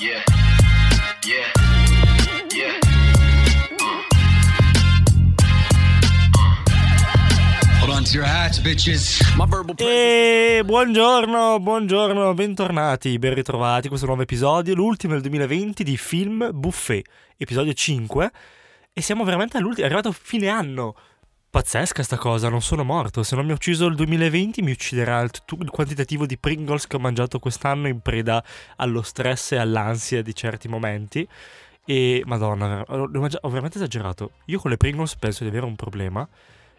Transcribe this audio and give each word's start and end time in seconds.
Yeah. 0.00 0.24
Yeah. 1.22 1.46
Yeah. 2.52 2.80
My 9.36 9.46
verbal 9.46 9.76
E 9.78 10.62
buongiorno, 10.64 11.60
buongiorno, 11.60 12.34
bentornati, 12.34 13.16
ben 13.20 13.34
ritrovati. 13.34 13.86
Questo 13.86 14.06
nuovo 14.06 14.22
episodio, 14.22 14.74
l'ultimo 14.74 15.12
del 15.12 15.22
2020 15.22 15.84
di 15.84 15.96
Film 15.96 16.50
Buffet, 16.52 17.06
episodio 17.36 17.72
5. 17.72 18.30
E 18.92 19.00
siamo 19.00 19.22
veramente 19.22 19.56
all'ultimo, 19.56 19.82
è 19.82 19.86
arrivato 19.86 20.10
fine 20.10 20.48
anno. 20.48 20.96
Pazzesca 21.56 22.02
sta 22.02 22.18
cosa, 22.18 22.50
non 22.50 22.60
sono 22.60 22.84
morto. 22.84 23.22
Se 23.22 23.34
non 23.34 23.46
mi 23.46 23.52
ha 23.52 23.54
ucciso 23.54 23.86
il 23.86 23.94
2020 23.94 24.60
mi 24.60 24.72
ucciderà 24.72 25.22
il, 25.22 25.30
tu- 25.30 25.56
il 25.62 25.70
quantitativo 25.70 26.26
di 26.26 26.36
Pringles 26.36 26.86
che 26.86 26.96
ho 26.96 26.98
mangiato 26.98 27.38
quest'anno 27.38 27.88
in 27.88 28.00
preda 28.00 28.44
allo 28.76 29.00
stress 29.00 29.52
e 29.52 29.56
all'ansia 29.56 30.20
di 30.20 30.34
certi 30.34 30.68
momenti. 30.68 31.26
E 31.86 32.22
madonna, 32.26 32.84
ho, 32.86 33.08
mangia- 33.08 33.38
ho 33.40 33.48
veramente 33.48 33.78
esagerato. 33.78 34.32
Io 34.48 34.58
con 34.58 34.70
le 34.70 34.76
Pringles 34.76 35.16
penso 35.16 35.44
di 35.44 35.48
avere 35.48 35.64
un 35.64 35.76
problema. 35.76 36.28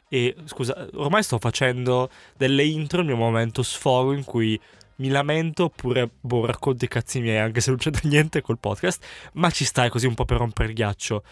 E 0.09 0.35
scusa, 0.45 0.87
ormai 0.93 1.23
sto 1.23 1.39
facendo 1.39 2.11
delle 2.35 2.63
intro, 2.63 2.99
il 2.99 3.07
mio 3.07 3.15
momento 3.15 3.63
sfogo 3.63 4.13
in 4.13 4.25
cui 4.25 4.61
mi 4.97 5.07
lamento 5.07 5.63
oppure 5.63 6.07
boh, 6.21 6.45
racconto 6.45 6.85
i 6.85 6.87
cazzi 6.87 7.19
miei, 7.19 7.39
anche 7.39 7.61
se 7.61 7.71
non 7.71 7.79
c'entra 7.79 8.01
niente 8.07 8.41
col 8.41 8.59
podcast, 8.59 9.03
ma 9.33 9.49
ci 9.49 9.65
stai 9.65 9.89
così 9.89 10.05
un 10.05 10.13
po' 10.13 10.25
per 10.25 10.37
rompere 10.37 10.67
il 10.69 10.75
ghiaccio. 10.75 11.23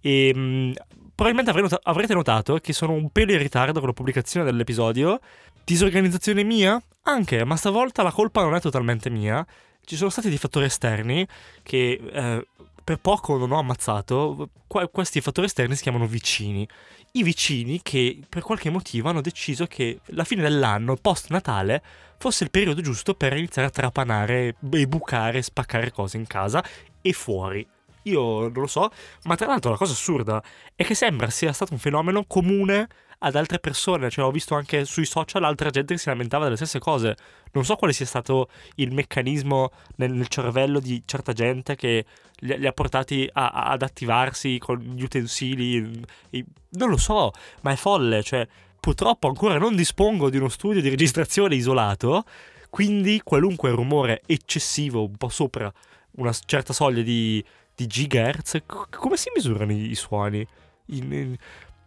E 0.00 0.34
mh, 0.34 0.72
probabilmente 1.16 1.60
nota- 1.60 1.80
avrete 1.82 2.14
notato 2.14 2.58
che 2.58 2.72
sono 2.72 2.92
un 2.92 3.10
pelo 3.10 3.32
in 3.32 3.38
ritardo 3.38 3.80
con 3.80 3.88
la 3.88 3.94
pubblicazione 3.94 4.46
dell'episodio. 4.46 5.18
Disorganizzazione 5.64 6.44
mia? 6.44 6.80
Anche, 7.02 7.44
ma 7.44 7.56
stavolta 7.56 8.04
la 8.04 8.12
colpa 8.12 8.42
non 8.42 8.54
è 8.54 8.60
totalmente 8.60 9.10
mia. 9.10 9.44
Ci 9.84 9.96
sono 9.96 10.10
stati 10.10 10.28
dei 10.28 10.38
fattori 10.38 10.66
esterni 10.66 11.26
che 11.64 12.00
eh, 12.12 12.46
per 12.84 12.98
poco 12.98 13.36
non 13.36 13.50
ho 13.50 13.58
ammazzato. 13.58 14.50
Qua- 14.68 14.86
questi 14.86 15.20
fattori 15.20 15.48
esterni 15.48 15.74
si 15.74 15.82
chiamano 15.82 16.06
vicini 16.06 16.68
i 17.16 17.22
vicini 17.22 17.80
che 17.82 18.20
per 18.28 18.42
qualche 18.42 18.70
motivo 18.70 19.08
hanno 19.08 19.20
deciso 19.20 19.66
che 19.66 20.00
la 20.06 20.24
fine 20.24 20.42
dell'anno, 20.42 20.96
post 20.96 21.30
Natale, 21.30 21.82
fosse 22.18 22.44
il 22.44 22.50
periodo 22.50 22.80
giusto 22.80 23.14
per 23.14 23.34
iniziare 23.36 23.68
a 23.68 23.70
trapanare 23.70 24.54
e 24.70 24.86
bucare, 24.86 25.42
spaccare 25.42 25.90
cose 25.90 26.16
in 26.18 26.26
casa 26.26 26.62
e 27.00 27.12
fuori. 27.12 27.66
Io 28.06 28.42
non 28.42 28.52
lo 28.52 28.66
so, 28.66 28.90
ma 29.24 29.34
tra 29.34 29.46
l'altro 29.46 29.70
la 29.70 29.76
cosa 29.76 29.92
assurda 29.92 30.42
è 30.74 30.84
che 30.84 30.94
sembra 30.94 31.28
sia 31.30 31.52
stato 31.52 31.72
un 31.72 31.78
fenomeno 31.78 32.24
comune 32.24 32.88
ad 33.18 33.34
altre 33.34 33.58
persone, 33.58 34.10
cioè 34.10 34.24
ho 34.26 34.30
visto 34.30 34.54
anche 34.54 34.84
sui 34.84 35.06
social 35.06 35.42
altra 35.42 35.70
gente 35.70 35.94
che 35.94 36.00
si 36.00 36.08
lamentava 36.08 36.44
delle 36.44 36.56
stesse 36.56 36.78
cose. 36.78 37.16
Non 37.52 37.64
so 37.64 37.74
quale 37.76 37.92
sia 37.94 38.04
stato 38.06 38.48
il 38.76 38.92
meccanismo 38.92 39.70
nel, 39.96 40.12
nel 40.12 40.28
cervello 40.28 40.78
di 40.80 41.02
certa 41.06 41.32
gente 41.32 41.74
che 41.76 42.04
li, 42.40 42.58
li 42.58 42.66
ha 42.66 42.72
portati 42.72 43.28
a- 43.32 43.48
a- 43.48 43.70
ad 43.70 43.82
attivarsi 43.82 44.58
con 44.58 44.78
gli 44.78 45.02
utensili. 45.02 46.04
i- 46.30 46.44
non 46.72 46.90
lo 46.90 46.98
so, 46.98 47.32
ma 47.62 47.72
è 47.72 47.76
folle. 47.76 48.22
Cioè, 48.22 48.46
purtroppo 48.78 49.28
ancora 49.28 49.56
non 49.58 49.74
dispongo 49.74 50.28
di 50.28 50.36
uno 50.36 50.50
studio 50.50 50.80
di 50.82 50.90
registrazione 50.90 51.54
isolato. 51.54 52.24
Quindi 52.68 53.20
qualunque 53.24 53.70
rumore 53.70 54.20
eccessivo, 54.26 55.02
un 55.04 55.16
po' 55.16 55.30
sopra 55.30 55.72
una 56.18 56.32
certa 56.44 56.72
soglia 56.74 57.02
di, 57.02 57.42
di 57.76 57.86
gigahertz, 57.86 58.62
come 58.90 59.16
si 59.16 59.30
misurano 59.34 59.70
i, 59.72 59.90
i 59.90 59.94
suoni? 59.94 60.44
In, 60.86 61.12
in- 61.12 61.36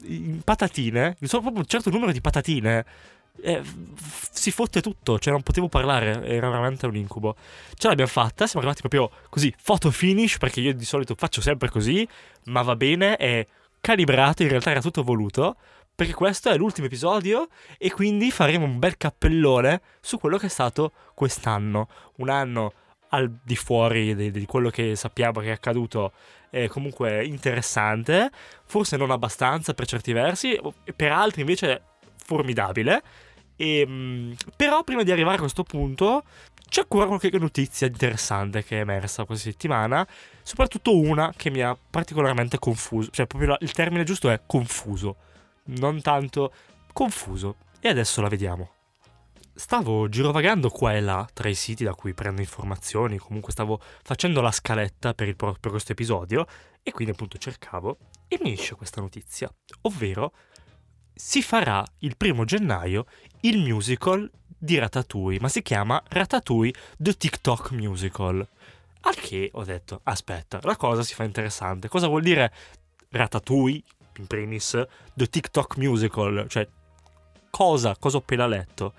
in 0.03 0.41
patatine? 0.43 1.17
So 1.21 1.41
proprio 1.41 1.59
un 1.61 1.67
certo 1.67 1.89
numero 1.89 2.11
di 2.13 2.21
patatine. 2.21 2.85
eh, 3.41 3.61
f- 3.61 4.29
si 4.31 4.51
fotte 4.51 4.81
tutto, 4.81 5.17
cioè 5.19 5.33
non 5.33 5.41
potevo 5.43 5.67
parlare, 5.67 6.25
era 6.25 6.49
veramente 6.49 6.85
un 6.85 6.95
incubo. 6.95 7.35
Ce 7.75 7.87
l'abbiamo 7.87 8.09
fatta, 8.09 8.45
siamo 8.47 8.65
arrivati 8.65 8.87
proprio 8.87 9.09
così, 9.29 9.53
photo 9.63 9.91
finish, 9.91 10.37
perché 10.37 10.61
io 10.61 10.73
di 10.73 10.85
solito 10.85 11.15
faccio 11.15 11.41
sempre 11.41 11.69
così, 11.69 12.07
ma 12.45 12.61
va 12.61 12.75
bene, 12.75 13.15
è 13.17 13.45
calibrato, 13.81 14.43
in 14.43 14.49
realtà 14.49 14.71
era 14.71 14.81
tutto 14.81 15.03
voluto, 15.03 15.55
perché 15.95 16.13
questo 16.13 16.49
è 16.49 16.57
l'ultimo 16.57 16.87
episodio 16.87 17.47
e 17.77 17.91
quindi 17.91 18.31
faremo 18.31 18.65
un 18.65 18.79
bel 18.79 18.95
cappellone 18.97 19.81
su 19.99 20.17
quello 20.17 20.37
che 20.37 20.45
è 20.45 20.49
stato 20.49 20.91
quest'anno. 21.13 21.87
Un 22.17 22.29
anno 22.29 22.73
al 23.09 23.39
di 23.43 23.55
fuori 23.55 24.15
di, 24.15 24.31
di 24.31 24.45
quello 24.45 24.69
che 24.69 24.95
sappiamo 24.95 25.39
che 25.39 25.47
è 25.47 25.51
accaduto, 25.51 26.13
è 26.49 26.67
comunque 26.67 27.23
interessante, 27.25 28.29
forse 28.65 28.97
non 28.97 29.11
abbastanza 29.11 29.73
per 29.73 29.85
certi 29.85 30.13
versi, 30.13 30.59
per 30.95 31.11
altri 31.11 31.41
invece 31.41 31.83
formidabile. 32.17 33.01
E, 33.55 33.85
mh, 33.85 34.35
però 34.55 34.83
prima 34.83 35.03
di 35.03 35.11
arrivare 35.11 35.35
a 35.35 35.39
questo 35.39 35.63
punto 35.63 36.23
c'è 36.69 36.81
ancora 36.81 37.07
qualche 37.07 37.29
notizia 37.37 37.87
interessante 37.87 38.63
che 38.63 38.77
è 38.77 38.81
emersa 38.81 39.25
questa 39.25 39.49
settimana, 39.49 40.07
soprattutto 40.43 40.95
una 40.97 41.33
che 41.35 41.49
mi 41.49 41.61
ha 41.61 41.75
particolarmente 41.75 42.59
confuso, 42.59 43.09
cioè 43.11 43.25
proprio 43.25 43.57
il 43.59 43.71
termine 43.71 44.03
giusto 44.03 44.29
è 44.29 44.41
confuso, 44.45 45.15
non 45.65 46.01
tanto 46.01 46.53
confuso. 46.93 47.55
E 47.81 47.89
adesso 47.89 48.21
la 48.21 48.27
vediamo. 48.27 48.78
Stavo 49.59 50.07
girovagando 50.07 50.69
qua 50.69 50.93
e 50.93 51.01
là 51.01 51.27
tra 51.33 51.49
i 51.49 51.53
siti 51.53 51.83
da 51.83 51.93
cui 51.93 52.13
prendo 52.13 52.39
informazioni, 52.39 53.17
comunque 53.17 53.51
stavo 53.51 53.81
facendo 54.03 54.39
la 54.39 54.53
scaletta 54.53 55.13
per, 55.13 55.27
il 55.27 55.35
per 55.35 55.69
questo 55.69 55.91
episodio 55.91 56.47
e 56.81 56.91
quindi 56.93 57.11
appunto 57.11 57.37
cercavo 57.37 57.97
e 58.29 58.39
mi 58.41 58.53
esce 58.53 58.75
questa 58.75 59.01
notizia, 59.01 59.53
ovvero 59.81 60.31
si 61.13 61.41
farà 61.41 61.85
il 61.99 62.15
primo 62.15 62.45
gennaio 62.45 63.05
il 63.41 63.57
musical 63.57 64.31
di 64.47 64.77
Ratatouille, 64.77 65.41
ma 65.41 65.49
si 65.49 65.61
chiama 65.61 66.01
Ratatouille 66.07 66.73
The 66.97 67.17
TikTok 67.17 67.71
Musical. 67.71 68.47
Al 69.01 69.15
che 69.15 69.49
ho 69.51 69.65
detto, 69.65 69.99
aspetta, 70.03 70.61
la 70.63 70.77
cosa 70.77 71.03
si 71.03 71.13
fa 71.13 71.25
interessante. 71.25 71.89
Cosa 71.89 72.07
vuol 72.07 72.21
dire 72.21 72.53
Ratatouille, 73.09 73.83
in 74.19 74.25
primis, 74.25 74.81
The 75.13 75.27
TikTok 75.27 75.75
Musical? 75.75 76.45
Cioè, 76.47 76.65
cosa, 77.49 77.97
cosa 77.99 78.15
ho 78.15 78.19
appena 78.21 78.47
letto? 78.47 78.93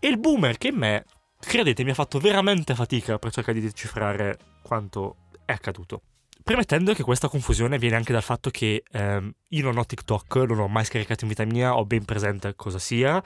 E 0.00 0.08
il 0.08 0.18
boomer 0.18 0.58
che 0.58 0.68
in 0.68 0.76
me, 0.76 1.04
credete, 1.38 1.84
mi 1.84 1.90
ha 1.90 1.94
fatto 1.94 2.18
veramente 2.18 2.74
fatica 2.74 3.18
per 3.18 3.32
cercare 3.32 3.58
di 3.58 3.66
decifrare 3.66 4.38
quanto 4.62 5.16
è 5.44 5.52
accaduto. 5.52 6.02
Premettendo 6.42 6.92
che 6.94 7.02
questa 7.02 7.28
confusione 7.28 7.78
viene 7.78 7.96
anche 7.96 8.12
dal 8.12 8.22
fatto 8.22 8.50
che 8.50 8.84
ehm, 8.92 9.32
io 9.48 9.62
non 9.64 9.78
ho 9.78 9.84
TikTok, 9.84 10.36
non 10.36 10.60
ho 10.60 10.68
mai 10.68 10.84
scaricato 10.84 11.24
in 11.24 11.30
vita 11.30 11.44
mia, 11.44 11.76
ho 11.76 11.84
ben 11.84 12.04
presente 12.04 12.54
cosa 12.54 12.78
sia, 12.78 13.22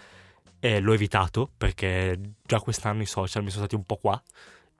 e 0.58 0.80
l'ho 0.80 0.92
evitato 0.92 1.50
perché 1.56 2.18
già 2.46 2.60
quest'anno 2.60 3.02
i 3.02 3.06
social 3.06 3.42
mi 3.42 3.50
sono 3.50 3.64
stati 3.64 3.74
un 3.74 3.84
po' 3.84 3.96
qua 3.96 4.22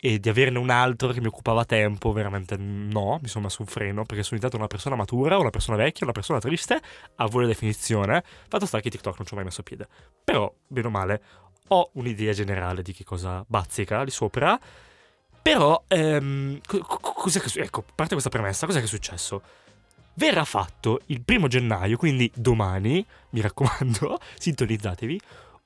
e 0.03 0.19
di 0.19 0.29
averne 0.31 0.59
un 0.59 0.71
altro 0.71 1.13
che 1.13 1.21
mi 1.21 1.27
occupava 1.27 1.67
tempo, 1.67 2.13
veramente 2.13 2.57
no, 2.57 3.19
mi 3.21 3.29
sono 3.29 3.45
messo 3.45 3.61
un 3.61 3.67
freno 3.67 4.05
perché 4.05 4.23
sono 4.23 4.39
diventato 4.39 4.57
una 4.57 4.67
persona 4.67 4.97
matura, 4.97 5.37
una 5.37 5.51
persona 5.51 5.77
vecchia, 5.77 6.05
una 6.05 6.13
persona 6.13 6.39
triste, 6.39 6.81
a 7.17 7.27
voi 7.27 7.43
la 7.43 7.49
definizione. 7.49 8.25
Fatto 8.49 8.65
sta 8.65 8.81
che 8.81 8.89
TikTok 8.89 9.19
non 9.19 9.27
ci 9.27 9.35
ho 9.35 9.37
mai 9.37 9.45
messo 9.45 9.63
piede. 9.63 9.89
Però, 10.25 10.51
bene 10.67 10.87
o 10.87 10.91
male, 10.91 11.23
ho 11.73 11.91
un'idea 11.95 12.33
generale 12.33 12.83
di 12.83 12.93
che 12.93 13.05
cosa 13.05 13.45
bazzica 13.47 14.03
lì 14.03 14.11
sopra. 14.11 14.59
Però, 15.43 15.85
ehm, 15.89 16.61
co- 16.67 16.79
co- 16.81 16.99
cos'è 17.01 17.41
che 17.41 17.61
Ecco, 17.63 17.83
parte 17.95 18.13
questa 18.13 18.29
premessa, 18.31 18.67
cos'è 18.67 18.79
che 18.79 18.85
è 18.85 18.89
successo? 18.89 19.43
Verrà 20.15 20.45
fatto 20.45 21.01
il 21.07 21.23
primo 21.23 21.49
gennaio, 21.49 21.97
quindi 21.97 22.31
domani, 22.35 23.05
mi 23.31 23.41
raccomando, 23.41 24.21
sintonizzatevi, 24.39 25.21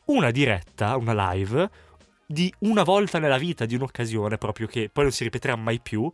una 0.07 0.31
diretta, 0.31 0.97
una 0.97 1.33
live 1.33 1.71
di 2.27 2.53
una 2.61 2.83
volta 2.83 3.19
nella 3.19 3.39
vita, 3.39 3.65
di 3.67 3.75
un'occasione 3.75 4.39
proprio 4.39 4.67
che 4.67 4.91
poi 4.93 5.05
non 5.05 5.13
si 5.13 5.25
ripeterà 5.25 5.57
mai 5.57 5.81
più, 5.81 6.11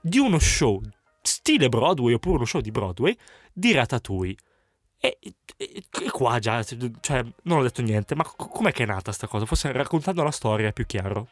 di 0.00 0.18
uno 0.18 0.38
show 0.38 0.80
stile 1.20 1.68
Broadway 1.68 2.14
oppure 2.14 2.36
uno 2.36 2.44
show 2.44 2.60
di 2.60 2.70
Broadway 2.70 3.16
di 3.52 3.72
Ratatouille. 3.72 4.36
E, 5.04 5.18
e- 5.20 5.34
e 5.56 6.10
qua 6.12 6.38
già, 6.38 6.62
cioè, 6.62 7.24
non 7.42 7.58
ho 7.58 7.62
detto 7.62 7.82
niente, 7.82 8.14
ma 8.14 8.22
co- 8.22 8.46
com'è 8.46 8.70
che 8.70 8.84
è 8.84 8.86
nata 8.86 9.10
sta 9.10 9.26
cosa? 9.26 9.46
Forse 9.46 9.72
raccontando 9.72 10.22
la 10.22 10.30
storia 10.30 10.68
è 10.68 10.72
più 10.72 10.86
chiaro. 10.86 11.26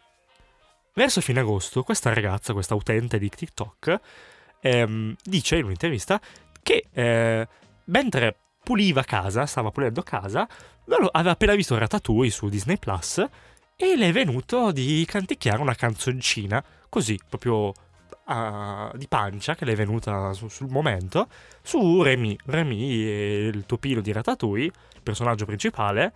Verso 0.93 1.21
fine 1.21 1.39
agosto, 1.39 1.85
questa 1.85 2.13
ragazza, 2.13 2.53
questa 2.53 2.75
utente 2.75 3.17
di 3.17 3.29
TikTok, 3.29 4.01
ehm, 4.61 5.15
dice 5.23 5.57
in 5.59 5.65
un'intervista 5.67 6.21
che 6.61 6.87
eh, 6.93 7.49
mentre 7.85 8.37
puliva 8.65 9.05
casa, 9.05 9.47
stava 9.47 9.71
pulendo 9.71 10.03
casa, 10.03 10.49
aveva 11.13 11.31
appena 11.31 11.55
visto 11.55 11.79
Ratatouille 11.79 12.33
su 12.33 12.49
Disney 12.49 12.77
Plus 12.77 13.25
e 13.77 13.97
le 13.97 14.09
è 14.09 14.13
venuto 14.13 14.73
di 14.73 15.05
canticchiare 15.07 15.61
una 15.61 15.77
canzoncina, 15.77 16.63
così, 16.89 17.17
proprio 17.29 17.73
ah, 18.31 18.93
di 18.95 19.09
pancia, 19.09 19.55
che 19.55 19.65
le 19.65 19.73
è 19.73 19.77
venuta 19.77 20.33
su- 20.33 20.49
sul 20.49 20.71
momento, 20.71 21.29
su 21.63 22.03
Remy. 22.03 22.37
Remy 22.47 23.05
è 23.05 23.47
il 23.49 23.67
topino 23.67 24.01
di 24.01 24.13
Ratatouille, 24.13 24.67
il 24.67 25.03
personaggio 25.03 25.45
principale, 25.45 26.13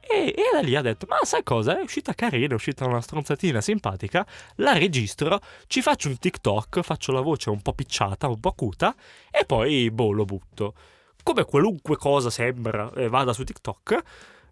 e, 0.00 0.28
e 0.28 0.50
da 0.52 0.60
lì 0.60 0.76
ha 0.76 0.82
detto, 0.82 1.06
ma 1.08 1.18
sai 1.22 1.42
cosa? 1.42 1.78
È 1.78 1.82
uscita 1.82 2.14
carina, 2.14 2.52
è 2.52 2.54
uscita 2.54 2.86
una 2.86 3.00
stronzatina 3.00 3.60
simpatica, 3.60 4.24
la 4.56 4.74
registro, 4.74 5.40
ci 5.66 5.82
faccio 5.82 6.08
un 6.08 6.18
TikTok, 6.18 6.82
faccio 6.82 7.12
la 7.12 7.20
voce 7.20 7.50
un 7.50 7.60
po' 7.62 7.72
picciata, 7.72 8.28
un 8.28 8.38
po' 8.38 8.50
acuta, 8.50 8.94
e 9.30 9.44
poi, 9.44 9.90
boh, 9.90 10.12
lo 10.12 10.24
butto. 10.24 10.74
Come 11.22 11.44
qualunque 11.44 11.96
cosa 11.96 12.30
sembra 12.30 12.90
eh, 12.94 13.08
vada 13.08 13.32
su 13.32 13.42
TikTok, 13.42 14.02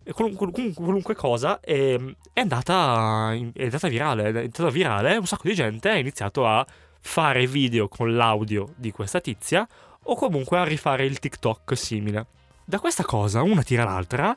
e 0.03 0.13
qualun- 0.13 0.35
qualun- 0.35 0.75
qualunque 0.75 1.15
cosa 1.15 1.61
è, 1.61 1.99
è 2.33 2.41
andata, 2.41 3.33
è 3.33 3.65
andata 3.65 3.89
virale. 3.89 4.23
È 4.25 4.27
andata 4.27 4.69
virale, 4.71 5.17
un 5.17 5.27
sacco 5.27 5.49
di 5.49 5.55
gente 5.55 5.89
ha 5.89 5.97
iniziato 5.97 6.47
a 6.47 6.67
fare 7.07 7.47
video 7.47 7.87
con 7.87 8.17
l'audio 8.17 8.73
di 8.77 8.91
questa 8.91 9.21
tizia 9.21 9.69
o 10.05 10.17
comunque 10.17 10.59
a 10.59 10.65
rifare 10.65 11.05
il 11.05 11.19
TikTok 11.19 11.77
simile. 11.77 12.27
Da 12.65 12.81
questa 12.81 13.05
cosa, 13.05 13.43
una 13.43 13.63
tira 13.63 13.85
l'altra, 13.85 14.35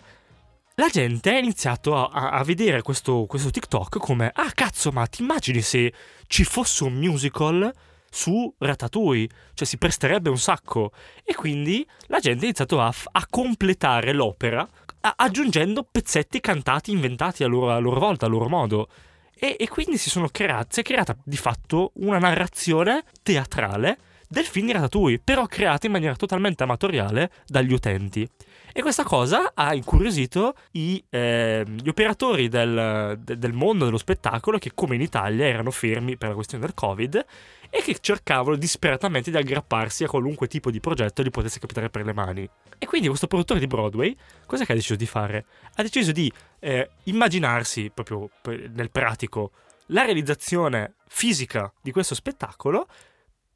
la 0.75 0.89
gente 0.91 1.31
ha 1.31 1.37
iniziato 1.37 1.95
a, 1.95 2.29
a- 2.29 2.43
vedere 2.43 2.81
questo, 2.81 3.25
questo 3.25 3.49
TikTok 3.49 3.97
come 3.97 4.29
ah 4.31 4.51
cazzo, 4.51 4.91
ma 4.91 5.07
ti 5.07 5.21
immagini 5.21 5.61
se 5.61 5.91
ci 6.27 6.43
fosse 6.43 6.83
un 6.83 6.93
musical 6.93 7.73
su 8.11 8.53
Ratatouille? 8.57 9.29
Cioè 9.53 9.65
si 9.65 9.77
presterebbe 9.77 10.29
un 10.29 10.37
sacco. 10.37 10.91
E 11.23 11.33
quindi 11.33 11.87
la 12.07 12.19
gente 12.19 12.41
ha 12.41 12.47
iniziato 12.47 12.81
a, 12.81 12.93
a 13.11 13.27
completare 13.29 14.11
l'opera 14.13 14.67
aggiungendo 15.15 15.87
pezzetti 15.89 16.41
cantati, 16.41 16.91
inventati 16.91 17.43
a 17.45 17.47
loro, 17.47 17.71
a 17.71 17.79
loro 17.79 17.99
volta, 17.99 18.25
a 18.25 18.29
loro 18.29 18.49
modo. 18.49 18.89
E, 19.39 19.55
e 19.59 19.67
quindi 19.67 19.97
si, 19.97 20.09
creati, 20.31 20.67
si 20.71 20.79
è 20.79 20.83
creata 20.83 21.15
di 21.23 21.37
fatto 21.37 21.91
una 21.95 22.17
narrazione 22.17 23.03
teatrale 23.21 23.99
del 24.27 24.43
film 24.43 24.65
di 24.65 24.73
Ratatouille, 24.73 25.21
però 25.23 25.45
creata 25.45 25.85
in 25.85 25.93
maniera 25.93 26.15
totalmente 26.15 26.63
amatoriale 26.63 27.31
dagli 27.45 27.71
utenti. 27.71 28.27
E 28.73 28.81
questa 28.81 29.03
cosa 29.03 29.53
ha 29.55 29.73
incuriosito 29.73 30.53
i, 30.73 31.03
eh, 31.09 31.63
gli 31.65 31.87
operatori 31.87 32.47
del, 32.47 33.17
de- 33.23 33.37
del 33.37 33.53
mondo 33.53 33.85
dello 33.85 33.97
spettacolo 33.97 34.59
che, 34.59 34.71
come 34.75 34.95
in 34.95 35.01
Italia, 35.01 35.47
erano 35.47 35.71
fermi 35.71 36.17
per 36.17 36.29
la 36.29 36.35
questione 36.35 36.63
del 36.63 36.75
Covid 36.75 37.25
e 37.69 37.81
che 37.81 37.97
cercavano 37.99 38.55
disperatamente 38.55 39.31
di 39.31 39.37
aggrapparsi 39.37 40.03
a 40.03 40.07
qualunque 40.07 40.47
tipo 40.47 40.69
di 40.69 40.79
progetto 40.79 41.23
gli 41.23 41.31
potesse 41.31 41.59
capitare 41.59 41.89
per 41.89 42.05
le 42.05 42.13
mani. 42.13 42.47
E 42.77 42.85
quindi 42.85 43.07
questo 43.07 43.27
produttore 43.27 43.59
di 43.59 43.67
Broadway, 43.67 44.15
cosa 44.45 44.63
che 44.63 44.73
ha 44.73 44.75
deciso 44.75 44.95
di 44.95 45.07
fare? 45.07 45.45
Ha 45.75 45.81
deciso 45.81 46.11
di 46.11 46.31
eh, 46.59 46.89
immaginarsi, 47.03 47.91
proprio 47.93 48.29
nel 48.43 48.91
pratico, 48.91 49.51
la 49.87 50.03
realizzazione 50.03 50.95
fisica 51.07 51.71
di 51.81 51.91
questo 51.91 52.15
spettacolo 52.15 52.87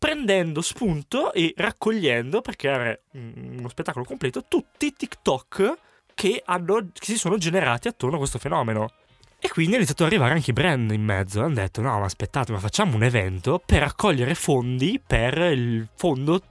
prendendo 0.01 0.61
spunto 0.61 1.31
e 1.31 1.53
raccogliendo 1.55 2.41
per 2.41 2.55
creare 2.55 3.03
mm, 3.15 3.59
uno 3.59 3.69
spettacolo 3.69 4.03
completo 4.03 4.45
tutti 4.47 4.87
i 4.87 4.93
TikTok 4.93 5.77
che, 6.15 6.41
hanno, 6.43 6.87
che 6.91 7.05
si 7.05 7.17
sono 7.17 7.37
generati 7.37 7.87
attorno 7.87 8.15
a 8.15 8.17
questo 8.17 8.39
fenomeno. 8.39 8.89
E 9.37 9.47
quindi 9.49 9.73
è 9.73 9.75
iniziato 9.75 10.03
ad 10.03 10.09
arrivare 10.09 10.33
anche 10.33 10.49
i 10.49 10.53
brand 10.53 10.89
in 10.89 11.03
mezzo. 11.03 11.41
Hanno 11.41 11.53
detto: 11.53 11.81
no, 11.81 11.99
ma 11.99 12.05
aspettate, 12.05 12.51
ma 12.51 12.57
facciamo 12.57 12.95
un 12.95 13.03
evento 13.03 13.61
per 13.63 13.81
raccogliere 13.81 14.33
fondi 14.33 14.99
per 15.05 15.37
il 15.37 15.87
fondo 15.95 16.41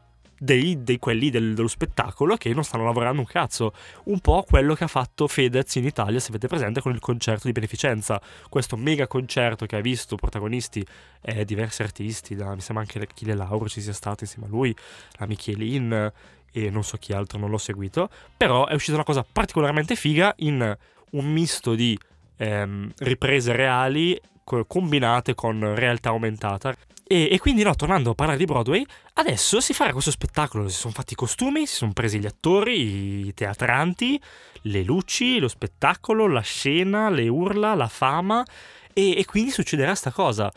dei, 0.42 0.82
dei 0.82 0.98
quelli 0.98 1.28
del- 1.28 1.52
dello 1.52 1.68
spettacolo 1.68 2.36
che 2.36 2.54
non 2.54 2.64
stanno 2.64 2.84
lavorando 2.84 3.20
un 3.20 3.26
cazzo. 3.26 3.74
Un 4.04 4.20
po' 4.20 4.44
quello 4.48 4.74
che 4.74 4.84
ha 4.84 4.88
fatto 4.88 5.28
Fedez 5.28 5.74
in 5.74 5.84
Italia, 5.84 6.18
se 6.18 6.30
avete 6.30 6.48
presente, 6.48 6.80
con 6.80 6.92
il 6.92 6.98
concerto 6.98 7.46
di 7.46 7.52
beneficenza. 7.52 8.20
Questo 8.48 8.76
mega 8.76 9.06
concerto 9.06 9.66
che 9.66 9.76
ha 9.76 9.80
visto 9.80 10.16
protagonisti 10.16 10.84
eh, 11.20 11.44
diversi 11.44 11.82
artisti, 11.82 12.34
da, 12.34 12.54
mi 12.54 12.60
sembra 12.60 12.84
anche 12.84 12.98
Achille 12.98 13.34
Lauro 13.34 13.68
ci 13.68 13.82
sia 13.82 13.92
stato 13.92 14.24
insieme 14.24 14.46
a 14.46 14.50
lui, 14.50 14.74
la 15.18 15.26
Michelin 15.26 16.12
e 16.52 16.70
non 16.70 16.82
so 16.84 16.96
chi 16.96 17.12
altro, 17.12 17.38
non 17.38 17.50
l'ho 17.50 17.58
seguito. 17.58 18.08
Però 18.34 18.66
è 18.66 18.72
uscita 18.72 18.94
una 18.94 19.04
cosa 19.04 19.24
particolarmente 19.30 19.94
figa 19.94 20.32
in 20.38 20.76
un 21.10 21.32
misto 21.32 21.74
di 21.74 21.98
ehm, 22.38 22.92
riprese 22.98 23.52
reali 23.52 24.18
combinate 24.66 25.34
con 25.34 25.74
realtà 25.74 26.10
aumentata. 26.10 26.74
E, 27.06 27.28
e 27.30 27.38
quindi, 27.38 27.62
no, 27.62 27.74
tornando 27.74 28.10
a 28.10 28.14
parlare 28.14 28.38
di 28.38 28.44
Broadway, 28.44 28.84
adesso 29.14 29.60
si 29.60 29.72
farà 29.72 29.92
questo 29.92 30.10
spettacolo. 30.10 30.68
Si 30.68 30.76
sono 30.76 30.92
fatti 30.92 31.14
i 31.14 31.16
costumi, 31.16 31.66
si 31.66 31.74
sono 31.74 31.92
presi 31.92 32.20
gli 32.20 32.26
attori, 32.26 33.26
i 33.26 33.34
teatranti, 33.34 34.20
le 34.62 34.82
luci, 34.82 35.38
lo 35.38 35.48
spettacolo, 35.48 36.28
la 36.28 36.40
scena, 36.40 37.10
le 37.10 37.26
urla, 37.28 37.74
la 37.74 37.88
fama. 37.88 38.44
E, 38.92 39.18
e 39.18 39.24
quindi 39.24 39.50
succederà 39.50 39.94
sta 39.94 40.12
cosa. 40.12 40.52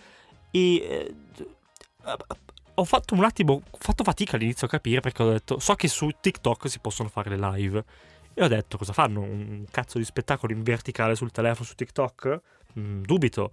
E. 0.51 0.75
eh, 0.75 1.15
ho 2.75 2.85
fatto 2.85 3.13
un 3.13 3.23
attimo, 3.23 3.61
ho 3.69 3.77
fatto 3.79 4.03
fatica 4.03 4.35
all'inizio 4.35 4.65
a 4.65 4.69
capire 4.69 4.99
perché 4.99 5.21
ho 5.21 5.31
detto, 5.31 5.59
so 5.59 5.75
che 5.75 5.87
su 5.87 6.09
TikTok 6.19 6.69
si 6.69 6.79
possono 6.79 7.09
fare 7.09 7.29
le 7.29 7.37
live. 7.37 7.83
E 8.33 8.43
ho 8.43 8.47
detto, 8.47 8.77
cosa 8.77 8.93
fanno? 8.93 9.21
Un 9.21 9.65
cazzo 9.69 9.99
di 9.99 10.03
spettacolo 10.03 10.53
in 10.53 10.63
verticale 10.63 11.15
sul 11.15 11.31
telefono 11.31 11.65
su 11.65 11.75
TikTok? 11.75 12.41
Mm, 12.79 13.03
dubito. 13.03 13.51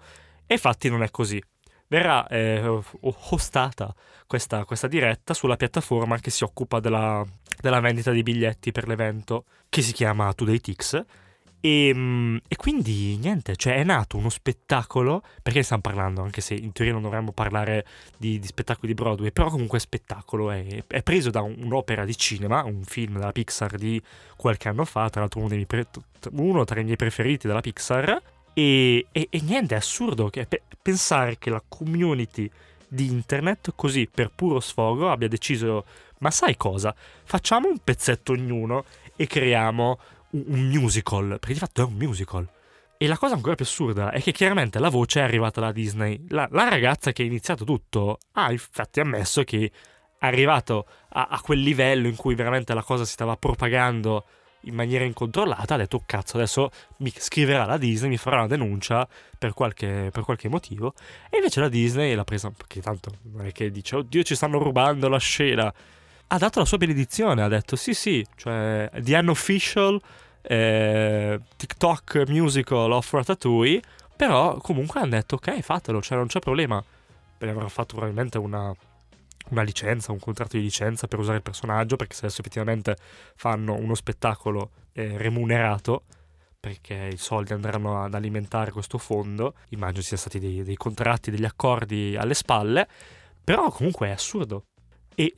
E 0.50 0.55
infatti 0.55 0.88
non 0.88 1.05
è 1.05 1.12
così. 1.12 1.41
Verrà 1.87 2.26
eh, 2.26 2.82
hostata 3.02 3.94
questa, 4.26 4.64
questa 4.64 4.88
diretta 4.88 5.32
sulla 5.32 5.55
piattaforma 5.55 6.19
che 6.19 6.31
si 6.31 6.43
occupa 6.43 6.81
della, 6.81 7.25
della 7.61 7.79
vendita 7.79 8.11
di 8.11 8.25
biglietti 8.25 8.73
per 8.73 8.88
l'evento, 8.88 9.44
che 9.69 9.81
si 9.81 9.93
chiama 9.93 10.32
Today 10.32 10.58
Tix. 10.58 11.05
E, 11.61 11.93
mm, 11.94 12.38
e 12.49 12.56
quindi 12.56 13.17
niente, 13.19 13.55
cioè 13.55 13.76
è 13.76 13.85
nato 13.85 14.17
uno 14.17 14.29
spettacolo, 14.29 15.23
perché 15.41 15.58
ne 15.58 15.64
stiamo 15.64 15.82
parlando, 15.82 16.23
anche 16.23 16.41
se 16.41 16.55
in 16.55 16.73
teoria 16.73 16.94
non 16.94 17.03
dovremmo 17.03 17.31
parlare 17.31 17.87
di, 18.17 18.41
di 18.41 18.46
spettacoli 18.49 18.88
di 18.88 18.94
Broadway, 18.94 19.31
però 19.31 19.50
comunque 19.50 19.79
spettacolo, 19.79 20.50
è, 20.50 20.82
è 20.85 21.03
preso 21.05 21.31
da 21.31 21.43
un- 21.43 21.62
un'opera 21.62 22.05
di 22.05 22.17
cinema, 22.17 22.64
un 22.64 22.82
film 22.82 23.19
della 23.19 23.31
Pixar 23.31 23.76
di 23.76 24.03
qualche 24.37 24.69
anno 24.69 24.85
fa, 24.85 25.08
tra 25.11 25.20
l'altro 25.20 25.38
uno, 25.38 25.49
dei 25.49 25.64
pre- 25.64 25.87
uno 26.32 26.64
tra 26.64 26.81
i 26.81 26.82
miei 26.82 26.96
preferiti 26.96 27.46
della 27.46 27.61
Pixar, 27.61 28.20
e, 28.60 29.06
e- 29.12 29.28
e 29.30 29.40
niente, 29.40 29.74
è 29.74 29.78
assurdo 29.78 30.28
che, 30.28 30.44
pe- 30.46 30.62
pensare 30.82 31.38
che 31.38 31.48
la 31.50 31.62
community 31.66 32.50
di 32.86 33.06
internet 33.06 33.72
così 33.74 34.08
per 34.12 34.30
puro 34.34 34.60
sfogo 34.60 35.10
abbia 35.10 35.28
deciso, 35.28 35.84
ma 36.18 36.30
sai 36.30 36.56
cosa? 36.56 36.94
Facciamo 37.24 37.68
un 37.68 37.78
pezzetto 37.82 38.32
ognuno 38.32 38.84
e 39.16 39.26
creiamo 39.26 39.98
un, 40.30 40.44
un 40.48 40.68
musical, 40.68 41.38
perché 41.38 41.54
di 41.54 41.58
fatto 41.58 41.82
è 41.82 41.84
un 41.84 41.94
musical. 41.94 42.46
E 42.98 43.06
la 43.06 43.16
cosa 43.16 43.34
ancora 43.34 43.54
più 43.54 43.64
assurda 43.64 44.10
è 44.10 44.20
che 44.20 44.32
chiaramente 44.32 44.78
la 44.78 44.90
voce 44.90 45.20
è 45.20 45.22
arrivata 45.22 45.60
da 45.62 45.72
Disney. 45.72 46.22
La, 46.28 46.46
la 46.50 46.68
ragazza 46.68 47.12
che 47.12 47.22
ha 47.22 47.26
iniziato 47.26 47.64
tutto 47.64 48.18
ha 48.32 48.52
infatti 48.52 49.00
ammesso 49.00 49.42
che 49.42 49.72
è 50.18 50.26
arrivato 50.26 50.86
a, 51.10 51.28
a 51.30 51.40
quel 51.40 51.60
livello 51.60 52.08
in 52.08 52.16
cui 52.16 52.34
veramente 52.34 52.74
la 52.74 52.82
cosa 52.82 53.06
si 53.06 53.12
stava 53.12 53.36
propagando 53.36 54.26
in 54.62 54.74
maniera 54.74 55.04
incontrollata, 55.04 55.74
ha 55.74 55.76
detto 55.78 55.96
"Oh, 55.96 56.02
cazzo, 56.06 56.36
adesso 56.36 56.70
mi 56.98 57.12
scriverà 57.16 57.64
la 57.64 57.78
Disney, 57.78 58.10
mi 58.10 58.16
farà 58.16 58.38
una 58.38 58.46
denuncia 58.46 59.08
per 59.38 59.54
qualche, 59.54 60.10
per 60.12 60.22
qualche 60.22 60.48
motivo. 60.48 60.94
E 61.30 61.36
invece 61.38 61.60
la 61.60 61.68
Disney 61.68 62.14
l'ha 62.14 62.24
presa, 62.24 62.50
perché 62.50 62.80
tanto 62.80 63.10
non 63.32 63.46
è 63.46 63.52
che 63.52 63.70
dice, 63.70 63.96
oddio 63.96 64.22
ci 64.22 64.34
stanno 64.34 64.58
rubando 64.58 65.08
la 65.08 65.18
scena. 65.18 65.72
Ha 66.32 66.38
dato 66.38 66.60
la 66.60 66.64
sua 66.64 66.78
benedizione, 66.78 67.42
ha 67.42 67.48
detto 67.48 67.74
sì 67.76 67.92
sì, 67.94 68.24
cioè 68.36 68.88
the 69.00 69.16
unofficial 69.16 70.00
eh, 70.42 71.40
TikTok 71.56 72.24
musical 72.28 72.92
of 72.92 73.12
Ratatouille, 73.12 73.82
però 74.16 74.56
comunque 74.58 75.00
hanno 75.00 75.10
detto 75.10 75.36
ok 75.36 75.60
fatelo, 75.60 76.00
cioè 76.00 76.18
non 76.18 76.26
c'è 76.26 76.38
problema. 76.38 76.82
Avrà 77.38 77.68
fatto 77.68 77.94
probabilmente 77.94 78.36
una, 78.36 78.72
una 79.50 79.62
licenza, 79.62 80.12
un 80.12 80.19
contratto 80.19 80.56
di 80.56 80.62
licenza 80.62 81.06
per 81.06 81.19
usare 81.19 81.36
il 81.36 81.42
personaggio, 81.42 81.96
perché 81.96 82.14
se 82.14 82.26
adesso 82.26 82.40
effettivamente 82.40 82.96
fanno 83.34 83.74
uno 83.74 83.94
spettacolo 83.94 84.70
eh, 84.92 85.16
remunerato, 85.16 86.04
perché 86.58 87.08
i 87.12 87.16
soldi 87.16 87.52
andranno 87.52 88.02
ad 88.02 88.14
alimentare 88.14 88.70
questo 88.70 88.98
fondo, 88.98 89.54
immagino 89.70 90.02
siano 90.02 90.20
stati 90.20 90.38
dei, 90.38 90.62
dei 90.62 90.76
contratti, 90.76 91.30
degli 91.30 91.44
accordi 91.44 92.16
alle 92.16 92.34
spalle, 92.34 92.86
però 93.42 93.70
comunque 93.70 94.08
è 94.08 94.10
assurdo. 94.10 94.64
E 95.14 95.32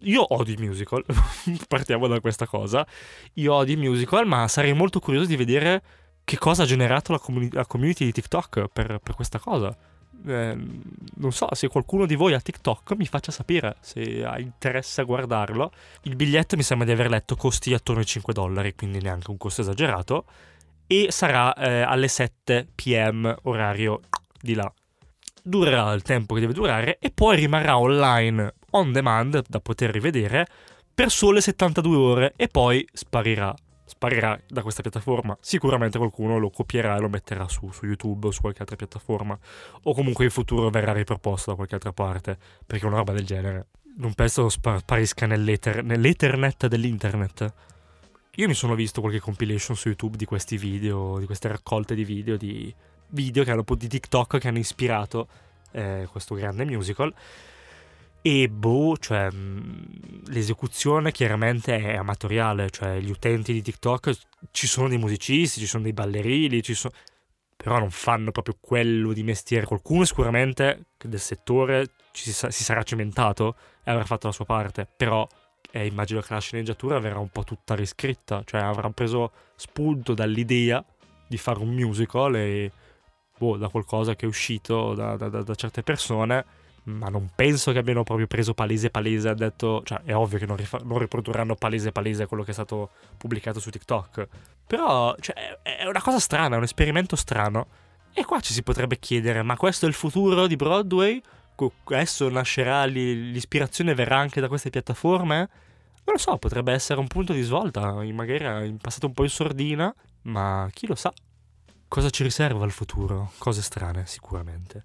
io 0.00 0.34
odio 0.34 0.54
i 0.54 0.56
musical, 0.56 1.04
partiamo 1.68 2.06
da 2.06 2.20
questa 2.20 2.46
cosa, 2.46 2.86
io 3.34 3.54
odio 3.54 3.74
i 3.74 3.78
musical, 3.78 4.26
ma 4.26 4.48
sarei 4.48 4.72
molto 4.72 4.98
curioso 4.98 5.26
di 5.26 5.36
vedere 5.36 5.82
che 6.24 6.36
cosa 6.36 6.64
ha 6.64 6.66
generato 6.66 7.12
la, 7.12 7.18
comuni- 7.18 7.52
la 7.52 7.64
community 7.64 8.04
di 8.04 8.12
TikTok 8.12 8.68
per, 8.72 8.98
per 8.98 9.14
questa 9.14 9.38
cosa. 9.38 9.74
Eh, 10.26 10.56
non 11.16 11.32
so, 11.32 11.48
se 11.54 11.68
qualcuno 11.68 12.06
di 12.06 12.14
voi 12.14 12.34
ha 12.34 12.40
TikTok 12.40 12.94
mi 12.96 13.06
faccia 13.06 13.32
sapere 13.32 13.76
se 13.80 14.24
ha 14.24 14.38
interesse 14.38 15.00
a 15.00 15.04
guardarlo. 15.04 15.72
Il 16.02 16.16
biglietto 16.16 16.56
mi 16.56 16.62
sembra 16.62 16.86
di 16.86 16.92
aver 16.92 17.08
letto 17.08 17.36
costi 17.36 17.72
attorno 17.74 18.00
ai 18.00 18.06
5 18.06 18.32
dollari, 18.32 18.74
quindi 18.74 19.00
neanche 19.00 19.30
un 19.30 19.36
costo 19.36 19.60
esagerato. 19.60 20.24
E 20.86 21.08
sarà 21.10 21.54
eh, 21.54 21.82
alle 21.82 22.08
7 22.08 22.68
pm 22.74 23.36
orario 23.42 24.00
di 24.40 24.54
là. 24.54 24.72
Durerà 25.42 25.92
il 25.92 26.02
tempo 26.02 26.34
che 26.34 26.40
deve 26.40 26.52
durare 26.52 26.98
e 26.98 27.10
poi 27.10 27.36
rimarrà 27.36 27.78
online 27.78 28.54
on 28.70 28.92
demand 28.92 29.44
da 29.46 29.60
poter 29.60 29.90
rivedere 29.90 30.46
per 30.94 31.10
sole 31.10 31.40
72 31.40 31.96
ore 31.96 32.32
e 32.36 32.48
poi 32.48 32.86
sparirà. 32.92 33.54
Sparirà 33.88 34.38
da 34.46 34.62
questa 34.62 34.82
piattaforma. 34.82 35.36
Sicuramente 35.40 35.98
qualcuno 35.98 36.38
lo 36.38 36.50
copierà 36.50 36.96
e 36.96 37.00
lo 37.00 37.08
metterà 37.08 37.48
su, 37.48 37.70
su 37.72 37.86
YouTube 37.86 38.28
o 38.28 38.30
su 38.30 38.42
qualche 38.42 38.60
altra 38.60 38.76
piattaforma. 38.76 39.36
O 39.84 39.94
comunque 39.94 40.24
in 40.24 40.30
futuro 40.30 40.68
verrà 40.70 40.92
riproposto 40.92 41.50
da 41.50 41.56
qualche 41.56 41.74
altra 41.74 41.92
parte. 41.92 42.36
Perché 42.66 42.86
una 42.86 42.98
roba 42.98 43.12
del 43.12 43.24
genere 43.24 43.66
non 43.96 44.14
penso 44.14 44.48
spa- 44.48 44.78
sparisca 44.78 45.26
nell'ether- 45.26 45.82
nell'ethernet 45.82 46.66
dell'internet. 46.66 47.52
Io 48.36 48.46
mi 48.46 48.54
sono 48.54 48.74
visto 48.74 49.00
qualche 49.00 49.18
compilation 49.20 49.74
su 49.76 49.88
YouTube 49.88 50.16
di 50.16 50.24
questi 50.24 50.56
video, 50.56 51.18
di 51.18 51.26
queste 51.26 51.48
raccolte 51.48 51.94
di 51.94 52.04
video, 52.04 52.36
di 52.36 52.72
video 53.08 53.42
che 53.42 53.50
hanno, 53.50 53.64
di 53.66 53.88
TikTok 53.88 54.38
che 54.38 54.48
hanno 54.48 54.58
ispirato 54.58 55.26
eh, 55.72 56.06
questo 56.10 56.34
grande 56.34 56.64
musical. 56.64 57.12
E 58.20 58.48
boh, 58.48 58.96
cioè, 58.98 59.30
mh, 59.30 60.24
l'esecuzione 60.26 61.12
chiaramente 61.12 61.76
è 61.78 61.96
amatoriale, 61.96 62.68
cioè 62.70 62.98
gli 62.98 63.10
utenti 63.10 63.52
di 63.52 63.62
TikTok 63.62 64.18
ci 64.50 64.66
sono 64.66 64.88
dei 64.88 64.98
musicisti, 64.98 65.60
ci 65.60 65.66
sono 65.66 65.84
dei 65.84 65.92
ballerini, 65.92 66.62
ci 66.62 66.74
sono... 66.74 66.92
però 67.56 67.78
non 67.78 67.90
fanno 67.90 68.30
proprio 68.32 68.56
quello 68.60 69.12
di 69.12 69.22
mestiere. 69.22 69.66
Qualcuno 69.66 70.04
sicuramente 70.04 70.86
del 71.02 71.20
settore 71.20 71.90
si, 72.12 72.32
si 72.32 72.64
sarà 72.64 72.82
cimentato 72.82 73.54
e 73.84 73.90
avrà 73.90 74.04
fatto 74.04 74.26
la 74.26 74.32
sua 74.32 74.44
parte, 74.44 74.86
però 74.96 75.26
eh, 75.70 75.86
immagino 75.86 76.20
che 76.20 76.34
la 76.34 76.40
sceneggiatura 76.40 76.98
verrà 76.98 77.18
un 77.20 77.28
po' 77.28 77.44
tutta 77.44 77.74
riscritta, 77.74 78.42
cioè 78.44 78.60
avrà 78.60 78.90
preso 78.90 79.32
spunto 79.54 80.14
dall'idea 80.14 80.84
di 81.26 81.36
fare 81.36 81.60
un 81.60 81.74
musical 81.74 82.36
e 82.36 82.72
boh, 83.38 83.56
da 83.56 83.68
qualcosa 83.68 84.16
che 84.16 84.26
è 84.26 84.28
uscito 84.28 84.94
da, 84.94 85.16
da, 85.16 85.28
da, 85.28 85.42
da 85.42 85.54
certe 85.54 85.82
persone, 85.82 86.44
ma 86.88 87.08
non 87.08 87.30
penso 87.34 87.72
che 87.72 87.78
abbiano 87.78 88.02
proprio 88.02 88.26
preso 88.26 88.54
palese 88.54 88.90
palese 88.90 89.30
e 89.30 89.34
detto, 89.34 89.82
cioè 89.84 90.00
è 90.04 90.14
ovvio 90.14 90.38
che 90.38 90.46
non, 90.46 90.56
rifa- 90.56 90.80
non 90.82 90.98
riprodurranno 90.98 91.54
palese 91.54 91.92
palese 91.92 92.26
quello 92.26 92.42
che 92.42 92.50
è 92.50 92.54
stato 92.54 92.90
pubblicato 93.16 93.60
su 93.60 93.70
TikTok, 93.70 94.26
però 94.66 95.14
cioè, 95.20 95.60
è 95.62 95.86
una 95.86 96.02
cosa 96.02 96.18
strana, 96.18 96.54
è 96.54 96.58
un 96.58 96.64
esperimento 96.64 97.16
strano. 97.16 97.66
E 98.12 98.24
qua 98.24 98.40
ci 98.40 98.52
si 98.52 98.62
potrebbe 98.62 98.98
chiedere, 98.98 99.42
ma 99.42 99.56
questo 99.56 99.84
è 99.84 99.88
il 99.88 99.94
futuro 99.94 100.46
di 100.46 100.56
Broadway? 100.56 101.22
Adesso 101.84 102.28
nascerà, 102.28 102.84
l'ispirazione 102.84 103.94
verrà 103.94 104.18
anche 104.18 104.40
da 104.40 104.48
queste 104.48 104.70
piattaforme? 104.70 105.36
Non 105.36 106.14
lo 106.14 106.18
so, 106.18 106.36
potrebbe 106.38 106.72
essere 106.72 106.98
un 107.00 107.06
punto 107.06 107.32
di 107.32 107.42
svolta, 107.42 107.92
magari 107.92 108.68
in 108.68 108.78
passato 108.78 109.06
un 109.06 109.12
po' 109.12 109.24
in 109.24 109.28
sordina, 109.28 109.94
ma 110.22 110.68
chi 110.72 110.86
lo 110.86 110.94
sa? 110.94 111.12
Cosa 111.86 112.10
ci 112.10 112.22
riserva 112.22 112.64
il 112.64 112.72
futuro? 112.72 113.32
Cose 113.38 113.62
strane, 113.62 114.06
sicuramente. 114.06 114.84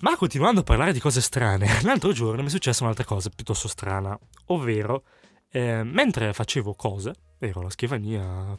Ma 0.00 0.16
continuando 0.16 0.60
a 0.60 0.64
parlare 0.64 0.94
di 0.94 0.98
cose 0.98 1.20
strane, 1.20 1.66
l'altro 1.84 2.12
giorno 2.12 2.40
mi 2.40 2.48
è 2.48 2.50
successa 2.50 2.84
un'altra 2.84 3.04
cosa 3.04 3.28
piuttosto 3.28 3.68
strana, 3.68 4.18
ovvero 4.46 5.04
eh, 5.50 5.82
mentre 5.82 6.32
facevo 6.32 6.72
cose, 6.74 7.12
ero 7.38 7.60
alla 7.60 7.68
scrivania, 7.68 8.56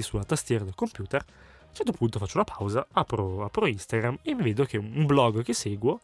sulla 0.00 0.22
tastiera 0.22 0.62
del 0.62 0.76
computer, 0.76 1.20
a 1.20 1.66
un 1.66 1.74
certo 1.74 1.90
punto 1.90 2.20
faccio 2.20 2.36
una 2.36 2.44
pausa, 2.44 2.86
apro, 2.92 3.44
apro 3.44 3.66
Instagram 3.66 4.18
e 4.22 4.36
vedo 4.36 4.64
che 4.64 4.76
un 4.76 5.06
blog 5.06 5.42
che 5.42 5.54
seguo 5.54 6.00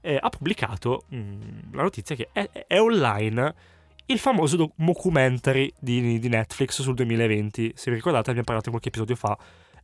eh, 0.00 0.18
ha 0.20 0.28
pubblicato 0.30 1.04
mh, 1.08 1.16
mm, 1.16 1.74
la 1.74 1.82
notizia 1.82 2.16
che 2.16 2.30
è, 2.32 2.48
è, 2.66 2.80
online 2.80 3.54
il 4.06 4.18
famoso 4.18 4.56
documentary 4.56 5.72
di, 5.78 6.18
di, 6.18 6.28
Netflix 6.28 6.82
sul 6.82 6.94
2020. 6.94 7.72
Se 7.76 7.90
vi 7.90 7.96
ricordate 7.96 8.30
abbiamo 8.30 8.46
parlato 8.46 8.70
qualche 8.70 8.88
episodio 8.88 9.14
fa, 9.14 9.38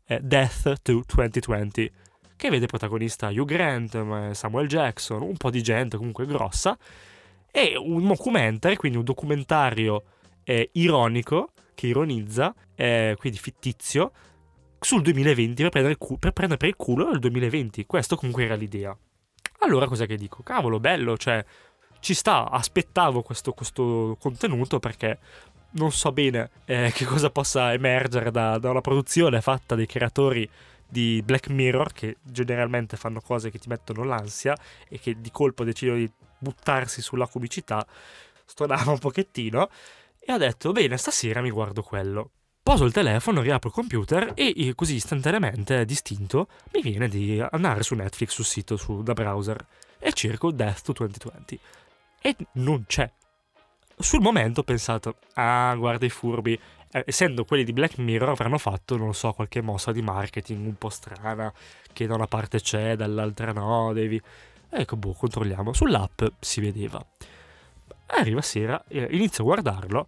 eh, 0.06 0.18
Death 0.20 0.82
to 0.82 1.04
2020, 1.06 1.92
che 2.36 2.50
vede 2.50 2.66
protagonista 2.66 3.28
Hugh 3.28 3.44
Grant, 3.44 4.32
Samuel 4.32 4.68
Jackson, 4.68 5.22
un 5.22 5.36
po' 5.36 5.50
di 5.50 5.62
gente 5.62 5.96
comunque 5.96 6.26
grossa, 6.26 6.76
e 7.50 7.76
un 7.76 8.06
documentary, 8.06 8.76
quindi 8.76 8.98
un 8.98 9.04
documentario 9.04 10.02
eh, 10.44 10.70
ironico, 10.72 11.50
che 11.74 11.86
ironizza, 11.86 12.54
eh, 12.74 13.16
quindi 13.18 13.38
fittizio, 13.38 14.12
sul 14.80 15.02
2020 15.02 15.62
per 15.62 15.70
prendere, 15.70 15.96
cu- 15.96 16.18
per 16.18 16.32
prendere 16.32 16.58
per 16.58 16.68
il 16.68 16.76
culo 16.76 17.10
il 17.10 17.18
2020. 17.18 17.86
Questo 17.86 18.16
comunque 18.16 18.44
era 18.44 18.54
l'idea. 18.54 18.96
Allora 19.60 19.86
cos'è 19.86 20.06
che 20.06 20.16
dico? 20.16 20.42
Cavolo, 20.42 20.78
bello, 20.78 21.16
cioè 21.16 21.44
ci 22.00 22.12
sta, 22.12 22.50
aspettavo 22.50 23.22
questo, 23.22 23.52
questo 23.52 24.16
contenuto 24.20 24.78
perché 24.78 25.18
non 25.70 25.90
so 25.90 26.12
bene 26.12 26.50
eh, 26.66 26.92
che 26.94 27.04
cosa 27.04 27.30
possa 27.30 27.72
emergere 27.72 28.30
da, 28.30 28.58
da, 28.58 28.70
una 28.70 28.80
produzione 28.80 29.40
fatta 29.40 29.74
dai 29.74 29.86
creatori 29.86 30.48
di 30.88 31.22
Black 31.24 31.48
Mirror, 31.48 31.92
che 31.92 32.16
generalmente 32.22 32.96
fanno 32.96 33.20
cose 33.20 33.50
che 33.50 33.58
ti 33.58 33.68
mettono 33.68 34.04
l'ansia 34.04 34.56
e 34.88 34.98
che 34.98 35.20
di 35.20 35.30
colpo 35.30 35.64
decidono 35.64 35.98
di 35.98 36.10
buttarsi 36.38 37.02
sulla 37.02 37.26
comicità, 37.26 37.86
stonava 38.44 38.90
un 38.90 38.98
pochettino, 38.98 39.68
e 40.18 40.32
ho 40.32 40.38
detto, 40.38 40.72
bene, 40.72 40.96
stasera 40.96 41.40
mi 41.40 41.50
guardo 41.50 41.82
quello. 41.82 42.30
Poso 42.62 42.84
il 42.84 42.92
telefono, 42.92 43.42
riapro 43.42 43.68
il 43.68 43.74
computer 43.74 44.32
e 44.34 44.72
così 44.74 44.94
istantaneamente, 44.94 45.84
distinto, 45.84 46.48
mi 46.72 46.80
viene 46.80 47.08
di 47.08 47.42
andare 47.50 47.82
su 47.82 47.94
Netflix 47.94 48.30
sul 48.30 48.46
sito, 48.46 48.76
su, 48.76 49.02
da 49.02 49.12
browser, 49.12 49.66
e 49.98 50.12
cerco 50.12 50.50
Death 50.50 50.82
to 50.82 50.92
2020. 50.92 51.60
E 52.22 52.36
non 52.52 52.84
c'è 52.86 53.10
sul 53.98 54.20
momento 54.20 54.60
ho 54.60 54.64
pensato, 54.64 55.16
ah, 55.34 55.74
guarda 55.76 56.06
i 56.06 56.10
furbi. 56.10 56.58
Eh, 56.94 57.02
essendo 57.06 57.44
quelli 57.44 57.64
di 57.64 57.72
Black 57.72 57.98
Mirror 57.98 58.28
avranno 58.28 58.56
fatto, 58.56 58.96
non 58.96 59.14
so, 59.14 59.32
qualche 59.32 59.60
mossa 59.60 59.90
di 59.90 60.00
marketing 60.00 60.64
un 60.64 60.76
po' 60.76 60.90
strana, 60.90 61.52
che 61.92 62.06
da 62.06 62.14
una 62.14 62.28
parte 62.28 62.60
c'è, 62.60 62.94
dall'altra 62.94 63.50
no, 63.50 63.92
devi... 63.92 64.20
Ecco, 64.70 64.96
boh, 64.96 65.12
controlliamo. 65.12 65.72
Sull'app 65.72 66.22
si 66.38 66.60
vedeva. 66.60 67.04
Arriva 68.06 68.40
sera, 68.42 68.80
eh, 68.86 69.08
inizio 69.10 69.42
a 69.42 69.46
guardarlo 69.46 70.06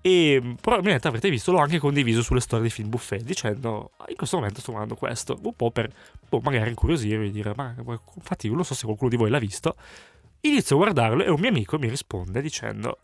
e 0.00 0.40
mm, 0.40 0.52
probabilmente 0.60 1.08
avrete 1.08 1.30
visto, 1.30 1.50
l'ho 1.50 1.58
anche 1.58 1.80
condiviso 1.80 2.22
sulle 2.22 2.40
storie 2.40 2.66
di 2.66 2.70
Film 2.70 2.90
Buffet, 2.90 3.22
dicendo, 3.22 3.90
ah, 3.96 4.04
in 4.06 4.14
questo 4.14 4.36
momento 4.36 4.60
sto 4.60 4.70
guardando 4.70 4.96
questo, 4.96 5.36
un 5.42 5.54
po' 5.56 5.72
per, 5.72 5.92
boh, 6.28 6.38
magari 6.44 6.70
incuriosirvi 6.70 7.26
e 7.26 7.30
dire, 7.32 7.54
ma 7.56 7.74
infatti 8.14 8.48
non 8.48 8.64
so 8.64 8.74
se 8.74 8.84
qualcuno 8.84 9.10
di 9.10 9.16
voi 9.16 9.30
l'ha 9.30 9.40
visto. 9.40 9.74
Inizio 10.42 10.76
a 10.76 10.78
guardarlo 10.78 11.24
e 11.24 11.28
un 11.28 11.40
mio 11.40 11.48
amico 11.48 11.76
mi 11.76 11.88
risponde 11.88 12.40
dicendo, 12.40 12.98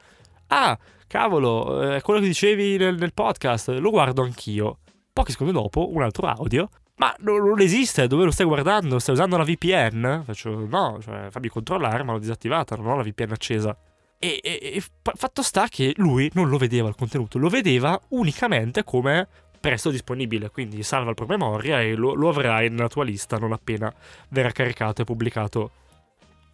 ah, 0.46 0.78
cavolo, 1.06 1.80
è 1.80 1.96
eh, 1.96 2.00
quello 2.02 2.20
che 2.20 2.26
dicevi 2.26 2.76
nel, 2.76 2.96
nel, 2.96 3.12
podcast, 3.12 3.68
lo 3.68 3.90
guardo 3.90 4.22
anch'io. 4.22 4.78
Pochi 5.12 5.32
secondi 5.32 5.52
dopo, 5.52 5.92
un 5.92 6.02
altro 6.02 6.26
audio. 6.26 6.68
Ma 6.96 7.14
non, 7.20 7.46
non, 7.46 7.60
esiste, 7.60 8.06
dove 8.06 8.24
lo 8.24 8.30
stai 8.30 8.46
guardando? 8.46 8.98
Stai 8.98 9.14
usando 9.14 9.36
la 9.36 9.44
VPN? 9.44 10.22
Faccio, 10.24 10.66
no, 10.66 10.98
cioè, 11.02 11.28
fammi 11.30 11.48
controllare, 11.48 12.02
ma 12.02 12.12
l'ho 12.12 12.18
disattivata, 12.18 12.76
non 12.76 12.86
ho 12.86 12.96
la 12.96 13.02
VPN 13.02 13.32
accesa. 13.32 13.76
E, 14.18 14.40
e, 14.42 14.72
e 14.74 14.82
fatto 15.14 15.42
sta 15.42 15.68
che 15.68 15.92
lui 15.96 16.30
non 16.32 16.48
lo 16.48 16.56
vedeva 16.56 16.88
il 16.88 16.94
contenuto, 16.94 17.38
lo 17.38 17.50
vedeva 17.50 18.00
unicamente 18.08 18.82
come 18.82 19.28
presto 19.60 19.90
disponibile, 19.90 20.50
quindi 20.50 20.82
salva 20.82 21.10
il 21.10 21.16
promemoria 21.16 21.82
e 21.82 21.94
lo, 21.94 22.14
lo 22.14 22.28
avrai 22.28 22.70
nella 22.70 22.88
tua 22.88 23.04
lista 23.04 23.36
non 23.36 23.52
appena 23.52 23.92
verrà 24.28 24.52
caricato 24.52 25.02
e 25.02 25.04
pubblicato. 25.04 25.70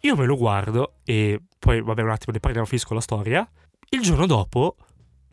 Io 0.01 0.15
me 0.15 0.25
lo 0.25 0.35
guardo 0.35 0.95
e 1.05 1.39
poi, 1.57 1.81
vabbè, 1.81 2.01
un 2.01 2.09
attimo 2.09 2.33
ne 2.33 2.39
parliamo, 2.39 2.65
finisco 2.65 2.93
la 2.93 3.01
storia. 3.01 3.49
Il 3.93 4.01
giorno 4.01 4.25
dopo 4.25 4.75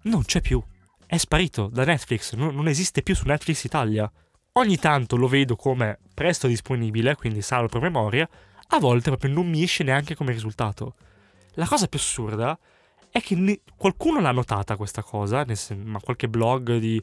non 0.03 0.23
c'è 0.23 0.43
più. 0.43 0.63
È 1.07 1.17
sparito 1.17 1.69
da 1.73 1.83
Netflix, 1.83 2.35
non, 2.35 2.55
non 2.55 2.69
esiste 2.69 3.03
più 3.03 3.15
su 3.15 3.27
Netflix 3.27 3.65
Italia. 3.65 4.13
Ogni 4.53 4.77
tanto 4.77 5.17
lo 5.17 5.29
vedo 5.29 5.57
come 5.57 5.99
presto 6.13 6.47
disponibile, 6.47 7.15
quindi 7.15 7.41
salvo 7.41 7.69
per 7.69 7.81
memoria, 7.81 8.29
a 8.69 8.79
volte 8.79 9.09
proprio 9.09 9.33
non 9.33 9.49
mi 9.49 9.63
esce 9.63 9.83
neanche 9.83 10.15
come 10.15 10.33
risultato. 10.33 10.95
La 11.55 11.67
cosa 11.67 11.87
più 11.87 11.99
assurda 11.99 12.59
è 13.09 13.23
che 13.23 13.35
ne- 13.35 13.61
qualcuno 13.79 14.21
l'ha 14.21 14.31
notata 14.31 14.77
questa 14.77 15.03
cosa, 15.03 15.43
sen- 15.55 15.81
ma 15.81 15.99
qualche 15.99 16.29
blog 16.29 16.77
di 16.77 17.03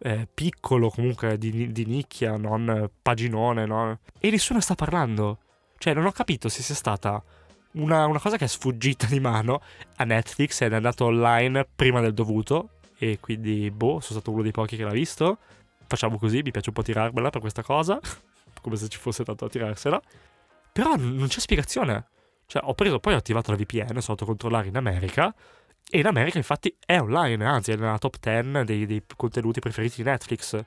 eh, 0.00 0.28
piccolo, 0.32 0.90
comunque 0.90 1.38
di, 1.38 1.72
di, 1.72 1.86
nicchia, 1.86 2.36
non 2.36 2.90
paginone, 3.00 3.64
no? 3.64 3.98
e 4.18 4.28
nessuno 4.28 4.60
sta 4.60 4.74
parlando. 4.74 5.38
Cioè, 5.78 5.94
non 5.94 6.04
ho 6.04 6.12
capito 6.12 6.50
se 6.50 6.62
sia 6.62 6.74
stata 6.74 7.24
una, 7.78 8.06
una, 8.06 8.20
cosa 8.20 8.36
che 8.36 8.44
è 8.44 8.48
sfuggita 8.48 9.06
di 9.06 9.20
mano 9.20 9.62
a 9.96 10.04
Netflix 10.04 10.60
ed 10.60 10.72
è 10.72 10.76
andato 10.76 11.04
online 11.06 11.66
prima 11.74 12.00
del 12.00 12.14
dovuto 12.14 12.70
e 12.98 13.18
quindi 13.20 13.70
boh, 13.70 14.00
sono 14.00 14.18
stato 14.18 14.30
uno 14.30 14.42
dei 14.42 14.50
pochi 14.50 14.76
che 14.76 14.84
l'ha 14.84 14.90
visto. 14.90 15.38
Facciamo 15.86 16.18
così, 16.18 16.42
mi 16.42 16.50
piace 16.50 16.68
un 16.68 16.74
po' 16.74 16.82
tirarmela 16.82 17.30
per 17.30 17.40
questa 17.40 17.62
cosa, 17.62 17.98
come 18.60 18.76
se 18.76 18.88
ci 18.88 18.98
fosse 18.98 19.24
tanto 19.24 19.44
a 19.44 19.48
tirarsela. 19.48 20.00
Però 20.72 20.96
non 20.96 21.26
c'è 21.28 21.40
spiegazione. 21.40 22.08
Cioè, 22.46 22.62
ho 22.64 22.74
preso, 22.74 22.98
poi 22.98 23.14
ho 23.14 23.18
attivato 23.18 23.50
la 23.50 23.56
VPN, 23.56 23.86
sono 23.86 23.94
andato 23.98 24.24
a 24.24 24.26
controllare 24.26 24.68
in 24.68 24.76
America 24.76 25.34
e 25.90 25.98
in 25.98 26.06
America 26.06 26.38
infatti 26.38 26.74
è 26.84 26.98
online, 26.98 27.44
anzi 27.44 27.72
è 27.72 27.76
nella 27.76 27.98
top 27.98 28.16
10 28.20 28.64
dei, 28.64 28.86
dei 28.86 29.02
contenuti 29.16 29.60
preferiti 29.60 30.02
di 30.02 30.08
Netflix. 30.08 30.62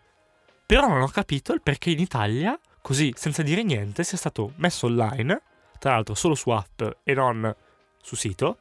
Però 0.65 0.87
non 0.87 1.01
ho 1.01 1.07
capito 1.07 1.53
il 1.53 1.61
perché 1.61 1.89
in 1.89 1.99
Italia, 1.99 2.57
così 2.81 3.13
senza 3.15 3.43
dire 3.43 3.63
niente, 3.63 4.03
sia 4.03 4.17
stato 4.17 4.53
messo 4.55 4.85
online 4.85 5.41
tra 5.81 5.93
l'altro 5.93 6.13
solo 6.13 6.35
su 6.35 6.51
app 6.51 6.83
e 7.03 7.13
non 7.15 7.55
su 7.99 8.15
sito, 8.15 8.57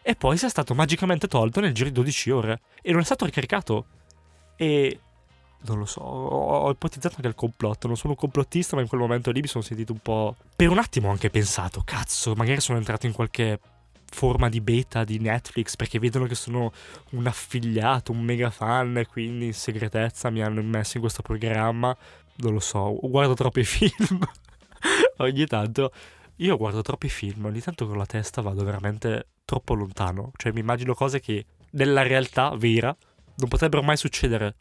e 0.00 0.14
poi 0.14 0.36
sia 0.36 0.48
stato 0.48 0.74
magicamente 0.74 1.26
tolto 1.26 1.58
nel 1.58 1.74
giro 1.74 1.88
di 1.88 1.94
12 1.94 2.30
ore 2.30 2.60
e 2.80 2.92
non 2.92 3.00
è 3.00 3.04
stato 3.04 3.24
ricaricato. 3.24 3.86
E 4.54 5.00
non 5.62 5.78
lo 5.78 5.84
so, 5.84 6.00
ho 6.00 6.70
ipotizzato 6.70 7.16
anche 7.16 7.26
il 7.26 7.34
complotto, 7.34 7.88
non 7.88 7.96
sono 7.96 8.12
un 8.12 8.18
complottista, 8.18 8.76
ma 8.76 8.82
in 8.82 8.86
quel 8.86 9.00
momento 9.00 9.32
lì 9.32 9.40
mi 9.40 9.48
sono 9.48 9.64
sentito 9.64 9.92
un 9.92 9.98
po'... 9.98 10.36
Per 10.54 10.68
un 10.68 10.78
attimo 10.78 11.08
ho 11.08 11.10
anche 11.10 11.30
pensato, 11.30 11.82
cazzo, 11.84 12.34
magari 12.34 12.60
sono 12.60 12.78
entrato 12.78 13.06
in 13.06 13.12
qualche 13.12 13.58
forma 14.08 14.48
di 14.48 14.60
beta 14.60 15.02
di 15.02 15.18
Netflix 15.18 15.74
perché 15.74 15.98
vedono 15.98 16.26
che 16.26 16.36
sono 16.36 16.70
un 17.10 17.26
affiliato, 17.26 18.12
un 18.12 18.20
mega 18.20 18.50
fan 18.50 18.98
e 18.98 19.06
quindi 19.06 19.46
in 19.46 19.54
segretezza 19.54 20.30
mi 20.30 20.42
hanno 20.42 20.62
messo 20.62 20.96
in 20.96 21.02
questo 21.02 21.22
programma. 21.22 21.96
Non 22.36 22.52
lo 22.52 22.60
so, 22.60 22.96
guardo 23.02 23.34
troppi 23.34 23.64
film. 23.66 24.20
Ogni 25.18 25.46
tanto 25.46 25.92
io 26.42 26.56
guardo 26.56 26.82
troppi 26.82 27.08
film, 27.08 27.44
ogni 27.44 27.60
tanto 27.60 27.86
con 27.86 27.96
la 27.96 28.06
testa 28.06 28.42
vado 28.42 28.64
veramente 28.64 29.28
troppo 29.44 29.74
lontano. 29.74 30.32
Cioè 30.36 30.52
mi 30.52 30.60
immagino 30.60 30.94
cose 30.94 31.20
che 31.20 31.46
nella 31.72 32.02
realtà 32.02 32.54
vera 32.56 32.94
non 33.36 33.48
potrebbero 33.48 33.82
mai 33.82 33.96
succedere. 33.96 34.56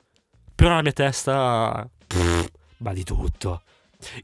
Però 0.53 0.69
nella 0.69 0.83
mia 0.83 0.93
testa... 0.93 1.89
Pff, 2.07 2.51
ma 2.77 2.93
di 2.93 3.03
tutto. 3.03 3.63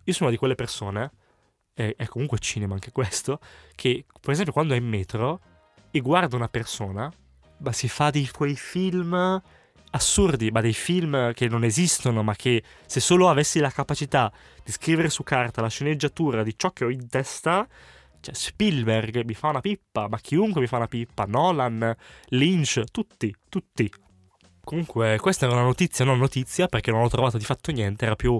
Io 0.04 0.14
sono 0.14 0.30
di 0.30 0.38
quelle 0.38 0.56
persone 0.56 1.12
è, 1.74 1.94
è 1.96 2.06
comunque 2.08 2.40
cinema 2.40 2.74
anche 2.74 2.92
questo, 2.92 3.40
che 3.76 4.06
per 4.20 4.32
esempio 4.32 4.54
quando 4.54 4.74
è 4.74 4.78
in 4.78 4.88
metro 4.88 5.42
e 5.92 6.00
guarda 6.00 6.36
una 6.36 6.50
persona, 6.50 7.12
ma 7.58 7.72
si 7.72 7.88
fa 7.88 8.10
di 8.10 8.28
quei 8.30 8.56
film 8.56 9.42
assurdi, 9.92 10.52
ma 10.52 10.62
dei 10.62 10.74
film 10.74 11.34
che 11.34 11.48
non 11.48 11.64
esistono, 11.64 12.24
ma 12.24 12.36
che 12.36 12.64
se 12.86 13.00
solo 13.00 13.30
avessi 13.30 13.60
la 13.60 13.70
capacità 13.70 14.32
di 14.64 14.72
scrivere 14.72 15.10
su 15.10 15.24
carta 15.24 15.62
la 15.62 15.70
sceneggiatura 15.70 16.44
di 16.44 16.54
ciò 16.58 16.72
che 16.72 16.86
ho 16.86 16.90
in 16.90 17.08
testa, 17.10 17.68
cioè 18.20 18.34
Spielberg 18.34 19.24
mi 19.24 19.34
fa 19.34 19.50
una 19.50 19.62
pippa, 19.62 20.08
ma 20.08 20.20
chiunque 20.20 20.62
mi 20.62 20.68
fa 20.68 20.78
una 20.78 20.88
pippa, 20.88 21.26
Nolan, 21.26 21.96
Lynch, 22.30 22.84
tutti, 22.92 23.34
tutti. 23.50 23.92
Comunque, 24.64 25.18
questa 25.20 25.46
era 25.46 25.56
una 25.56 25.64
notizia, 25.64 26.04
non 26.04 26.18
notizia, 26.18 26.68
perché 26.68 26.92
non 26.92 27.02
ho 27.02 27.10
trovato 27.10 27.38
di 27.38 27.46
fatto 27.46 27.72
niente, 27.72 28.06
era 28.06 28.16
più 28.16 28.40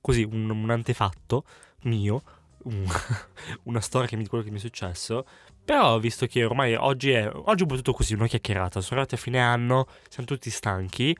così 0.00 0.22
un, 0.22 0.48
un 0.48 0.70
antefatto 0.70 1.44
mio, 1.82 2.22
un- 2.64 2.86
una 3.64 3.80
storia 3.80 4.06
che 4.06 4.16
mi, 4.16 4.26
quello 4.26 4.44
che 4.44 4.50
mi 4.50 4.58
è 4.58 4.60
successo. 4.60 5.26
Però, 5.64 5.98
visto 5.98 6.26
che 6.26 6.44
ormai 6.44 6.74
oggi 6.74 7.10
è. 7.10 7.30
Oggi 7.32 7.62
ho 7.62 7.66
potuto 7.66 7.92
così, 7.92 8.14
una 8.14 8.26
chiacchierata. 8.26 8.80
Sono 8.80 9.00
arrivati 9.00 9.14
a 9.14 9.18
fine 9.18 9.40
anno, 9.40 9.86
siamo 10.08 10.26
tutti 10.26 10.50
stanchi. 10.50 11.16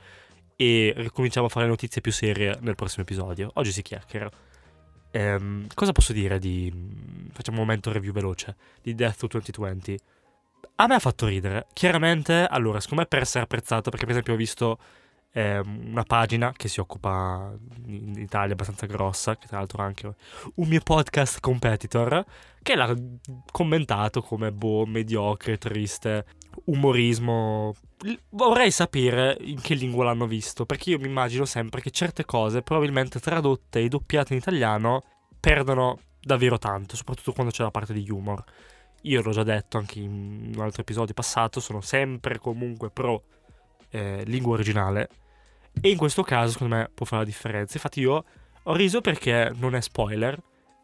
E 0.56 0.92
ricominciamo 0.96 1.46
a 1.46 1.48
fare 1.48 1.66
notizie 1.66 2.00
più 2.00 2.12
serie 2.12 2.56
nel 2.60 2.74
prossimo 2.74 3.02
episodio. 3.02 3.50
Oggi 3.54 3.72
si 3.72 3.82
chiacchiera. 3.82 4.30
Ehm, 5.10 5.66
cosa 5.74 5.92
posso 5.92 6.12
dire 6.12 6.38
di. 6.38 6.72
Facciamo 7.32 7.58
un 7.58 7.64
momento 7.64 7.90
review 7.90 8.12
veloce. 8.12 8.56
Di 8.82 8.94
Death 8.94 9.16
to 9.18 9.26
2020. 9.28 9.98
A 10.76 10.86
me 10.86 10.94
ha 10.94 10.98
fatto 10.98 11.26
ridere. 11.26 11.66
Chiaramente, 11.72 12.46
allora, 12.48 12.80
secondo 12.80 13.02
me 13.02 13.08
per 13.08 13.20
essere 13.20 13.44
apprezzato, 13.44 13.90
perché 13.90 14.04
per 14.04 14.14
esempio 14.14 14.34
ho 14.34 14.36
visto 14.36 14.78
ehm, 15.34 15.88
una 15.90 16.04
pagina 16.04 16.52
che 16.56 16.68
si 16.68 16.80
occupa 16.80 17.52
in 17.86 18.14
Italia 18.16 18.52
abbastanza 18.52 18.86
grossa, 18.86 19.36
che 19.36 19.46
tra 19.46 19.58
l'altro 19.58 19.82
ha 19.82 19.84
anche 19.84 20.14
un 20.54 20.68
mio 20.68 20.80
podcast 20.80 21.40
competitor, 21.40 22.24
che 22.62 22.76
l'ha 22.76 22.94
commentato 23.50 24.22
come 24.22 24.52
boh, 24.52 24.86
mediocre, 24.86 25.58
triste, 25.58 26.24
umorismo. 26.66 27.74
Vorrei 28.30 28.70
sapere 28.70 29.36
in 29.40 29.60
che 29.60 29.74
lingua 29.74 30.04
l'hanno 30.04 30.26
visto, 30.26 30.64
perché 30.64 30.90
io 30.90 30.98
mi 30.98 31.08
immagino 31.08 31.44
sempre 31.44 31.80
che 31.80 31.90
certe 31.90 32.24
cose, 32.24 32.62
probabilmente 32.62 33.18
tradotte 33.18 33.80
e 33.80 33.88
doppiate 33.88 34.32
in 34.32 34.38
italiano, 34.38 35.02
perdono 35.40 35.98
davvero 36.20 36.58
tanto, 36.58 36.96
soprattutto 36.96 37.32
quando 37.32 37.52
c'è 37.52 37.62
la 37.62 37.70
parte 37.70 37.92
di 37.92 38.08
humor. 38.08 38.42
Io 39.02 39.20
l'ho 39.20 39.32
già 39.32 39.42
detto 39.42 39.76
anche 39.76 39.98
in 39.98 40.52
un 40.54 40.62
altro 40.62 40.80
episodio 40.80 41.12
passato, 41.12 41.60
sono 41.60 41.82
sempre 41.82 42.38
comunque 42.38 42.90
pro 42.90 43.24
eh, 43.90 44.22
lingua 44.24 44.54
originale. 44.54 45.08
E 45.80 45.90
in 45.90 45.96
questo 45.96 46.22
caso, 46.22 46.52
secondo 46.52 46.76
me, 46.76 46.90
può 46.92 47.04
fare 47.04 47.22
la 47.22 47.28
differenza. 47.28 47.74
Infatti, 47.74 48.00
io 48.00 48.24
ho 48.62 48.74
riso 48.74 49.00
perché 49.00 49.52
non 49.56 49.74
è 49.74 49.80
spoiler. 49.80 50.38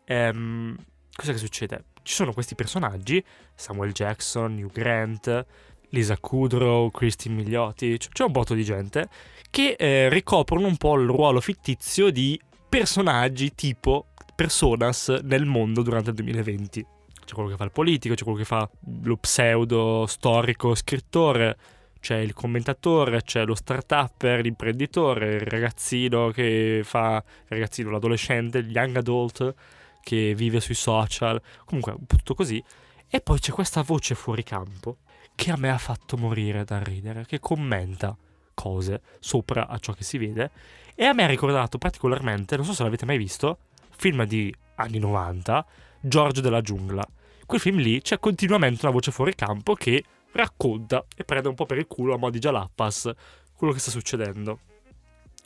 Ehm, 0.04 0.76
cosa 1.14 1.32
che 1.32 1.38
succede? 1.38 1.84
Ci 2.02 2.14
sono 2.14 2.32
questi 2.32 2.54
personaggi: 2.54 3.22
Samuel 3.54 3.92
Jackson, 3.92 4.56
Hugh 4.56 4.72
Grant, 4.72 5.46
Lisa 5.90 6.16
Kudrow, 6.18 6.90
Christine 6.90 7.34
Milioti. 7.34 7.96
c- 7.96 8.08
C'è 8.08 8.24
un 8.24 8.32
botto 8.32 8.54
di 8.54 8.64
gente 8.64 9.08
che 9.50 9.74
eh, 9.78 10.08
ricoprono 10.08 10.66
un 10.66 10.76
po' 10.76 10.94
il 10.98 11.06
ruolo 11.06 11.40
fittizio 11.40 12.10
di 12.10 12.40
personaggi 12.68 13.54
tipo 13.54 14.06
personas 14.36 15.08
nel 15.22 15.44
mondo 15.44 15.82
durante 15.82 16.10
il 16.10 16.16
2020. 16.16 16.86
C'è 17.24 17.34
quello 17.34 17.50
che 17.50 17.56
fa 17.56 17.64
il 17.64 17.72
politico, 17.72 18.14
c'è 18.14 18.22
quello 18.22 18.38
che 18.38 18.44
fa 18.44 18.68
lo 19.02 19.16
pseudo 19.16 20.06
storico 20.06 20.74
scrittore, 20.74 21.56
c'è 22.00 22.16
il 22.16 22.32
commentatore, 22.32 23.22
c'è 23.22 23.44
lo 23.44 23.54
start-upper, 23.54 24.40
l'imprenditore, 24.40 25.34
il 25.36 25.46
ragazzino 25.46 26.30
che 26.30 26.80
fa 26.82 27.22
il 27.26 27.48
ragazzino, 27.48 27.90
l'adolescente, 27.90 28.58
il 28.58 28.70
young 28.70 28.96
adult 28.96 29.54
che 30.02 30.34
vive 30.34 30.60
sui 30.60 30.74
social, 30.74 31.40
comunque 31.64 31.94
tutto 32.06 32.34
così. 32.34 32.62
E 33.08 33.20
poi 33.20 33.38
c'è 33.38 33.52
questa 33.52 33.82
voce 33.82 34.14
fuori 34.14 34.42
campo 34.42 34.98
che 35.34 35.50
a 35.50 35.56
me 35.56 35.70
ha 35.70 35.78
fatto 35.78 36.16
morire 36.16 36.64
da 36.64 36.82
ridere, 36.82 37.24
che 37.26 37.38
commenta 37.38 38.16
cose 38.54 39.00
sopra 39.20 39.68
a 39.68 39.78
ciò 39.78 39.92
che 39.92 40.04
si 40.04 40.18
vede 40.18 40.50
e 40.94 41.04
a 41.04 41.14
me 41.14 41.24
ha 41.24 41.26
ricordato 41.26 41.78
particolarmente, 41.78 42.56
non 42.56 42.64
so 42.64 42.74
se 42.74 42.82
l'avete 42.82 43.06
mai 43.06 43.16
visto, 43.16 43.58
film 43.96 44.24
di 44.24 44.54
anni 44.76 44.98
90, 44.98 45.64
Giorgio 46.00 46.40
della 46.40 46.60
giungla. 46.60 47.06
Quel 47.46 47.60
film 47.60 47.78
lì 47.78 48.00
c'è 48.00 48.18
continuamente 48.18 48.80
una 48.82 48.92
voce 48.92 49.10
fuori 49.10 49.34
campo 49.34 49.74
che 49.74 50.04
racconta 50.32 51.04
e 51.14 51.24
prende 51.24 51.48
un 51.48 51.54
po' 51.54 51.66
per 51.66 51.78
il 51.78 51.86
culo 51.86 52.14
a 52.14 52.18
mo' 52.18 52.30
di 52.30 52.38
Jalappas 52.38 53.10
quello 53.54 53.72
che 53.72 53.78
sta 53.78 53.90
succedendo. 53.90 54.60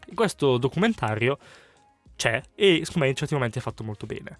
In 0.07 0.15
questo 0.15 0.59
documentario 0.59 1.39
c'è 2.17 2.41
e 2.55 2.81
secondo 2.85 3.05
me 3.05 3.09
in 3.09 3.17
certi 3.17 3.35
momenti 3.35 3.59
è 3.59 3.63
fatto 3.63 3.83
molto 3.83 4.07
bene. 4.07 4.39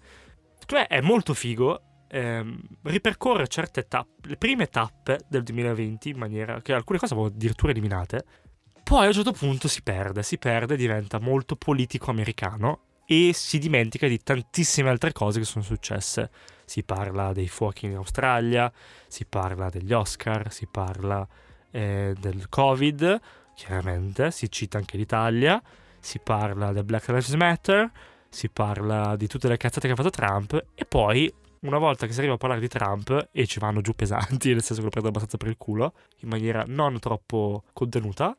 Secondo 0.59 0.85
me 0.87 0.87
è 0.87 1.01
molto 1.01 1.33
figo, 1.33 1.81
ehm, 2.07 2.61
ripercorre 2.83 3.47
certe 3.47 3.87
tappe, 3.87 4.29
le 4.29 4.37
prime 4.37 4.67
tappe 4.67 5.19
del 5.27 5.43
2020 5.43 6.09
in 6.09 6.17
maniera 6.17 6.61
che 6.61 6.73
alcune 6.73 6.99
cose 6.99 7.13
avevo 7.13 7.29
addirittura 7.29 7.71
eliminate. 7.71 8.25
Poi 8.83 9.03
a 9.03 9.07
un 9.07 9.13
certo 9.13 9.31
punto 9.31 9.67
si 9.67 9.81
perde, 9.81 10.23
si 10.23 10.37
perde, 10.37 10.75
diventa 10.77 11.19
molto 11.19 11.55
politico 11.55 12.11
americano 12.11 12.81
e 13.05 13.31
si 13.33 13.59
dimentica 13.59 14.07
di 14.07 14.19
tantissime 14.19 14.89
altre 14.89 15.11
cose 15.11 15.39
che 15.39 15.45
sono 15.45 15.63
successe. 15.63 16.29
Si 16.65 16.83
parla 16.83 17.31
dei 17.31 17.47
fuochi 17.47 17.85
in 17.85 17.95
Australia, 17.95 18.71
si 19.07 19.25
parla 19.25 19.69
degli 19.69 19.93
Oscar, 19.93 20.51
si 20.51 20.67
parla 20.67 21.25
eh, 21.71 22.13
del 22.19 22.49
Covid, 22.49 23.19
chiaramente, 23.55 24.31
si 24.31 24.49
cita 24.51 24.77
anche 24.77 24.97
l'Italia, 24.97 25.61
si 25.99 26.19
parla 26.19 26.71
del 26.71 26.83
Black 26.83 27.07
Lives 27.07 27.33
Matter, 27.33 27.91
si 28.29 28.49
parla 28.49 29.15
di 29.15 29.27
tutte 29.27 29.47
le 29.47 29.57
cazzate 29.57 29.87
che 29.87 29.93
ha 29.93 29.95
fatto 29.95 30.09
Trump 30.09 30.65
e 30.75 30.85
poi 30.85 31.33
una 31.61 31.77
volta 31.77 32.05
che 32.05 32.13
si 32.13 32.19
arriva 32.19 32.35
a 32.35 32.37
parlare 32.37 32.61
di 32.61 32.67
Trump 32.67 33.29
e 33.31 33.47
ci 33.47 33.59
vanno 33.59 33.81
giù 33.81 33.93
pesanti, 33.93 34.51
nel 34.53 34.61
senso 34.61 34.75
che 34.75 34.83
lo 34.83 34.89
prendo 34.89 35.09
abbastanza 35.09 35.37
per 35.37 35.47
il 35.47 35.57
culo, 35.57 35.93
in 36.19 36.29
maniera 36.29 36.63
non 36.67 36.99
troppo 36.99 37.63
contenuta, 37.73 38.37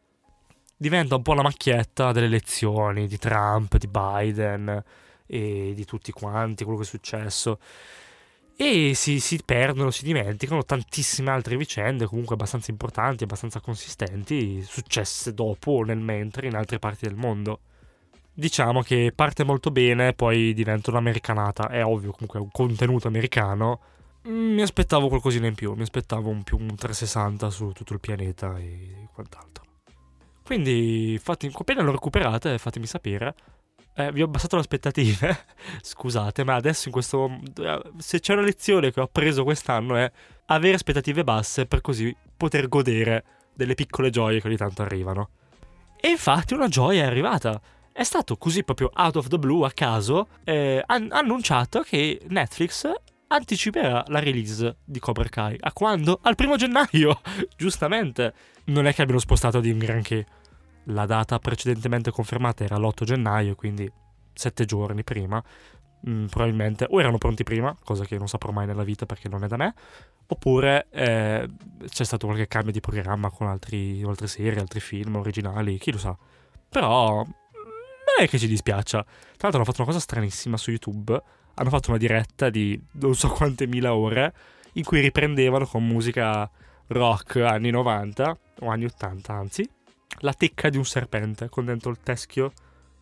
diventa 0.76 1.16
un 1.16 1.22
po' 1.22 1.34
la 1.34 1.42
macchietta 1.42 2.12
delle 2.12 2.26
elezioni 2.26 3.06
di 3.06 3.18
Trump, 3.18 3.76
di 3.76 3.88
Biden 3.88 4.84
e 5.26 5.72
di 5.74 5.84
tutti 5.84 6.12
quanti, 6.12 6.64
quello 6.64 6.78
che 6.78 6.84
è 6.84 6.88
successo. 6.88 7.58
E 8.58 8.94
si, 8.94 9.20
si 9.20 9.38
perdono, 9.44 9.90
si 9.90 10.02
dimenticano 10.02 10.64
tantissime 10.64 11.30
altre 11.30 11.58
vicende, 11.58 12.06
comunque 12.06 12.34
abbastanza 12.36 12.70
importanti, 12.70 13.24
abbastanza 13.24 13.60
consistenti, 13.60 14.62
successe 14.62 15.34
dopo 15.34 15.72
o 15.72 15.82
nel 15.84 15.98
mentre 15.98 16.46
in 16.46 16.56
altre 16.56 16.78
parti 16.78 17.06
del 17.06 17.16
mondo. 17.16 17.60
Diciamo 18.32 18.80
che 18.82 19.12
parte 19.14 19.44
molto 19.44 19.70
bene, 19.70 20.14
poi 20.14 20.54
diventa 20.54 20.90
un'americanata. 20.90 21.68
È 21.68 21.84
ovvio, 21.84 22.12
comunque 22.12 22.40
un 22.40 22.50
contenuto 22.50 23.08
americano. 23.08 23.80
Mm, 24.28 24.54
Mi 24.54 24.62
aspettavo 24.62 25.08
qualcosina 25.08 25.46
in 25.46 25.54
più, 25.54 25.74
mi 25.74 25.82
aspettavo 25.82 26.30
un 26.30 26.42
più 26.42 26.56
un 26.56 26.74
360 26.74 27.50
su 27.50 27.72
tutto 27.72 27.92
il 27.92 28.00
pianeta 28.00 28.56
e 28.58 29.08
quant'altro. 29.12 29.64
Quindi, 30.42 31.18
fatti, 31.22 31.50
appena 31.52 31.82
lo 31.82 31.92
recuperate, 31.92 32.56
fatemi 32.56 32.86
sapere. 32.86 33.34
Eh, 33.98 34.12
vi 34.12 34.20
ho 34.20 34.26
abbassato 34.26 34.56
le 34.56 34.60
aspettative. 34.60 35.44
Scusate, 35.80 36.44
ma 36.44 36.54
adesso 36.54 36.88
in 36.88 36.92
questo. 36.92 37.38
Se 37.98 38.20
c'è 38.20 38.34
una 38.34 38.42
lezione 38.42 38.92
che 38.92 39.00
ho 39.00 39.04
appreso 39.04 39.42
quest'anno 39.42 39.96
è 39.96 40.10
avere 40.46 40.74
aspettative 40.74 41.24
basse 41.24 41.66
per 41.66 41.80
così 41.80 42.14
poter 42.36 42.68
godere 42.68 43.24
delle 43.54 43.74
piccole 43.74 44.10
gioie 44.10 44.40
che 44.40 44.46
ogni 44.48 44.56
tanto 44.56 44.82
arrivano. 44.82 45.30
E 45.98 46.08
infatti 46.08 46.52
una 46.52 46.68
gioia 46.68 47.04
è 47.04 47.06
arrivata. 47.06 47.58
È 47.90 48.02
stato 48.02 48.36
così 48.36 48.62
proprio 48.62 48.90
out 48.94 49.16
of 49.16 49.28
the 49.28 49.38
blue, 49.38 49.64
a 49.66 49.70
caso, 49.70 50.28
eh, 50.44 50.82
han- 50.84 51.08
annunciato 51.10 51.80
che 51.80 52.20
Netflix 52.28 52.86
anticiperà 53.28 54.04
la 54.08 54.20
release 54.20 54.76
di 54.84 54.98
Cobra 54.98 55.26
Kai. 55.28 55.56
A 55.58 55.72
quando? 55.72 56.18
Al 56.22 56.34
primo 56.34 56.56
gennaio! 56.56 57.20
Giustamente. 57.56 58.34
Non 58.64 58.86
è 58.86 58.92
che 58.92 59.00
abbiano 59.00 59.20
spostato 59.20 59.60
di 59.60 59.70
un 59.70 59.78
granché. 59.78 60.26
La 60.90 61.06
data 61.06 61.38
precedentemente 61.38 62.10
confermata 62.10 62.64
era 62.64 62.76
l'8 62.76 63.04
gennaio, 63.04 63.54
quindi 63.54 63.90
sette 64.32 64.64
giorni 64.64 65.02
prima. 65.02 65.42
Mm, 66.08 66.26
probabilmente 66.26 66.86
o 66.88 67.00
erano 67.00 67.18
pronti 67.18 67.42
prima, 67.42 67.74
cosa 67.82 68.04
che 68.04 68.18
non 68.18 68.28
saprò 68.28 68.52
mai 68.52 68.66
nella 68.66 68.84
vita 68.84 69.06
perché 69.06 69.28
non 69.28 69.42
è 69.42 69.48
da 69.48 69.56
me, 69.56 69.74
oppure 70.26 70.86
eh, 70.90 71.48
c'è 71.88 72.04
stato 72.04 72.26
qualche 72.26 72.46
cambio 72.46 72.70
di 72.70 72.80
programma 72.80 73.30
con 73.30 73.48
altri, 73.48 74.02
altre 74.04 74.28
serie, 74.28 74.60
altri 74.60 74.78
film 74.80 75.16
originali, 75.16 75.78
chi 75.78 75.90
lo 75.90 75.98
sa. 75.98 76.16
Però 76.68 77.24
non 77.24 78.24
è 78.24 78.28
che 78.28 78.38
ci 78.38 78.46
dispiaccia. 78.46 79.02
Tra 79.02 79.12
l'altro 79.40 79.56
hanno 79.56 79.64
fatto 79.64 79.82
una 79.82 79.90
cosa 79.90 80.00
stranissima 80.00 80.56
su 80.56 80.70
YouTube. 80.70 81.20
Hanno 81.54 81.70
fatto 81.70 81.90
una 81.90 81.98
diretta 81.98 82.50
di 82.50 82.80
non 82.92 83.14
so 83.14 83.28
quante 83.28 83.66
mila 83.66 83.94
ore 83.94 84.34
in 84.74 84.84
cui 84.84 85.00
riprendevano 85.00 85.66
con 85.66 85.84
musica 85.86 86.48
rock 86.88 87.36
anni 87.36 87.70
90 87.70 88.38
o 88.60 88.68
anni 88.68 88.84
80 88.84 89.32
anzi 89.32 89.68
la 90.20 90.32
tecca 90.32 90.68
di 90.68 90.76
un 90.76 90.84
serpente 90.84 91.48
con 91.48 91.64
dentro 91.64 91.90
il 91.90 91.98
teschio 92.02 92.52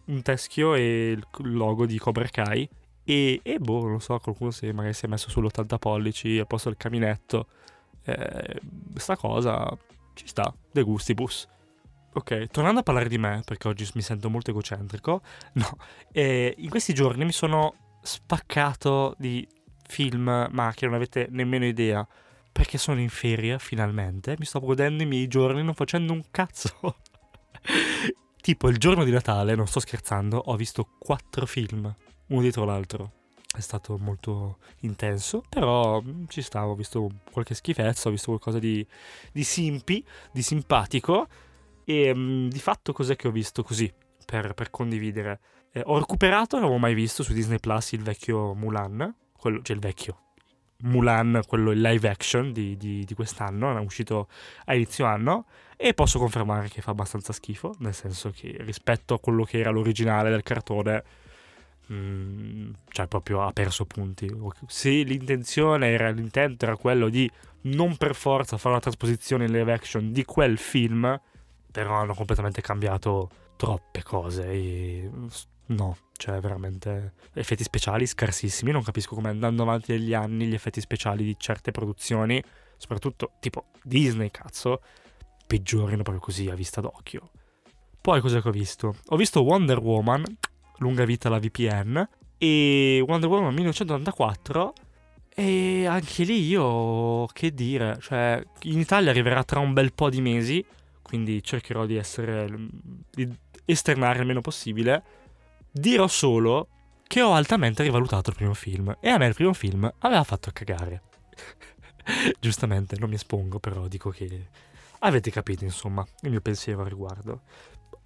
un 0.06 0.22
teschio 0.22 0.74
e 0.74 1.12
il 1.12 1.26
logo 1.54 1.86
di 1.86 1.98
Cobra 1.98 2.28
Kai. 2.28 2.68
E, 3.06 3.40
e 3.42 3.58
boh 3.58 3.86
non 3.86 4.00
so 4.00 4.18
qualcuno 4.18 4.50
si, 4.50 4.70
magari 4.72 4.94
si 4.94 5.04
è 5.04 5.08
messo 5.08 5.28
sull'80 5.28 5.78
pollici 5.78 6.38
al 6.38 6.46
posto 6.46 6.68
del 6.68 6.78
caminetto. 6.78 7.46
Eh, 8.02 8.60
sta 8.96 9.16
cosa 9.16 9.76
ci 10.14 10.26
sta. 10.26 10.54
De 10.70 10.82
gustibus 10.82 11.48
ok 12.16 12.46
tornando 12.46 12.78
a 12.78 12.82
parlare 12.84 13.08
di 13.08 13.18
me 13.18 13.42
perché 13.44 13.66
oggi 13.66 13.90
mi 13.94 14.02
sento 14.02 14.30
molto 14.30 14.50
egocentrico. 14.50 15.22
No 15.54 15.76
eh, 16.12 16.54
in 16.58 16.70
questi 16.70 16.92
giorni 16.94 17.24
mi 17.24 17.32
sono 17.32 17.74
spaccato 18.02 19.14
di 19.18 19.46
film, 19.86 20.48
ma 20.50 20.72
che 20.74 20.86
non 20.86 20.94
avete 20.94 21.28
nemmeno 21.30 21.64
idea. 21.66 22.06
Perché 22.54 22.78
sono 22.78 23.00
in 23.00 23.08
ferie, 23.08 23.58
finalmente. 23.58 24.36
Mi 24.38 24.44
sto 24.44 24.60
godendo 24.60 25.02
i 25.02 25.06
miei 25.06 25.26
giorni 25.26 25.64
non 25.64 25.74
facendo 25.74 26.12
un 26.12 26.22
cazzo. 26.30 26.98
tipo, 28.40 28.68
il 28.68 28.78
giorno 28.78 29.02
di 29.02 29.10
Natale, 29.10 29.56
non 29.56 29.66
sto 29.66 29.80
scherzando, 29.80 30.36
ho 30.38 30.54
visto 30.54 30.88
quattro 30.96 31.46
film, 31.46 31.92
uno 32.28 32.40
dietro 32.40 32.64
l'altro. 32.64 33.10
È 33.52 33.58
stato 33.58 33.98
molto 33.98 34.58
intenso, 34.82 35.42
però 35.48 36.00
mm, 36.00 36.26
ci 36.28 36.42
stavo, 36.42 36.70
ho 36.70 36.74
visto 36.76 37.10
qualche 37.32 37.54
schifezza, 37.54 38.06
ho 38.06 38.12
visto 38.12 38.28
qualcosa 38.28 38.60
di, 38.60 38.86
di 39.32 39.42
simpi, 39.42 40.04
di 40.30 40.42
simpatico. 40.42 41.26
E 41.84 42.14
mh, 42.14 42.50
di 42.50 42.60
fatto 42.60 42.92
cos'è 42.92 43.16
che 43.16 43.26
ho 43.26 43.32
visto 43.32 43.64
così, 43.64 43.92
per, 44.24 44.54
per 44.54 44.70
condividere? 44.70 45.40
Eh, 45.72 45.82
ho 45.84 45.98
recuperato, 45.98 46.54
non 46.54 46.66
avevo 46.66 46.78
mai 46.78 46.94
visto 46.94 47.24
su 47.24 47.32
Disney 47.32 47.58
Plus 47.58 47.90
il 47.92 48.02
vecchio 48.04 48.54
Mulan, 48.54 49.12
quello, 49.36 49.60
cioè 49.60 49.74
il 49.74 49.82
vecchio 49.82 50.23
Mulan, 50.84 51.42
quello 51.46 51.72
in 51.72 51.80
live 51.80 52.08
action 52.08 52.52
di, 52.52 52.76
di, 52.76 53.04
di 53.04 53.14
quest'anno, 53.14 53.76
è 53.76 53.80
uscito 53.80 54.28
a 54.66 54.74
inizio 54.74 55.04
anno 55.06 55.46
e 55.76 55.94
posso 55.94 56.18
confermare 56.18 56.68
che 56.68 56.80
fa 56.80 56.90
abbastanza 56.90 57.32
schifo, 57.32 57.74
nel 57.78 57.94
senso 57.94 58.30
che 58.30 58.56
rispetto 58.60 59.14
a 59.14 59.20
quello 59.20 59.44
che 59.44 59.58
era 59.58 59.70
l'originale 59.70 60.30
del 60.30 60.42
cartone, 60.42 61.04
mm, 61.92 62.70
cioè 62.88 63.06
proprio 63.06 63.42
ha 63.42 63.52
perso 63.52 63.84
punti. 63.84 64.30
Se 64.66 64.90
l'intenzione 64.90 65.90
era, 65.90 66.10
l'intento 66.10 66.64
era 66.64 66.76
quello 66.76 67.08
di 67.08 67.30
non 67.62 67.96
per 67.96 68.14
forza 68.14 68.56
fare 68.56 68.74
una 68.74 68.80
trasposizione 68.80 69.46
in 69.46 69.52
live 69.52 69.72
action 69.72 70.12
di 70.12 70.24
quel 70.24 70.58
film, 70.58 71.20
però 71.70 71.94
hanno 71.94 72.14
completamente 72.14 72.60
cambiato 72.60 73.30
troppe 73.56 74.02
cose 74.02 74.50
e 74.50 75.10
no, 75.66 75.96
cioè 76.16 76.40
veramente 76.40 77.14
effetti 77.34 77.62
speciali 77.62 78.06
scarsissimi, 78.06 78.70
non 78.70 78.82
capisco 78.82 79.14
come 79.14 79.28
andando 79.28 79.62
avanti 79.62 79.92
negli 79.92 80.14
anni 80.14 80.46
gli 80.46 80.54
effetti 80.54 80.80
speciali 80.80 81.24
di 81.24 81.36
certe 81.38 81.70
produzioni, 81.70 82.42
soprattutto 82.76 83.32
tipo 83.40 83.66
Disney, 83.82 84.30
cazzo, 84.30 84.82
peggiorino 85.46 86.02
proprio 86.02 86.22
così 86.22 86.48
a 86.48 86.54
vista 86.54 86.80
d'occhio. 86.80 87.30
Poi 88.00 88.20
cosa 88.20 88.40
che 88.40 88.48
ho 88.48 88.52
visto? 88.52 88.96
Ho 89.06 89.16
visto 89.16 89.42
Wonder 89.42 89.78
Woman, 89.78 90.22
lunga 90.78 91.04
vita 91.04 91.28
la 91.28 91.38
VPN, 91.38 92.06
e 92.36 93.02
Wonder 93.06 93.30
Woman 93.30 93.54
1984 93.54 94.72
e 95.36 95.86
anche 95.86 96.22
lì 96.24 96.46
io 96.46 97.26
che 97.32 97.52
dire, 97.52 97.96
cioè 98.00 98.42
in 98.62 98.78
Italia 98.78 99.10
arriverà 99.10 99.42
tra 99.44 99.58
un 99.58 99.72
bel 99.72 99.92
po' 99.92 100.10
di 100.10 100.20
mesi, 100.20 100.64
quindi 101.02 101.42
cercherò 101.42 101.86
di 101.86 101.96
essere 101.96 102.46
di 103.10 103.28
esternare 103.64 104.20
il 104.20 104.26
meno 104.26 104.40
possibile. 104.40 105.02
Dirò 105.76 106.06
solo 106.06 106.68
che 107.02 107.20
ho 107.20 107.34
altamente 107.34 107.82
rivalutato 107.82 108.30
il 108.30 108.36
primo 108.36 108.54
film 108.54 108.96
e 109.00 109.08
a 109.08 109.18
me 109.18 109.26
il 109.26 109.34
primo 109.34 109.52
film 109.52 109.92
aveva 109.98 110.22
fatto 110.22 110.52
cagare. 110.52 111.02
Giustamente, 112.38 112.96
non 112.96 113.08
mi 113.08 113.16
espongo, 113.16 113.58
però 113.58 113.88
dico 113.88 114.10
che 114.10 114.50
avete 115.00 115.32
capito, 115.32 115.64
insomma, 115.64 116.06
il 116.20 116.30
mio 116.30 116.40
pensiero 116.40 116.82
al 116.82 116.88
riguardo. 116.88 117.40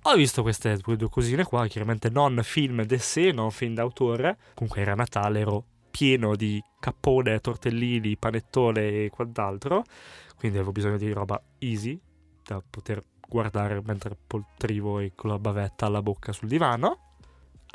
Ho 0.04 0.14
visto 0.14 0.40
queste 0.40 0.78
due 0.78 1.10
cosine 1.10 1.44
qua, 1.44 1.66
chiaramente 1.66 2.08
non 2.08 2.40
film 2.42 2.84
de 2.84 2.98
sé, 2.98 3.32
non 3.32 3.50
film 3.50 3.74
d'autore. 3.74 4.38
Comunque 4.54 4.80
era 4.80 4.94
Natale, 4.94 5.40
ero 5.40 5.64
pieno 5.90 6.36
di 6.36 6.62
cappone, 6.80 7.38
tortellini, 7.40 8.16
panettone 8.16 9.04
e 9.04 9.10
quant'altro. 9.10 9.84
Quindi 10.36 10.56
avevo 10.56 10.72
bisogno 10.72 10.96
di 10.96 11.12
roba 11.12 11.38
easy 11.58 12.00
da 12.42 12.62
poter 12.62 13.04
guardare 13.28 13.82
mentre 13.84 14.16
poltrivo 14.26 15.00
e 15.00 15.12
con 15.14 15.28
la 15.28 15.38
bavetta 15.38 15.84
alla 15.84 16.00
bocca 16.00 16.32
sul 16.32 16.48
divano. 16.48 17.07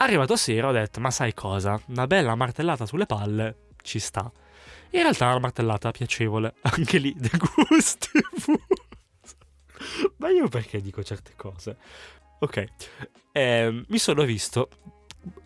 Arrivato 0.04 0.36
sera 0.36 0.68
ho 0.68 0.74
detto, 0.74 1.00
ma 1.00 1.10
sai 1.12 1.34
cosa? 1.34 1.82
Una 1.88 2.08
bella 2.08 2.36
martellata 2.36 2.86
sulle 2.86 3.06
palle 3.06 3.70
ci 3.82 4.00
sta. 4.00 4.30
In 4.90 5.02
realtà 5.02 5.28
una 5.28 5.40
martellata 5.40 5.92
piacevole, 5.92 6.56
anche 6.76 6.98
lì 6.98 7.16
de 7.18 7.30
gusti. 7.70 8.10
ma 10.18 10.30
io 10.30 10.50
perché 10.50 10.82
dico 10.82 11.02
certe 11.04 11.32
cose? 11.38 11.78
Ok, 12.40 12.66
eh, 13.32 13.86
mi 13.88 13.98
sono 13.98 14.24
visto 14.26 14.68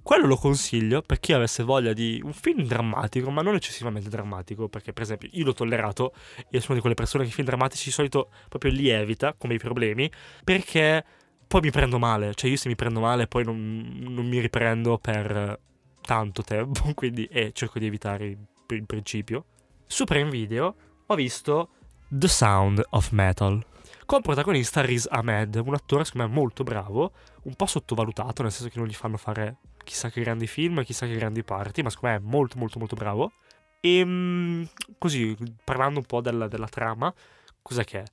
quello 0.02 0.26
lo 0.26 0.38
consiglio 0.38 1.04
per 1.04 1.20
chi 1.20 1.34
avesse 1.34 1.62
voglia 1.62 1.94
di 1.94 2.20
un 2.24 2.34
film 2.34 2.64
drammatico, 2.64 3.30
ma 3.30 3.44
non 3.44 3.54
eccessivamente 3.54 4.10
drammatico, 4.10 4.70
perché 4.70 4.92
per 4.92 5.04
esempio 5.04 5.30
io 5.34 5.46
l'ho 5.46 5.54
tollerato 5.54 6.14
e 6.50 6.60
sono 6.62 6.74
di 6.74 6.80
quelle 6.80 6.96
persone 6.96 7.26
che 7.26 7.30
i 7.30 7.34
film 7.34 7.46
drammatici 7.46 7.86
di 7.86 7.92
solito 7.92 8.32
proprio 8.50 8.72
li 8.72 8.90
evita 8.90 9.36
come 9.38 9.54
i 9.54 9.60
problemi, 9.60 10.10
perché 10.44 11.06
poi 11.48 11.62
mi 11.62 11.72
prendo 11.72 11.98
male, 11.98 12.34
cioè 12.36 12.50
io 12.50 12.58
se 12.58 12.68
mi 12.68 12.76
prendo 12.76 13.00
male 13.00 13.28
poi 13.28 13.44
non, 13.44 13.96
non 14.00 14.28
mi 14.28 14.40
riprendo 14.40 14.98
per 14.98 15.60
tanto 16.02 16.44
tempo, 16.44 16.92
quindi 16.96 17.26
eh, 17.26 17.52
cerco 17.54 17.80
di 17.80 17.86
evitare 17.86 18.26
il 18.26 18.86
principio. 18.86 19.46
Su 19.86 20.04
Prime 20.04 20.30
Video 20.30 20.76
ho 21.06 21.16
visto 21.16 21.70
The 22.10 22.28
Sound 22.28 22.84
of 22.90 23.12
Metal, 23.12 23.64
con 24.06 24.22
protagonista 24.22 24.82
Riz 24.82 25.08
Ahmed, 25.10 25.56
un 25.56 25.74
attore 25.74 26.04
secondo 26.04 26.28
me 26.28 26.34
molto 26.34 26.64
bravo, 26.64 27.12
un 27.44 27.56
po' 27.56 27.66
sottovalutato, 27.66 28.42
nel 28.42 28.52
senso 28.52 28.70
che 28.70 28.80
non 28.80 28.88
gli 28.88 28.94
fanno 28.94 29.18
fare 29.18 29.58
chissà 29.84 30.10
che 30.10 30.22
grandi 30.22 30.48
film, 30.48 30.84
chissà 30.84 31.06
che 31.06 31.16
grandi 31.16 31.44
parti, 31.44 31.82
ma 31.82 31.90
secondo 31.90 32.16
me 32.16 32.22
è 32.22 32.30
molto 32.30 32.58
molto 32.58 32.78
molto 32.78 32.96
bravo. 32.96 33.32
E 33.80 34.00
ehm, 34.00 34.68
così, 34.98 35.36
parlando 35.64 36.00
un 36.00 36.06
po' 36.06 36.20
della, 36.20 36.48
della 36.48 36.68
trama, 36.68 37.14
cos'è 37.62 37.86
che 37.86 38.00
è? 38.00 38.04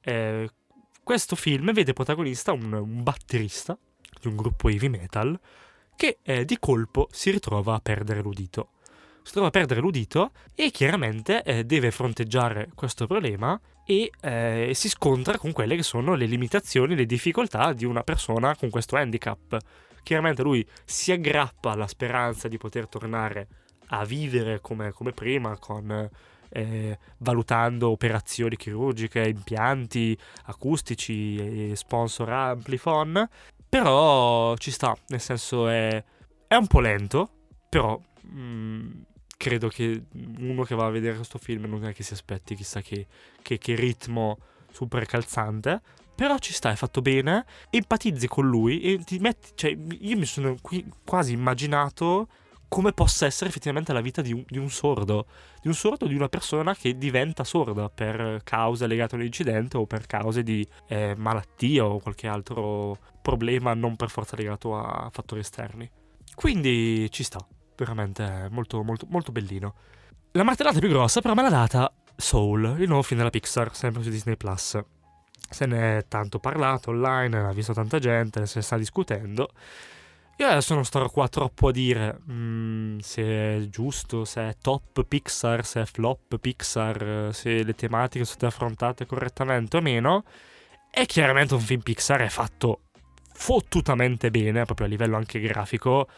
Eh, 0.00 0.50
questo 1.08 1.36
film 1.36 1.72
vede 1.72 1.94
protagonista 1.94 2.52
un, 2.52 2.70
un, 2.70 3.02
batterista 3.02 3.78
di 4.20 4.28
un 4.28 4.36
gruppo 4.36 4.68
heavy 4.68 4.88
metal 4.88 5.40
che 5.96 6.18
eh, 6.20 6.44
di 6.44 6.58
colpo 6.58 7.08
si 7.10 7.30
ritrova 7.30 7.76
a 7.76 7.80
perdere 7.80 8.20
l'udito. 8.20 8.72
Si 9.22 9.32
trova 9.32 9.46
a 9.46 9.50
perdere 9.50 9.80
l'udito 9.80 10.32
e 10.54 10.70
chiaramente 10.70 11.42
eh, 11.44 11.64
deve 11.64 11.92
fronteggiare 11.92 12.68
questo 12.74 13.06
problema 13.06 13.58
e 13.86 14.12
eh, 14.20 14.72
si 14.74 14.90
scontra 14.90 15.38
con 15.38 15.52
quelle 15.52 15.76
che 15.76 15.82
sono 15.82 16.14
le 16.14 16.26
limitazioni, 16.26 16.94
le 16.94 17.06
difficoltà 17.06 17.72
di 17.72 17.86
una 17.86 18.02
persona 18.02 18.54
con 18.54 18.68
questo 18.68 18.96
handicap. 18.96 19.56
Chiaramente 20.02 20.42
lui 20.42 20.62
si 20.84 21.10
aggrappa 21.10 21.70
alla 21.70 21.86
speranza 21.86 22.48
di 22.48 22.58
poter 22.58 22.86
tornare 22.86 23.48
a 23.86 24.04
vivere 24.04 24.60
come, 24.60 24.92
come 24.92 25.12
prima, 25.12 25.56
con, 25.56 26.10
eh, 26.50 26.98
valutando 27.18 27.90
operazioni 27.90 28.56
chirurgiche, 28.56 29.28
impianti 29.28 30.16
acustici, 30.44 31.74
sponsor 31.74 32.30
amplifon. 32.30 33.28
Però 33.68 34.56
ci 34.56 34.70
sta, 34.70 34.96
nel 35.08 35.20
senso 35.20 35.68
è, 35.68 36.02
è 36.46 36.54
un 36.54 36.66
po' 36.66 36.80
lento, 36.80 37.30
però 37.68 38.00
mh, 38.22 38.40
mm, 38.40 38.90
credo 39.36 39.68
che 39.68 40.04
uno 40.38 40.62
che 40.64 40.74
va 40.74 40.86
a 40.86 40.90
vedere 40.90 41.16
questo 41.16 41.38
film 41.38 41.66
non 41.66 41.84
è 41.84 41.92
che 41.92 42.02
si 42.02 42.14
aspetti 42.14 42.54
chissà 42.54 42.80
che, 42.80 43.06
che, 43.42 43.58
che 43.58 43.74
ritmo 43.74 44.38
super 44.72 45.06
calzante. 45.06 45.80
Però 46.14 46.36
ci 46.38 46.52
sta, 46.52 46.72
è 46.72 46.74
fatto 46.74 47.00
bene. 47.00 47.46
Empatizzi 47.70 48.26
con 48.26 48.48
lui 48.48 48.80
e 48.80 48.98
ti 49.04 49.18
metti. 49.20 49.50
Cioè, 49.54 49.76
io 50.00 50.16
mi 50.16 50.24
sono 50.24 50.56
qui 50.60 50.84
quasi 51.04 51.32
immaginato 51.32 52.26
come 52.68 52.92
possa 52.92 53.26
essere 53.26 53.50
effettivamente 53.50 53.92
la 53.92 54.00
vita 54.00 54.20
di 54.20 54.32
un, 54.32 54.44
di 54.46 54.58
un, 54.58 54.70
sordo. 54.70 55.26
Di 55.60 55.68
un 55.68 55.74
sordo, 55.74 56.06
di 56.06 56.14
una 56.14 56.28
persona 56.28 56.74
che 56.74 56.96
diventa 56.96 57.44
sorda 57.44 57.88
per 57.88 58.42
cause 58.44 58.86
legate 58.86 59.16
all'incidente 59.16 59.76
o 59.76 59.86
per 59.86 60.06
cause 60.06 60.42
di 60.42 60.66
eh, 60.86 61.14
malattia 61.16 61.84
o 61.84 61.98
qualche 61.98 62.28
altro 62.28 62.98
problema 63.22 63.74
non 63.74 63.96
per 63.96 64.10
forza 64.10 64.36
legato 64.36 64.76
a 64.76 65.08
fattori 65.10 65.40
esterni. 65.40 65.90
Quindi 66.34 67.10
ci 67.10 67.24
sta 67.24 67.38
veramente 67.76 68.48
molto, 68.50 68.82
molto, 68.82 69.06
molto 69.08 69.32
bellino. 69.32 69.74
La 70.32 70.42
martellata 70.44 70.78
più 70.78 70.88
grossa 70.88 71.20
però 71.20 71.34
me 71.34 71.42
l'ha 71.42 71.48
data 71.48 71.92
Soul, 72.20 72.76
il 72.78 72.88
nuovo 72.88 73.02
film 73.02 73.18
della 73.18 73.30
Pixar, 73.30 73.74
sempre 73.74 74.02
su 74.02 74.10
Disney+. 74.10 74.36
Plus. 74.36 74.78
Se 75.50 75.66
ne 75.66 75.98
è 75.98 76.04
tanto 76.08 76.38
parlato 76.40 76.90
online, 76.90 77.40
l'ha 77.40 77.52
visto 77.52 77.72
tanta 77.72 77.98
gente, 77.98 78.44
se 78.44 78.58
ne 78.58 78.64
sta 78.64 78.76
discutendo. 78.76 79.50
Io 80.40 80.46
adesso 80.46 80.74
non 80.74 80.84
starò 80.84 81.10
qua 81.10 81.28
troppo 81.28 81.68
a 81.68 81.72
dire 81.72 82.20
mm, 82.30 82.98
se 83.00 83.22
è 83.22 83.66
giusto, 83.68 84.24
se 84.24 84.48
è 84.48 84.56
top 84.60 85.04
Pixar, 85.04 85.66
se 85.66 85.82
è 85.82 85.84
flop 85.84 86.38
Pixar, 86.38 87.30
se 87.32 87.64
le 87.64 87.74
tematiche 87.74 88.24
sono 88.24 88.36
state 88.36 88.46
affrontate 88.46 89.06
correttamente 89.06 89.76
o 89.76 89.80
meno. 89.80 90.24
È 90.90 91.04
chiaramente 91.06 91.54
un 91.54 91.60
film 91.60 91.80
Pixar, 91.80 92.20
è 92.20 92.28
fatto 92.28 92.82
fottutamente 93.32 94.30
bene, 94.30 94.64
proprio 94.64 94.86
a 94.86 94.90
livello 94.90 95.16
anche 95.16 95.40
grafico 95.40 96.08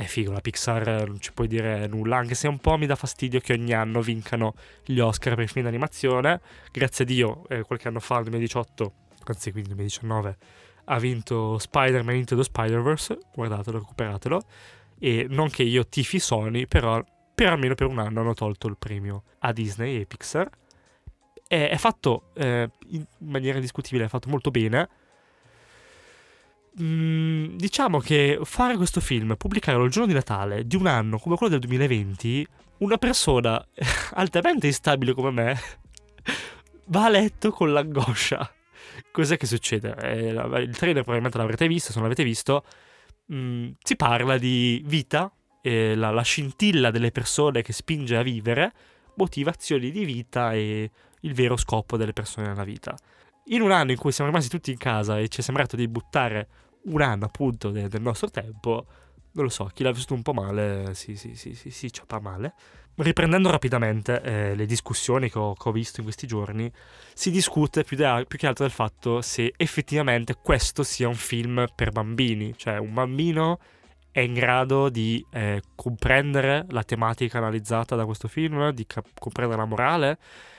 è 0.00 0.04
figo, 0.04 0.32
la 0.32 0.40
Pixar 0.40 1.06
non 1.06 1.20
ci 1.20 1.32
puoi 1.34 1.46
dire 1.46 1.86
nulla, 1.86 2.16
anche 2.16 2.34
se 2.34 2.48
un 2.48 2.58
po' 2.58 2.78
mi 2.78 2.86
dà 2.86 2.96
fastidio 2.96 3.38
che 3.40 3.52
ogni 3.52 3.74
anno 3.74 4.00
vincano 4.00 4.54
gli 4.82 4.98
Oscar 4.98 5.34
per 5.34 5.46
film 5.48 5.66
d'animazione. 5.66 6.40
Grazie 6.72 7.04
a 7.04 7.06
Dio, 7.06 7.46
eh, 7.48 7.62
qualche 7.64 7.88
anno 7.88 8.00
fa, 8.00 8.14
nel 8.14 8.30
2018, 8.30 8.92
anzi 9.26 9.52
quindi 9.52 9.68
nel 9.68 9.76
2019, 9.76 10.36
ha 10.84 10.98
vinto 10.98 11.58
Spider-Man 11.58 12.16
Into 12.16 12.36
the 12.36 12.44
Spider-Verse, 12.44 13.18
guardatelo, 13.34 13.78
recuperatelo. 13.78 14.42
E 14.98 15.26
non 15.28 15.48
che 15.50 15.62
io 15.62 15.86
tifi 15.86 16.18
Sony, 16.18 16.66
però 16.66 17.02
per 17.34 17.48
almeno 17.48 17.74
per 17.74 17.86
un 17.86 17.98
anno 17.98 18.20
hanno 18.20 18.34
tolto 18.34 18.66
il 18.66 18.76
premio 18.78 19.22
a 19.40 19.52
Disney 19.52 20.00
e 20.00 20.06
Pixar. 20.06 20.48
È, 21.46 21.68
è 21.68 21.76
fatto 21.76 22.30
eh, 22.34 22.70
in 22.88 23.04
maniera 23.18 23.56
indiscutibile, 23.56 24.04
è 24.04 24.08
fatto 24.08 24.28
molto 24.28 24.50
bene 24.50 24.88
Mm, 26.80 27.56
diciamo 27.56 27.98
che 27.98 28.38
fare 28.44 28.76
questo 28.76 29.00
film, 29.00 29.34
pubblicarlo 29.36 29.84
il 29.84 29.90
giorno 29.90 30.06
di 30.06 30.14
Natale 30.14 30.66
di 30.66 30.76
un 30.76 30.86
anno 30.86 31.18
come 31.18 31.36
quello 31.36 31.50
del 31.50 31.60
2020, 31.60 32.46
una 32.78 32.96
persona 32.96 33.64
altamente 34.14 34.68
instabile 34.68 35.12
come 35.12 35.30
me 35.30 35.60
va 36.86 37.06
a 37.06 37.08
letto 37.08 37.50
con 37.50 37.72
l'angoscia. 37.72 38.50
Cos'è 39.10 39.36
che 39.36 39.46
succede? 39.46 39.94
Eh, 39.96 40.28
il 40.28 40.76
trailer 40.76 41.02
probabilmente 41.02 41.38
l'avrete 41.38 41.66
visto, 41.68 41.88
se 41.92 41.94
non 41.94 42.04
l'avete 42.04 42.24
visto, 42.24 42.64
mm, 43.32 43.70
si 43.82 43.96
parla 43.96 44.38
di 44.38 44.82
vita, 44.86 45.32
eh, 45.62 45.94
la, 45.94 46.10
la 46.10 46.22
scintilla 46.22 46.90
delle 46.90 47.10
persone 47.10 47.62
che 47.62 47.72
spinge 47.72 48.16
a 48.16 48.22
vivere, 48.22 48.72
motivazioni 49.16 49.90
di 49.90 50.04
vita 50.04 50.52
e 50.52 50.90
il 51.20 51.34
vero 51.34 51.56
scopo 51.56 51.96
delle 51.96 52.12
persone 52.12 52.48
nella 52.48 52.64
vita. 52.64 52.96
In 53.46 53.62
un 53.62 53.72
anno 53.72 53.90
in 53.90 53.96
cui 53.98 54.12
siamo 54.12 54.30
rimasti 54.30 54.50
tutti 54.50 54.70
in 54.70 54.78
casa 54.78 55.18
e 55.18 55.28
ci 55.28 55.40
è 55.40 55.42
sembrato 55.42 55.76
di 55.76 55.88
buttare 55.88 56.48
un 56.84 57.02
anno 57.02 57.26
appunto 57.26 57.70
de- 57.70 57.88
del 57.88 58.00
nostro 58.00 58.30
tempo, 58.30 58.86
non 59.32 59.44
lo 59.44 59.50
so, 59.50 59.70
chi 59.72 59.82
l'ha 59.82 59.92
vissuto 59.92 60.14
un 60.14 60.22
po' 60.22 60.32
male 60.32 60.94
si, 60.94 61.16
si, 61.16 61.34
si, 61.34 61.54
si, 61.54 61.70
si 61.70 61.90
male. 62.20 62.54
Riprendendo 62.96 63.50
rapidamente 63.50 64.20
eh, 64.20 64.54
le 64.54 64.66
discussioni 64.66 65.30
che 65.30 65.38
ho, 65.38 65.54
che 65.54 65.68
ho, 65.68 65.72
visto 65.72 66.00
in 66.00 66.04
questi 66.04 66.26
giorni, 66.26 66.70
si 67.14 67.30
discute 67.30 67.82
più, 67.82 67.96
de- 67.96 68.24
più, 68.28 68.38
che 68.38 68.46
altro 68.46 68.64
del 68.64 68.74
fatto 68.74 69.22
se 69.22 69.54
effettivamente 69.56 70.34
questo 70.34 70.82
sia 70.82 71.08
un 71.08 71.14
film 71.14 71.66
per 71.74 71.90
bambini, 71.90 72.52
cioè 72.56 72.76
un 72.76 72.92
bambino 72.92 73.58
è 74.10 74.20
in 74.20 74.34
grado 74.34 74.88
di 74.88 75.24
eh, 75.30 75.62
comprendere 75.74 76.66
la 76.70 76.82
tematica 76.82 77.38
analizzata 77.38 77.94
da 77.96 78.04
questo 78.04 78.28
film, 78.28 78.70
di 78.70 78.86
cap- 78.86 79.06
comprendere 79.18 79.60
la 79.60 79.66
morale, 79.66 80.18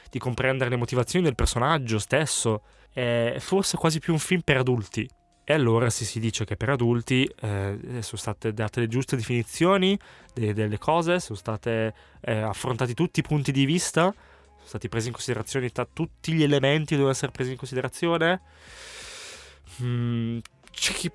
di 0.09 0.19
comprendere 0.19 0.69
le 0.69 0.77
motivazioni 0.77 1.25
del 1.25 1.35
personaggio 1.35 1.99
stesso. 1.99 2.63
È 2.91 3.35
forse 3.39 3.77
quasi 3.77 3.99
più 3.99 4.13
un 4.13 4.19
film 4.19 4.41
per 4.41 4.57
adulti. 4.57 5.07
E 5.43 5.53
allora 5.53 5.89
se 5.89 6.05
si 6.05 6.19
dice 6.19 6.45
che 6.45 6.55
per 6.55 6.69
adulti 6.69 7.29
eh, 7.41 7.77
sono 7.99 8.21
state 8.21 8.53
date 8.53 8.79
le 8.79 8.87
giuste 8.87 9.15
definizioni 9.15 9.97
de- 10.33 10.53
delle 10.53 10.77
cose, 10.77 11.19
sono 11.19 11.37
stati 11.37 11.69
eh, 11.69 11.93
affrontati 12.21 12.93
tutti 12.93 13.19
i 13.19 13.23
punti 13.23 13.51
di 13.51 13.65
vista, 13.65 14.03
sono 14.03 14.67
stati 14.67 14.87
presi 14.87 15.07
in 15.07 15.13
considerazione 15.13 15.69
tutti 15.93 16.31
gli 16.33 16.43
elementi 16.43 16.89
che 16.89 16.95
devono 16.95 17.11
essere 17.11 17.31
presi 17.31 17.51
in 17.51 17.57
considerazione. 17.57 18.41
Mm, 19.81 20.39
c'è 20.71 20.93
chi 20.93 21.11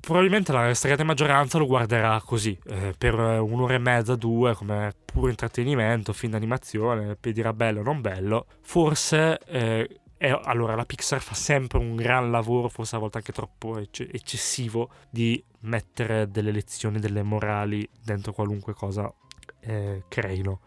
probabilmente 0.00 0.52
la 0.52 0.74
stragrande 0.74 1.04
maggioranza 1.04 1.58
lo 1.58 1.66
guarderà 1.66 2.20
così, 2.24 2.58
eh, 2.66 2.94
per 2.96 3.14
un'ora 3.14 3.74
e 3.74 3.78
mezza, 3.78 4.16
due, 4.16 4.54
come 4.54 4.94
puro 5.04 5.28
intrattenimento, 5.28 6.12
film 6.12 6.32
d'animazione, 6.32 7.16
e 7.20 7.32
dirà 7.32 7.52
bello 7.52 7.80
o 7.80 7.82
non 7.82 8.00
bello. 8.00 8.46
Forse, 8.62 9.38
eh, 9.46 10.00
è, 10.18 10.28
allora, 10.30 10.74
la 10.74 10.86
Pixar 10.86 11.20
fa 11.20 11.34
sempre 11.34 11.78
un 11.78 11.94
gran 11.94 12.30
lavoro, 12.30 12.68
forse 12.68 12.96
a 12.96 12.98
volte 12.98 13.18
anche 13.18 13.32
troppo 13.32 13.78
ecce- 13.78 14.10
eccessivo, 14.10 14.90
di 15.10 15.42
mettere 15.60 16.30
delle 16.30 16.52
lezioni, 16.52 16.98
delle 16.98 17.22
morali 17.22 17.88
dentro 18.02 18.32
qualunque 18.32 18.72
cosa 18.72 19.12
eh, 19.60 20.04
creino. 20.08 20.60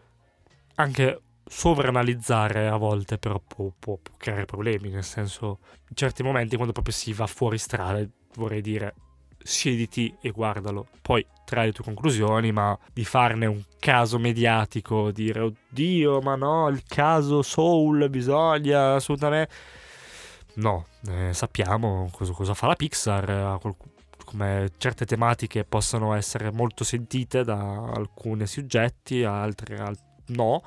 Anche 0.76 1.20
sovranalizzare 1.44 2.68
a 2.68 2.76
volte 2.76 3.18
però 3.18 3.40
può, 3.40 3.72
può, 3.76 3.96
può, 3.96 4.14
creare 4.16 4.44
problemi, 4.44 4.88
nel 4.90 5.02
senso 5.02 5.58
in 5.88 5.96
certi 5.96 6.22
momenti 6.22 6.54
quando 6.54 6.72
proprio 6.72 6.94
si 6.94 7.12
va 7.12 7.26
fuori 7.26 7.58
strada 7.58 8.06
vorrei 8.34 8.60
dire 8.60 8.94
siediti 9.42 10.14
e 10.20 10.30
guardalo. 10.30 10.86
Poi 11.02 11.26
trai 11.50 11.66
le 11.66 11.72
tue 11.72 11.84
conclusioni, 11.84 12.52
ma 12.52 12.78
di 12.92 13.04
farne 13.04 13.46
un 13.46 13.60
caso 13.78 14.18
mediatico, 14.18 15.10
dire 15.10 15.40
oddio, 15.40 16.20
ma 16.20 16.36
no, 16.36 16.68
il 16.68 16.82
caso 16.86 17.42
Soul 17.42 18.08
bisogna 18.08 18.94
assolutamente. 18.94 19.52
No, 20.54 20.86
eh, 21.08 21.32
sappiamo 21.32 22.08
cosa, 22.12 22.32
cosa, 22.32 22.54
fa 22.54 22.68
la 22.68 22.74
Pixar, 22.74 23.58
come 24.24 24.70
certe 24.78 25.04
tematiche 25.04 25.64
possono 25.64 26.14
essere 26.14 26.52
molto 26.52 26.84
sentite 26.84 27.42
da 27.44 27.90
alcuni 27.94 28.46
soggetti, 28.46 29.24
altre 29.24 29.76
al- 29.76 29.98
no. 30.28 30.62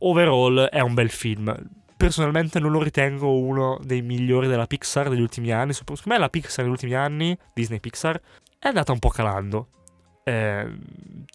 Overall 0.00 0.66
è 0.66 0.80
un 0.80 0.94
bel 0.94 1.10
film 1.10 1.54
personalmente 1.98 2.60
non 2.60 2.70
lo 2.70 2.80
ritengo 2.80 3.36
uno 3.36 3.76
dei 3.82 4.02
migliori 4.02 4.46
della 4.46 4.68
Pixar 4.68 5.10
degli 5.10 5.20
ultimi 5.20 5.50
anni. 5.50 5.72
Secondo 5.72 6.00
me 6.04 6.16
la 6.16 6.30
Pixar 6.30 6.64
degli 6.64 6.72
ultimi 6.72 6.94
anni, 6.94 7.36
Disney 7.52 7.80
Pixar, 7.80 8.18
è 8.58 8.68
andata 8.68 8.92
un 8.92 9.00
po' 9.00 9.08
calando. 9.08 9.68
Eh, 10.28 10.68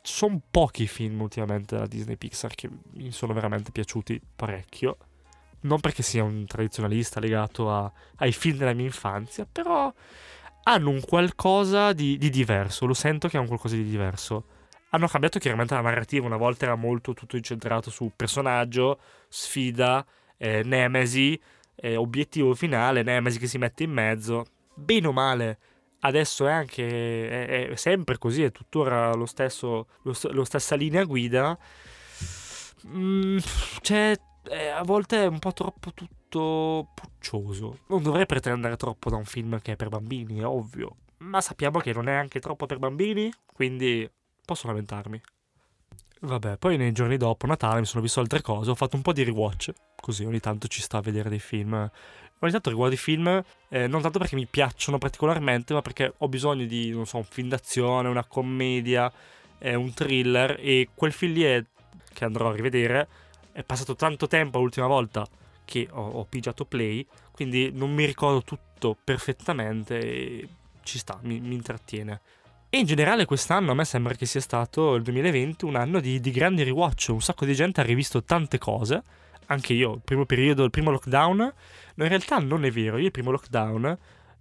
sono 0.04 0.40
pochi 0.52 0.86
film 0.86 1.20
ultimamente 1.22 1.74
della 1.74 1.88
Disney 1.88 2.16
Pixar 2.16 2.54
che 2.54 2.70
mi 2.92 3.12
sono 3.12 3.34
veramente 3.34 3.72
piaciuti 3.72 4.22
parecchio. 4.36 4.98
Non 5.62 5.80
perché 5.80 6.04
sia 6.04 6.24
un 6.24 6.46
tradizionalista 6.46 7.20
legato 7.20 7.72
a, 7.72 7.92
ai 8.18 8.32
film 8.32 8.58
della 8.58 8.74
mia 8.74 8.86
infanzia, 8.86 9.48
però 9.52 9.92
hanno 10.66 10.90
un 10.92 11.00
qualcosa 11.00 11.92
di, 11.94 12.20
di 12.20 12.30
diverso. 12.30 12.86
Lo 12.86 12.94
sento 12.94 13.28
che 13.28 13.38
hanno 13.38 13.48
qualcosa 13.48 13.76
di 13.76 13.84
diverso 13.84 14.46
hanno 14.90 15.08
cambiato 15.08 15.40
chiaramente 15.40 15.74
la 15.74 15.82
narrativa. 15.82 16.28
Una 16.28 16.38
volta 16.38 16.66
era 16.66 16.76
molto 16.76 17.16
tutto 17.16 17.36
incentrato 17.36 17.90
su 17.90 18.12
personaggio, 18.16 19.00
sfida, 19.28 20.06
eh, 20.38 20.62
Nemesi, 20.64 21.40
eh, 21.76 21.96
obiettivo 21.96 22.54
finale, 22.54 23.02
Nemesi 23.02 23.40
che 23.40 23.48
si 23.48 23.58
mette 23.58 23.84
in 23.84 23.92
mezzo, 23.92 24.46
bene 24.76 25.08
o 25.08 25.12
male. 25.12 25.58
Adesso 26.06 26.48
è 26.48 26.52
anche 26.52 27.30
è, 27.30 27.70
è 27.70 27.76
sempre 27.76 28.18
così, 28.18 28.44
è 28.44 28.52
tuttora 28.52 29.14
lo 29.14 29.26
stesso, 29.26 29.88
lo, 30.04 30.14
lo 30.32 30.44
stessa 30.44 30.76
linea 30.76 31.04
guida. 31.04 31.58
Mm, 32.88 33.38
c'è 33.82 34.14
eh, 34.50 34.68
a 34.68 34.84
volte 34.84 35.24
è 35.24 35.28
un 35.28 35.40
po' 35.40 35.54
troppo 35.54 35.94
tutto 35.94 36.90
puccioso. 36.94 37.80
Non 37.88 38.04
dovrei 38.04 38.26
pretendere 38.26 38.76
troppo 38.76 39.10
da 39.10 39.16
un 39.16 39.26
film 39.26 39.60
che 39.62 39.74
è 39.74 39.76
per 39.76 39.90
bambini, 39.90 40.40
è 40.40 40.46
ovvio. 40.46 40.98
Ma 41.20 41.40
sappiamo 41.40 41.80
che 41.80 41.94
non 41.94 42.10
è 42.10 42.14
anche 42.14 42.40
troppo 42.40 42.66
per 42.66 42.80
bambini, 42.80 43.32
quindi 43.46 44.10
posso 44.46 44.68
lamentarmi. 44.68 45.22
Vabbè, 46.22 46.58
poi 46.58 46.78
nei 46.78 46.94
giorni 46.94 47.18
dopo 47.18 47.46
Natale 47.48 47.82
mi 47.82 47.86
sono 47.86 48.02
visto 48.02 48.22
altre 48.22 48.42
cose, 48.42 48.70
ho 48.72 48.76
fatto 48.76 48.96
un 48.96 49.02
po' 49.02 49.12
di 49.12 49.24
rewatch, 49.24 49.74
così 49.96 50.24
ogni 50.24 50.40
tanto 50.40 50.68
ci 50.68 50.82
sta 50.82 50.98
a 50.98 51.02
vedere 51.02 51.30
dei 51.30 51.40
film. 51.40 51.90
Ogni 52.44 52.52
tanto 52.52 52.70
riguardo 52.70 52.94
i 52.94 52.98
film, 52.98 53.42
eh, 53.70 53.88
non 53.88 54.02
tanto 54.02 54.20
perché 54.20 54.36
mi 54.36 54.46
piacciono 54.46 54.98
particolarmente, 54.98 55.74
ma 55.74 55.82
perché 55.82 56.14
ho 56.18 56.28
bisogno 56.28 56.66
di, 56.66 56.90
non 56.90 57.06
so, 57.06 57.16
un 57.16 57.24
film 57.24 57.48
d'azione, 57.48 58.10
una 58.10 58.26
commedia, 58.26 59.10
eh, 59.60 59.76
un 59.76 59.94
thriller, 59.94 60.58
e 60.60 60.90
quel 60.94 61.14
film 61.14 61.32
lì 61.32 61.44
è, 61.44 61.64
che 62.12 62.26
andrò 62.26 62.50
a 62.50 62.54
rivedere, 62.54 63.08
è 63.54 63.64
passato 63.64 63.96
tanto 63.96 64.28
tempo 64.28 64.60
l'ultima 64.60 64.88
volta 64.88 65.26
che 65.64 65.88
ho, 65.90 66.02
ho 66.02 66.26
pigiato 66.26 66.66
play, 66.66 67.08
quindi 67.32 67.72
non 67.72 67.94
mi 67.94 68.04
ricordo 68.04 68.42
tutto 68.42 68.98
perfettamente 69.02 69.98
e 69.98 70.48
ci 70.84 70.98
sta, 70.98 71.18
mi, 71.22 71.40
mi 71.40 71.54
intrattiene. 71.54 72.20
E 72.70 72.78
in 72.78 72.86
generale 72.86 73.24
quest'anno 73.24 73.72
a 73.72 73.74
me 73.74 73.86
sembra 73.86 74.16
che 74.16 74.26
sia 74.26 74.42
stato 74.42 74.96
il 74.96 75.04
2020 75.04 75.64
un 75.64 75.78
anno 75.78 76.02
di, 76.02 76.20
di 76.20 76.32
grandi 76.32 76.64
rewatch, 76.64 77.08
un 77.12 77.22
sacco 77.22 77.46
di 77.46 77.56
gente 77.56 77.80
ha 77.80 77.86
rivisto 77.86 78.22
tante 78.22 78.58
cose, 78.58 79.02
anche 79.48 79.74
io, 79.74 79.94
il 79.94 80.02
primo 80.04 80.26
periodo, 80.26 80.64
il 80.64 80.70
primo 80.70 80.92
lockdown, 80.92 81.38
no 81.38 82.04
in 82.04 82.10
realtà 82.10 82.40
non 82.40 82.66
è 82.66 82.72
vero, 82.72 82.98
io 82.98 83.06
il 83.06 83.12
primo 83.12 83.32
lockdown 83.32 83.98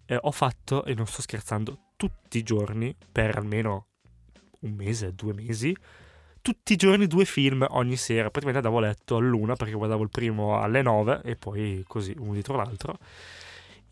eh, 0.06 0.18
ho 0.20 0.30
fatto, 0.30 0.84
e 0.84 0.94
non 0.94 1.06
sto 1.06 1.22
scherzando, 1.22 1.78
tutti 1.96 2.38
i 2.38 2.42
giorni, 2.42 2.94
per 3.10 3.36
almeno 3.36 3.86
un 4.60 4.74
mese, 4.74 5.14
due 5.14 5.32
mesi, 5.32 5.76
tutti 6.40 6.72
i 6.72 6.76
giorni 6.76 7.06
due 7.06 7.24
film 7.24 7.64
ogni 7.70 7.96
sera, 7.96 8.30
praticamente 8.30 8.58
andavo 8.58 8.78
a 8.78 8.88
letto 8.88 9.16
all'una 9.16 9.54
perché 9.54 9.74
guardavo 9.74 10.02
il 10.02 10.10
primo 10.10 10.58
alle 10.60 10.82
nove 10.82 11.20
e 11.24 11.36
poi 11.36 11.84
così 11.86 12.14
uno 12.18 12.32
dietro 12.32 12.56
l'altro. 12.56 12.98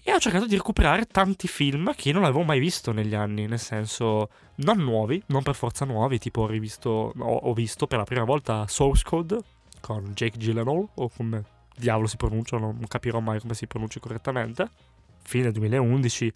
E 0.03 0.13
ho 0.13 0.19
cercato 0.19 0.47
di 0.47 0.57
recuperare 0.57 1.05
tanti 1.05 1.47
film 1.47 1.95
che 1.95 2.11
non 2.11 2.25
avevo 2.25 2.43
mai 2.43 2.59
visto 2.59 2.91
negli 2.91 3.15
anni, 3.15 3.47
nel 3.47 3.59
senso 3.59 4.31
non 4.57 4.79
nuovi, 4.79 5.23
non 5.27 5.43
per 5.43 5.55
forza 5.55 5.85
nuovi, 5.85 6.19
tipo 6.19 6.43
ho 6.43 6.47
rivisto, 6.47 7.13
ho, 7.17 7.37
ho 7.37 7.53
visto 7.53 7.87
per 7.87 7.99
la 7.99 8.05
prima 8.05 8.25
volta 8.25 8.67
Source 8.67 9.05
Code 9.05 9.39
con 9.81 10.13
Jake 10.15 10.39
Gyllenhaal, 10.39 10.89
o 10.95 11.09
come 11.09 11.45
diavolo 11.77 12.07
si 12.07 12.17
pronuncia, 12.17 12.59
non 12.59 12.79
capirò 12.87 13.21
mai 13.21 13.41
come 13.41 13.55
si 13.55 13.67
pronuncia 13.67 14.01
correttamente, 14.01 14.69
fine 15.23 15.51
2011, 15.51 16.33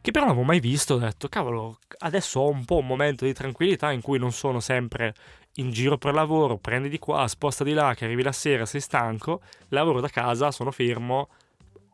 che 0.00 0.10
però 0.10 0.24
non 0.26 0.34
avevo 0.34 0.46
mai 0.46 0.60
visto, 0.60 0.94
ho 0.94 0.98
detto 0.98 1.28
cavolo, 1.28 1.78
adesso 1.98 2.40
ho 2.40 2.50
un 2.50 2.64
po' 2.64 2.78
un 2.78 2.86
momento 2.86 3.24
di 3.24 3.32
tranquillità 3.32 3.90
in 3.90 4.00
cui 4.00 4.18
non 4.18 4.32
sono 4.32 4.60
sempre 4.60 5.14
in 5.54 5.70
giro 5.70 5.98
per 5.98 6.14
lavoro, 6.14 6.56
prendi 6.56 6.88
di 6.88 6.98
qua, 6.98 7.26
sposta 7.26 7.64
di 7.64 7.72
là, 7.72 7.94
che 7.94 8.04
arrivi 8.04 8.22
la 8.22 8.32
sera, 8.32 8.64
sei 8.64 8.80
stanco, 8.80 9.40
lavoro 9.68 10.00
da 10.00 10.08
casa, 10.08 10.50
sono 10.50 10.70
fermo, 10.70 11.28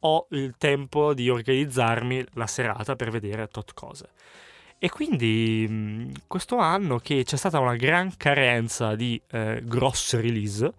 ho 0.00 0.26
il 0.30 0.54
tempo 0.58 1.14
di 1.14 1.30
organizzarmi 1.30 2.24
la 2.34 2.46
serata 2.46 2.94
per 2.94 3.10
vedere 3.10 3.48
tot 3.48 3.72
cose. 3.72 4.10
E 4.78 4.90
quindi 4.90 6.12
questo 6.26 6.58
anno 6.58 6.98
che 6.98 7.24
c'è 7.24 7.36
stata 7.36 7.58
una 7.58 7.76
gran 7.76 8.16
carenza 8.18 8.94
di 8.94 9.20
eh, 9.30 9.62
grosse 9.64 10.20
release, 10.20 10.70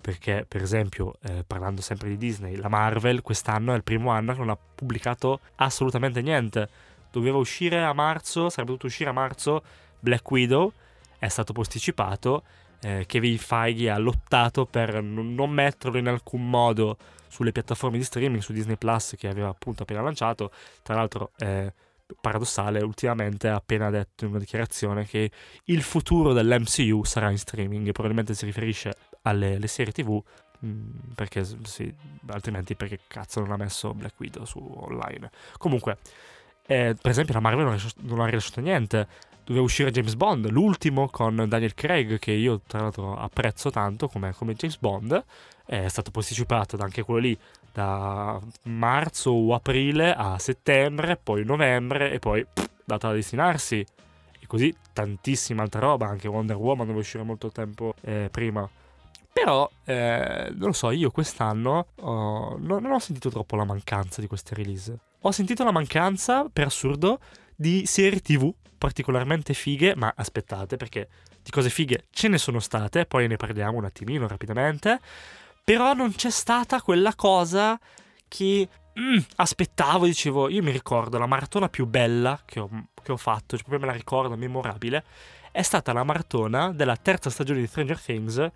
perché 0.00 0.44
per 0.48 0.62
esempio, 0.62 1.14
eh, 1.22 1.44
parlando 1.46 1.80
sempre 1.80 2.08
di 2.08 2.16
Disney, 2.16 2.56
la 2.56 2.68
Marvel 2.68 3.22
quest'anno 3.22 3.72
è 3.72 3.76
il 3.76 3.82
primo 3.82 4.10
anno 4.10 4.32
che 4.32 4.38
non 4.38 4.50
ha 4.50 4.56
pubblicato 4.56 5.40
assolutamente 5.56 6.22
niente. 6.22 6.68
Doveva 7.10 7.38
uscire 7.38 7.82
a 7.82 7.92
marzo, 7.92 8.48
sarebbe 8.48 8.68
dovuto 8.70 8.86
uscire 8.86 9.10
a 9.10 9.12
marzo 9.12 9.62
Black 9.98 10.28
Widow, 10.30 10.72
è 11.18 11.28
stato 11.28 11.52
posticipato. 11.52 12.42
Eh, 12.82 13.04
Kevin 13.06 13.38
Feige 13.38 13.90
ha 13.90 13.98
lottato 13.98 14.64
per 14.64 15.02
n- 15.02 15.34
non 15.34 15.50
metterlo 15.50 15.98
in 15.98 16.08
alcun 16.08 16.48
modo 16.48 16.96
sulle 17.28 17.52
piattaforme 17.52 17.98
di 17.98 18.04
streaming, 18.04 18.42
su 18.42 18.52
Disney 18.52 18.76
Plus 18.76 19.14
che 19.18 19.28
aveva 19.28 19.48
appunto 19.48 19.82
appena 19.82 20.00
lanciato. 20.00 20.50
Tra 20.82 20.94
l'altro, 20.94 21.32
eh, 21.38 21.72
paradossale, 22.20 22.80
ultimamente 22.80 23.48
ha 23.48 23.56
appena 23.56 23.90
detto 23.90 24.24
in 24.24 24.30
una 24.30 24.38
dichiarazione 24.38 25.06
che 25.06 25.30
il 25.64 25.82
futuro 25.82 26.32
dell'MCU 26.32 27.04
sarà 27.04 27.30
in 27.30 27.38
streaming, 27.38 27.92
probabilmente 27.92 28.34
si 28.34 28.44
riferisce 28.44 28.94
alle, 29.22 29.56
alle 29.56 29.66
serie 29.66 29.92
TV, 29.92 30.20
mh, 30.60 30.66
mm, 30.66 30.90
perché 31.14 31.44
sì, 31.64 31.92
altrimenti 32.28 32.74
perché 32.74 33.00
cazzo 33.06 33.40
non 33.40 33.52
ha 33.52 33.56
messo 33.56 33.94
Black 33.94 34.18
Widow 34.18 34.44
su 34.44 34.58
online. 34.58 35.30
Comunque, 35.58 35.98
eh, 36.66 36.96
per 37.00 37.10
esempio 37.10 37.34
la 37.34 37.40
Marvel 37.40 37.64
non 37.64 37.74
ha, 37.74 37.80
non 38.02 38.20
ha 38.20 38.26
rilasciato 38.26 38.60
niente, 38.60 39.06
doveva 39.44 39.64
uscire 39.64 39.90
James 39.90 40.14
Bond, 40.14 40.48
l'ultimo 40.50 41.08
con 41.08 41.44
Daniel 41.48 41.74
Craig, 41.74 42.18
che 42.18 42.30
io 42.32 42.60
tra 42.66 42.80
l'altro 42.80 43.16
apprezzo 43.16 43.70
tanto 43.70 44.08
come, 44.08 44.32
come 44.32 44.54
James 44.54 44.78
Bond, 44.78 45.24
è 45.66 45.88
stato 45.88 46.10
posticipato 46.10 46.76
anche 46.78 47.02
quello 47.02 47.20
lì 47.20 47.38
da 47.72 48.40
marzo 48.64 49.30
o 49.30 49.54
aprile 49.54 50.12
a 50.14 50.38
settembre, 50.38 51.16
poi 51.16 51.44
novembre 51.44 52.12
e 52.12 52.18
poi 52.18 52.44
pff, 52.44 52.68
data 52.84 53.08
da 53.08 53.14
destinarsi. 53.14 53.84
E 54.38 54.46
così 54.46 54.74
tantissima 54.92 55.62
altra 55.62 55.80
roba, 55.80 56.06
anche 56.06 56.28
Wonder 56.28 56.56
Woman 56.56 56.86
doveva 56.86 57.00
uscire 57.00 57.22
molto 57.22 57.50
tempo 57.50 57.94
eh, 58.02 58.28
prima. 58.30 58.68
Però, 59.32 59.70
eh, 59.84 60.48
non 60.50 60.68
lo 60.68 60.72
so, 60.72 60.90
io 60.90 61.10
quest'anno 61.10 61.86
oh, 62.00 62.56
non, 62.58 62.84
ho 62.84 62.98
sentito 62.98 63.30
troppo 63.30 63.56
la 63.56 63.64
mancanza 63.64 64.20
di 64.20 64.26
queste 64.26 64.54
release. 64.54 64.98
Ho 65.20 65.30
sentito 65.30 65.64
la 65.64 65.70
mancanza, 65.70 66.48
per 66.52 66.66
assurdo, 66.66 67.20
di 67.54 67.86
serie 67.86 68.20
tv 68.20 68.52
particolarmente 68.76 69.52
fighe, 69.52 69.94
ma 69.94 70.12
aspettate 70.16 70.76
perché 70.76 71.08
di 71.42 71.50
cose 71.50 71.68
fighe 71.68 72.06
ce 72.10 72.28
ne 72.28 72.38
sono 72.38 72.58
state, 72.60 73.04
poi 73.04 73.28
ne 73.28 73.36
parliamo 73.36 73.76
un 73.76 73.84
attimino 73.84 74.26
rapidamente. 74.26 74.98
Però 75.62 75.92
non 75.92 76.14
c'è 76.14 76.30
stata 76.30 76.80
quella 76.80 77.14
cosa 77.14 77.78
che 78.26 78.68
mm, 78.98 79.18
aspettavo, 79.36 80.06
dicevo, 80.06 80.48
io 80.48 80.62
mi 80.62 80.70
ricordo 80.70 81.18
la 81.18 81.26
maratona 81.26 81.68
più 81.68 81.86
bella 81.86 82.40
che 82.44 82.58
ho, 82.58 82.68
che 83.02 83.12
ho 83.12 83.16
fatto, 83.16 83.56
cioè 83.56 83.66
proprio 83.66 83.80
me 83.80 83.86
la 83.86 83.92
ricordo, 83.92 84.36
memorabile, 84.36 85.04
è 85.52 85.62
stata 85.62 85.92
la 85.92 86.04
maratona 86.04 86.72
della 86.72 86.96
terza 86.96 87.30
stagione 87.30 87.60
di 87.60 87.66
Stranger 87.66 88.00
Things, 88.00 88.50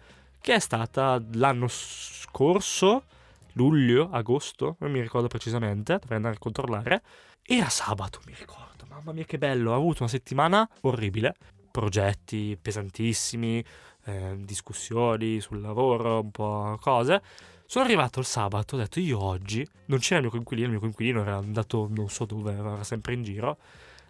che 0.45 0.57
è 0.57 0.59
stata 0.59 1.19
l'anno 1.33 1.69
scorso, 1.69 3.05
luglio, 3.53 4.11
agosto, 4.13 4.77
non 4.81 4.91
mi 4.91 5.01
ricordo 5.01 5.27
precisamente, 5.27 5.97
dovrei 5.99 6.19
andare 6.19 6.35
a 6.35 6.39
controllare. 6.39 7.03
Era 7.43 7.71
sabato, 7.71 8.21
mi 8.27 8.35
ricordo, 8.39 8.85
mamma 8.91 9.13
mia 9.13 9.25
che 9.25 9.39
bello, 9.39 9.71
ho 9.71 9.75
avuto 9.75 10.03
una 10.03 10.11
settimana 10.11 10.69
orribile, 10.83 11.35
progetti 11.71 12.59
pesantissimi, 12.61 13.65
eh, 14.05 14.37
discussioni 14.41 15.41
sul 15.41 15.63
lavoro, 15.63 16.21
un 16.21 16.31
po' 16.31 16.77
cose. 16.79 17.23
Sono 17.65 17.87
arrivato 17.87 18.21
il 18.21 18.27
sabato, 18.27 18.75
ho 18.75 18.79
detto 18.79 19.01
io 19.01 19.19
oggi, 19.19 19.67
non 19.87 19.99
c'era 19.99 20.17
il 20.17 20.25
mio 20.25 20.31
coinquilino, 20.31 20.67
il 20.67 20.73
mio 20.73 20.81
coinquilino 20.81 21.23
era 21.23 21.37
andato 21.37 21.89
non 21.91 22.11
so 22.11 22.27
dove, 22.27 22.53
era 22.53 22.85
sempre 22.85 23.15
in 23.15 23.23
giro, 23.23 23.57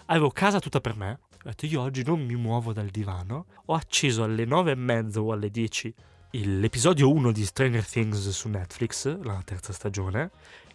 avevo 0.07 0.33
casa 0.33 0.59
tutta 0.59 0.81
per 0.81 0.97
me, 0.97 1.21
ho 1.31 1.45
detto 1.45 1.67
io 1.67 1.81
oggi 1.81 2.03
non 2.03 2.25
mi 2.27 2.35
muovo 2.35 2.73
dal 2.73 2.89
divano, 2.89 3.47
ho 3.67 3.75
acceso 3.75 4.25
alle 4.25 4.45
nove 4.45 4.73
e 4.73 4.75
mezza 4.75 5.21
o 5.21 5.31
alle 5.31 5.49
10 5.49 5.95
l'episodio 6.43 7.13
1 7.13 7.31
di 7.31 7.45
Stranger 7.45 7.87
Things 7.87 8.29
su 8.31 8.49
Netflix, 8.49 9.21
la 9.23 9.41
terza 9.45 9.73
stagione, 9.73 10.31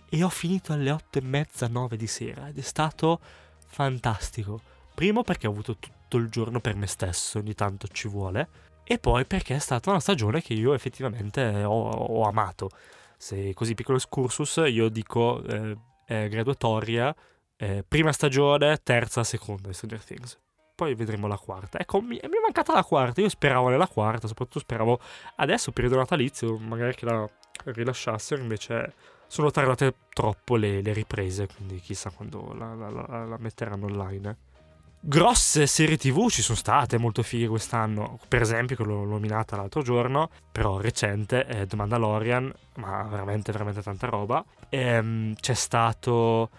e 0.09 0.23
ho 0.23 0.29
finito 0.29 0.71
alle 0.71 0.89
otto 0.89 1.17
e 1.17 1.21
mezza, 1.21 1.67
nove 1.67 1.97
di 1.97 2.07
sera 2.07 2.47
ed 2.47 2.57
è 2.57 2.61
stato 2.61 3.19
fantastico. 3.67 4.61
Primo 4.95 5.21
perché 5.23 5.47
ho 5.47 5.51
avuto 5.51 5.75
tutto 5.75 6.15
il 6.15 6.29
giorno 6.29 6.61
per 6.61 6.75
me 6.75 6.87
stesso, 6.87 7.39
ogni 7.39 7.55
tanto 7.55 7.87
ci 7.89 8.07
vuole, 8.07 8.47
e 8.85 8.99
poi 8.99 9.25
perché 9.25 9.55
è 9.55 9.59
stata 9.59 9.89
una 9.89 9.99
stagione 9.99 10.41
che 10.41 10.53
io 10.53 10.73
effettivamente 10.73 11.63
ho, 11.63 11.89
ho 11.89 12.23
amato. 12.23 12.69
Se 13.17 13.53
così 13.53 13.73
piccolo 13.73 13.97
excursus, 13.97 14.63
io 14.65 14.87
dico 14.87 15.43
eh, 15.43 16.29
graduatoria, 16.29 17.13
eh, 17.57 17.83
prima 17.85 18.13
stagione, 18.13 18.79
terza, 18.81 19.25
seconda 19.25 19.67
di 19.67 19.73
Stranger 19.73 20.03
Things. 20.05 20.39
Poi 20.79 20.95
vedremo 20.95 21.27
la 21.27 21.35
quarta. 21.35 21.77
Ecco, 21.77 21.99
mi, 21.99 22.17
mi, 22.23 22.37
è 22.37 22.41
mancata 22.41 22.71
la 22.71 22.85
quarta. 22.85 23.19
Io 23.19 23.27
speravo 23.27 23.67
nella 23.67 23.89
quarta, 23.89 24.27
soprattutto 24.27 24.59
speravo 24.59 24.97
adesso, 25.35 25.73
periodo 25.73 25.97
natalizio, 25.97 26.57
magari 26.57 26.95
che 26.95 27.03
la 27.03 27.29
rilasciassero. 27.65 28.41
Invece 28.41 28.93
sono 29.27 29.51
tardate 29.51 29.93
troppo 30.13 30.55
le, 30.55 30.81
le 30.81 30.93
riprese, 30.93 31.47
quindi 31.53 31.81
chissà 31.81 32.11
quando 32.11 32.53
la, 32.57 32.73
la, 32.75 32.89
la, 32.89 33.25
la 33.25 33.37
metteranno 33.39 33.87
online 33.87 34.37
grosse 35.01 35.65
serie 35.65 35.95
tv 35.97 36.29
ci 36.29 36.41
sono 36.41 36.57
state 36.57 36.97
molto 36.97 37.23
fighe 37.23 37.47
quest'anno, 37.47 38.19
per 38.27 38.41
esempio 38.41 38.75
che 38.75 38.83
l'ho 38.83 39.05
nominata 39.05 39.55
l'altro 39.55 39.81
giorno, 39.81 40.29
però 40.51 40.79
recente, 40.79 41.45
è 41.45 41.65
The 41.65 41.75
Mandalorian, 41.77 42.53
ma 42.75 43.03
veramente 43.03 43.51
veramente 43.51 43.81
tanta 43.81 44.07
roba. 44.07 44.43
E, 44.67 44.77
ehm, 44.77 45.35
c'è 45.35 45.53
stato 45.53 46.49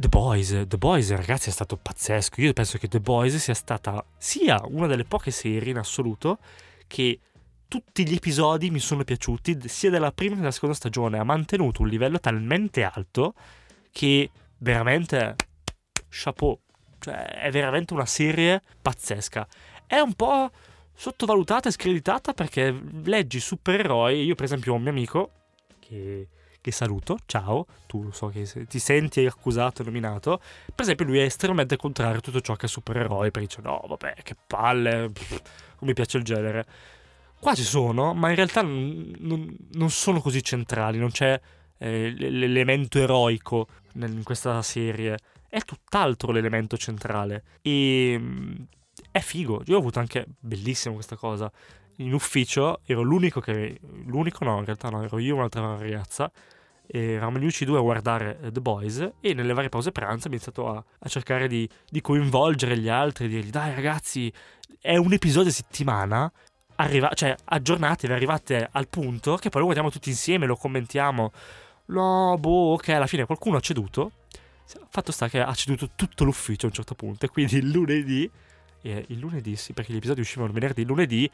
The 0.00 0.08
Boys, 0.08 0.64
The 0.66 0.78
Boys 0.78 1.10
ragazzi 1.10 1.50
è 1.50 1.52
stato 1.52 1.76
pazzesco, 1.76 2.40
io 2.40 2.54
penso 2.54 2.78
che 2.78 2.88
The 2.88 3.00
Boys 3.00 3.36
sia 3.36 3.52
stata 3.52 4.02
sia 4.16 4.58
una 4.64 4.86
delle 4.86 5.04
poche 5.04 5.30
serie 5.30 5.72
in 5.72 5.76
assoluto 5.76 6.38
che 6.86 7.20
tutti 7.68 8.08
gli 8.08 8.14
episodi 8.14 8.70
mi 8.70 8.78
sono 8.78 9.04
piaciuti, 9.04 9.68
sia 9.68 9.90
della 9.90 10.10
prima 10.10 10.36
che 10.36 10.40
della 10.40 10.52
seconda 10.52 10.74
stagione, 10.74 11.18
ha 11.18 11.22
mantenuto 11.22 11.82
un 11.82 11.88
livello 11.88 12.18
talmente 12.18 12.82
alto 12.82 13.34
che 13.92 14.30
veramente 14.56 15.36
chapeau 16.08 16.58
cioè, 16.98 17.16
è 17.16 17.50
veramente 17.50 17.92
una 17.92 18.06
serie 18.06 18.62
pazzesca. 18.80 19.46
È 19.86 19.98
un 19.98 20.14
po' 20.14 20.50
sottovalutata 20.94 21.68
e 21.68 21.72
screditata 21.72 22.32
perché 22.32 22.74
leggi 23.04 23.38
supereroi. 23.38 24.24
Io, 24.24 24.34
per 24.34 24.46
esempio, 24.46 24.72
ho 24.72 24.76
un 24.76 24.82
mio 24.82 24.92
amico 24.92 25.30
che, 25.78 26.26
che 26.60 26.72
saluto. 26.72 27.18
Ciao, 27.26 27.66
tu 27.86 28.10
so 28.12 28.28
che 28.28 28.46
ti 28.66 28.78
senti 28.78 29.24
accusato 29.26 29.82
e 29.82 29.84
nominato. 29.84 30.40
Per 30.66 30.84
esempio, 30.84 31.06
lui 31.06 31.18
è 31.18 31.22
estremamente 31.22 31.76
contrario 31.76 32.18
a 32.18 32.20
tutto 32.20 32.40
ciò 32.40 32.54
che 32.54 32.66
è 32.66 32.68
supereroi. 32.68 33.30
Perché 33.30 33.48
dice: 33.48 33.60
No, 33.62 33.82
vabbè, 33.86 34.14
che 34.22 34.36
palle, 34.46 34.96
non 34.98 35.10
mi 35.80 35.94
piace 35.94 36.18
il 36.18 36.24
genere. 36.24 36.66
Qua 37.38 37.54
ci 37.54 37.64
sono, 37.64 38.12
ma 38.12 38.28
in 38.28 38.36
realtà 38.36 38.62
non, 38.62 39.56
non, 39.72 39.90
sono 39.90 40.20
così 40.20 40.42
centrali. 40.42 40.98
Non 40.98 41.10
c'è 41.10 41.40
eh, 41.78 42.14
l'elemento 42.16 42.98
eroico 42.98 43.66
in 43.94 44.22
questa 44.22 44.60
serie 44.62 45.16
è 45.50 45.60
tutt'altro 45.62 46.30
l'elemento 46.32 46.78
centrale. 46.78 47.42
E 47.60 48.16
mm, 48.18 48.54
è 49.10 49.18
figo. 49.18 49.62
Io 49.66 49.76
ho 49.76 49.78
avuto 49.80 49.98
anche 49.98 50.26
bellissimo 50.38 50.94
questa 50.94 51.16
cosa. 51.16 51.50
In 52.00 52.14
ufficio 52.14 52.80
ero 52.84 53.02
l'unico 53.02 53.40
che. 53.40 53.78
L'unico 54.06 54.44
no, 54.44 54.58
in 54.58 54.64
realtà 54.64 54.88
no, 54.88 55.02
ero 55.02 55.18
io 55.18 55.34
e 55.34 55.38
un'altra 55.38 55.76
ragazza. 55.76 56.30
E 56.86 57.12
eravamo 57.12 57.38
gli 57.38 57.42
unici 57.42 57.64
due 57.64 57.78
a 57.78 57.82
guardare 57.82 58.38
eh, 58.40 58.52
The 58.52 58.60
Boys. 58.60 59.12
E 59.20 59.34
nelle 59.34 59.52
varie 59.52 59.68
pause 59.68 59.92
pranzo 59.92 60.26
ho 60.26 60.30
iniziato 60.30 60.68
a, 60.68 60.82
a 60.98 61.08
cercare 61.08 61.46
di, 61.46 61.68
di, 61.88 62.00
coinvolgere 62.00 62.78
gli 62.78 62.88
altri, 62.88 63.28
di 63.28 63.34
dirgli: 63.36 63.50
dai 63.50 63.74
ragazzi, 63.74 64.32
è 64.80 64.96
un 64.96 65.12
episodio 65.12 65.50
a 65.50 65.54
settimana. 65.54 66.32
Arriva, 66.76 67.10
cioè, 67.12 67.36
aggiornatevi, 67.44 68.12
arrivate 68.12 68.66
al 68.72 68.88
punto 68.88 69.36
che 69.36 69.50
poi 69.50 69.60
lo 69.60 69.66
guardiamo 69.66 69.90
tutti 69.90 70.08
insieme, 70.08 70.46
lo 70.46 70.56
commentiamo. 70.56 71.32
No, 71.86 72.36
boh, 72.38 72.72
ok, 72.72 72.88
alla 72.90 73.06
fine 73.06 73.26
qualcuno 73.26 73.56
ha 73.56 73.60
ceduto 73.60 74.12
Fatto 74.88 75.10
sta 75.10 75.28
che 75.28 75.40
ha 75.40 75.52
ceduto 75.54 75.90
tutto 75.96 76.24
l'ufficio 76.24 76.66
a 76.66 76.68
un 76.68 76.74
certo 76.74 76.94
punto. 76.94 77.26
E 77.26 77.28
quindi 77.28 77.56
il 77.56 77.70
lunedì, 77.70 78.30
eh, 78.82 79.04
il 79.08 79.18
lunedì 79.18 79.56
sì, 79.56 79.72
perché 79.72 79.92
gli 79.92 79.96
episodi 79.96 80.20
uscivano 80.20 80.46
il 80.46 80.54
venerdì, 80.54 80.82
il 80.82 80.86
lunedì 80.86 81.30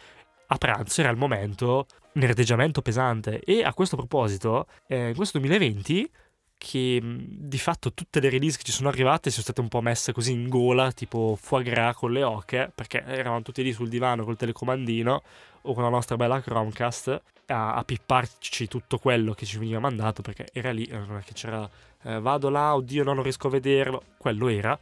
a 0.48 0.56
pranzo 0.56 1.00
era 1.00 1.10
il 1.10 1.16
momento 1.16 1.86
nerdeggiamento 2.12 2.82
pesante. 2.82 3.40
E 3.40 3.62
a 3.62 3.74
questo 3.74 3.96
proposito, 3.96 4.66
eh, 4.86 5.08
in 5.08 5.14
questo 5.14 5.38
2020 5.38 6.10
che 6.58 7.00
di 7.02 7.58
fatto 7.58 7.92
tutte 7.92 8.18
le 8.18 8.30
release 8.30 8.56
che 8.56 8.64
ci 8.64 8.72
sono 8.72 8.88
arrivate 8.88 9.30
sono 9.30 9.42
state 9.42 9.60
un 9.60 9.68
po' 9.68 9.82
messe 9.82 10.12
così 10.12 10.32
in 10.32 10.48
gola, 10.48 10.90
tipo 10.90 11.36
foie 11.38 11.64
gras 11.64 11.94
con 11.94 12.12
le 12.12 12.22
oche, 12.22 12.72
perché 12.74 13.04
eravamo 13.04 13.42
tutti 13.42 13.62
lì 13.62 13.72
sul 13.72 13.88
divano 13.88 14.24
col 14.24 14.36
telecomandino 14.36 15.22
o 15.62 15.74
con 15.74 15.82
la 15.82 15.90
nostra 15.90 16.16
bella 16.16 16.40
Chromecast 16.40 17.22
a, 17.46 17.74
a 17.74 17.84
pipparci 17.84 18.68
tutto 18.68 18.98
quello 18.98 19.34
che 19.34 19.44
ci 19.44 19.58
veniva 19.58 19.80
mandato, 19.80 20.22
perché 20.22 20.48
era 20.52 20.70
lì, 20.72 20.88
non 20.90 21.18
è 21.18 21.22
che 21.22 21.34
c'era 21.34 21.68
eh, 22.04 22.20
vado 22.20 22.48
là, 22.48 22.74
oddio 22.74 23.04
no, 23.04 23.12
non 23.12 23.22
riesco 23.22 23.48
a 23.48 23.50
vederlo, 23.50 24.02
quello 24.16 24.48
era. 24.48 24.78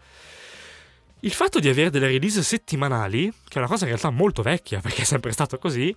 Il 1.24 1.32
fatto 1.32 1.58
di 1.58 1.70
avere 1.70 1.88
delle 1.88 2.08
release 2.08 2.42
settimanali, 2.42 3.32
che 3.48 3.54
è 3.54 3.58
una 3.58 3.66
cosa 3.66 3.84
in 3.84 3.92
realtà 3.92 4.10
molto 4.10 4.42
vecchia, 4.42 4.80
perché 4.80 5.00
è 5.00 5.04
sempre 5.06 5.32
stato 5.32 5.56
così, 5.56 5.94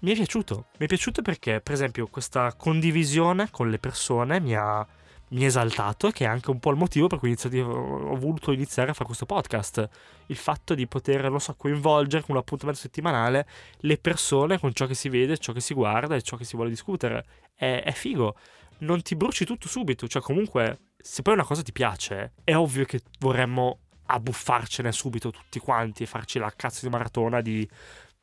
mi 0.00 0.12
è 0.12 0.14
piaciuto. 0.14 0.66
Mi 0.78 0.84
è 0.84 0.86
piaciuto 0.86 1.20
perché, 1.20 1.60
per 1.60 1.74
esempio, 1.74 2.06
questa 2.06 2.54
condivisione 2.56 3.50
con 3.50 3.70
le 3.70 3.80
persone 3.80 4.38
mi 4.38 4.54
ha, 4.54 4.86
mi 5.30 5.44
esaltato, 5.44 6.10
che 6.10 6.26
è 6.26 6.28
anche 6.28 6.50
un 6.50 6.60
po' 6.60 6.70
il 6.70 6.76
motivo 6.76 7.08
per 7.08 7.18
cui 7.18 7.32
ho 7.32 8.16
voluto 8.16 8.52
iniziare 8.52 8.90
a 8.90 8.92
fare 8.92 9.06
questo 9.06 9.26
podcast. 9.26 9.88
Il 10.26 10.36
fatto 10.36 10.76
di 10.76 10.86
poter, 10.86 11.28
non 11.28 11.40
so, 11.40 11.56
coinvolgere 11.56 12.22
con 12.22 12.36
un 12.36 12.40
appuntamento 12.40 12.80
settimanale 12.80 13.48
le 13.78 13.98
persone 13.98 14.60
con 14.60 14.72
ciò 14.74 14.86
che 14.86 14.94
si 14.94 15.08
vede, 15.08 15.38
ciò 15.38 15.52
che 15.52 15.60
si 15.60 15.74
guarda 15.74 16.14
e 16.14 16.22
ciò 16.22 16.36
che 16.36 16.44
si 16.44 16.54
vuole 16.54 16.70
discutere. 16.70 17.24
È, 17.52 17.82
è 17.84 17.90
figo 17.90 18.36
non 18.80 19.02
ti 19.02 19.16
bruci 19.16 19.44
tutto 19.44 19.66
subito. 19.66 20.06
Cioè, 20.06 20.22
comunque, 20.22 20.92
se 20.96 21.22
poi 21.22 21.34
una 21.34 21.44
cosa 21.44 21.62
ti 21.62 21.72
piace, 21.72 22.34
è 22.44 22.54
ovvio 22.54 22.84
che 22.84 23.00
vorremmo 23.18 23.80
abbuffarcene 24.10 24.92
subito 24.92 25.30
tutti 25.30 25.58
quanti 25.58 26.02
e 26.02 26.06
farci 26.06 26.38
la 26.38 26.52
cazzo 26.54 26.86
di 26.86 26.90
maratona 26.90 27.40
di 27.40 27.68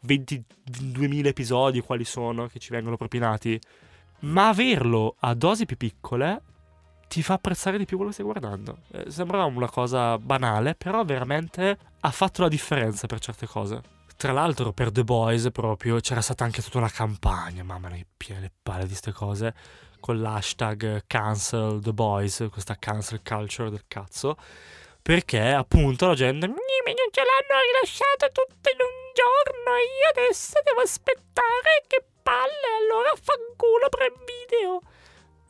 22.000 0.06 1.26
episodi, 1.26 1.82
quali 1.82 2.04
sono, 2.04 2.48
che 2.48 2.60
ci 2.60 2.72
vengono 2.72 2.98
propinati. 2.98 3.60
Ma 4.22 4.50
averlo 4.50 5.16
a 5.20 5.34
dosi 5.34 5.66
più 5.66 5.78
piccole 5.78 6.42
ti 7.08 7.22
fa 7.22 7.36
apprezzare 7.36 7.78
di 7.78 7.86
più 7.86 7.98
quello 7.98 8.12
che 8.12 8.22
stai 8.22 8.32
guardando. 8.32 8.80
Eh, 8.92 9.12
sembra 9.12 9.44
una 9.46 9.70
cosa 9.70 10.18
banale, 10.18 10.76
però 10.76 11.04
veramente 11.04 11.78
ha 12.00 12.12
fatto 12.12 12.42
la 12.42 12.48
differenza 12.48 13.08
per 13.08 13.20
certe 13.20 13.46
cose. 13.48 13.82
Tra 14.18 14.32
l'altro 14.32 14.72
per 14.72 14.92
The 14.92 15.04
Boys 15.04 15.50
proprio 15.52 16.00
c'era 16.00 16.22
stata 16.22 16.46
anche 16.46 16.62
tutta 16.62 16.78
una 16.78 16.90
campagna, 16.90 17.64
mamma 17.64 17.90
mia, 17.90 18.06
piene 18.16 18.42
le 18.42 18.52
palle 18.64 18.84
di 18.84 18.90
queste 18.90 19.12
cose, 19.12 19.54
con 20.00 20.22
l'hashtag 20.22 21.04
cancel 21.06 21.82
The 21.82 21.94
Boys, 21.94 22.48
questa 22.50 22.78
cancel 22.78 23.22
culture 23.22 23.70
del 23.70 23.84
cazzo, 23.88 24.38
perché 25.06 25.52
appunto 25.54 26.08
la 26.08 26.16
gente, 26.16 26.48
"Gnì, 26.48 26.78
ma 26.84 26.90
non 26.90 27.10
ce 27.12 27.22
l'hanno 27.22 27.62
rilasciato 27.62 28.26
tutto 28.34 28.70
in 28.74 28.82
un 28.82 29.14
giorno, 29.14 29.78
io 29.78 30.10
adesso 30.10 30.60
devo 30.64 30.82
aspettare, 30.82 31.86
che 31.86 32.04
palle, 32.24 32.68
allora 32.82 33.14
fanculo 33.14 33.88
Prime 33.88 34.18
Video. 34.26 34.82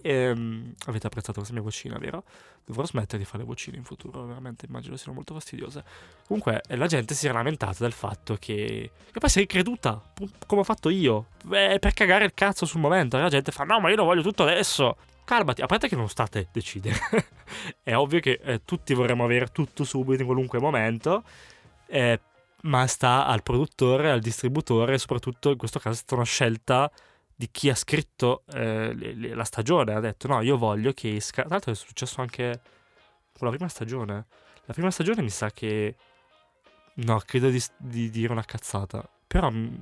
Ehm, 0.01 0.73
avete 0.87 1.07
apprezzato 1.07 1.35
questa 1.35 1.53
mia 1.53 1.63
vocina, 1.63 1.97
vero? 1.97 2.25
Dovrò 2.65 2.85
smettere 2.85 3.19
di 3.19 3.23
fare 3.23 3.45
vocine 3.45 3.77
in 3.77 3.85
futuro, 3.85 4.25
veramente 4.25 4.65
immagino 4.65 4.97
siano 4.97 5.13
molto 5.13 5.33
fastidiose. 5.33 5.85
Comunque, 6.27 6.61
eh, 6.67 6.75
la 6.75 6.87
gente 6.87 7.13
si 7.13 7.25
era 7.25 7.35
lamentata 7.35 7.77
del 7.79 7.93
fatto 7.93 8.35
che. 8.35 8.91
che 9.09 9.19
poi 9.19 9.29
sei 9.29 9.45
creduta, 9.45 10.01
come 10.45 10.61
ho 10.61 10.63
fatto 10.65 10.89
io. 10.89 11.27
Beh, 11.45 11.79
per 11.79 11.93
cagare 11.93 12.25
il 12.25 12.33
cazzo 12.33 12.65
sul 12.65 12.81
momento. 12.81 13.17
E 13.17 13.21
la 13.21 13.29
gente 13.29 13.53
fa: 13.53 13.63
No, 13.63 13.79
ma 13.79 13.89
io 13.89 13.95
lo 13.95 14.03
voglio 14.03 14.21
tutto 14.21 14.43
adesso. 14.43 14.97
Calmati, 15.25 15.61
a 15.61 15.65
parte 15.65 15.87
che 15.87 15.95
non 15.95 16.07
state 16.09 16.39
a 16.39 16.45
decidere. 16.51 16.97
È 17.83 17.95
ovvio 17.95 18.19
che 18.19 18.39
eh, 18.43 18.61
tutti 18.63 18.93
vorremmo 18.93 19.23
avere 19.23 19.47
tutto 19.47 19.83
subito 19.83 20.21
in 20.21 20.27
qualunque 20.27 20.59
momento. 20.59 21.23
eh, 21.87 22.19
ma 22.63 22.87
sta 22.87 23.25
al 23.27 23.43
produttore, 23.43 24.09
al 24.09 24.21
distributore 24.21 24.95
e 24.95 24.97
soprattutto 24.97 25.51
in 25.51 25.57
questo 25.57 25.77
caso 25.79 25.95
è 25.95 25.97
stata 25.97 26.15
una 26.15 26.23
scelta 26.23 26.91
di 27.35 27.47
chi 27.51 27.69
ha 27.69 27.75
scritto 27.75 28.43
eh, 28.53 28.91
le- 28.93 29.13
le- 29.13 29.33
la 29.35 29.43
stagione. 29.43 29.93
Ha 29.93 29.99
detto 29.99 30.27
no, 30.27 30.41
io 30.41 30.57
voglio 30.57 30.91
che 30.93 31.15
esca. 31.15 31.41
Tra 31.43 31.51
l'altro 31.51 31.71
è 31.71 31.75
successo 31.75 32.21
anche 32.21 32.61
con 33.37 33.47
la 33.47 33.53
prima 33.53 33.69
stagione. 33.69 34.25
La 34.65 34.73
prima 34.73 34.89
stagione 34.91 35.21
mi 35.21 35.29
sa 35.29 35.51
che... 35.51 35.95
No, 36.95 37.19
credo 37.25 37.49
di, 37.49 37.61
di 37.77 38.09
dire 38.09 38.31
una 38.31 38.45
cazzata. 38.45 39.07
Però 39.27 39.51
mm, 39.51 39.75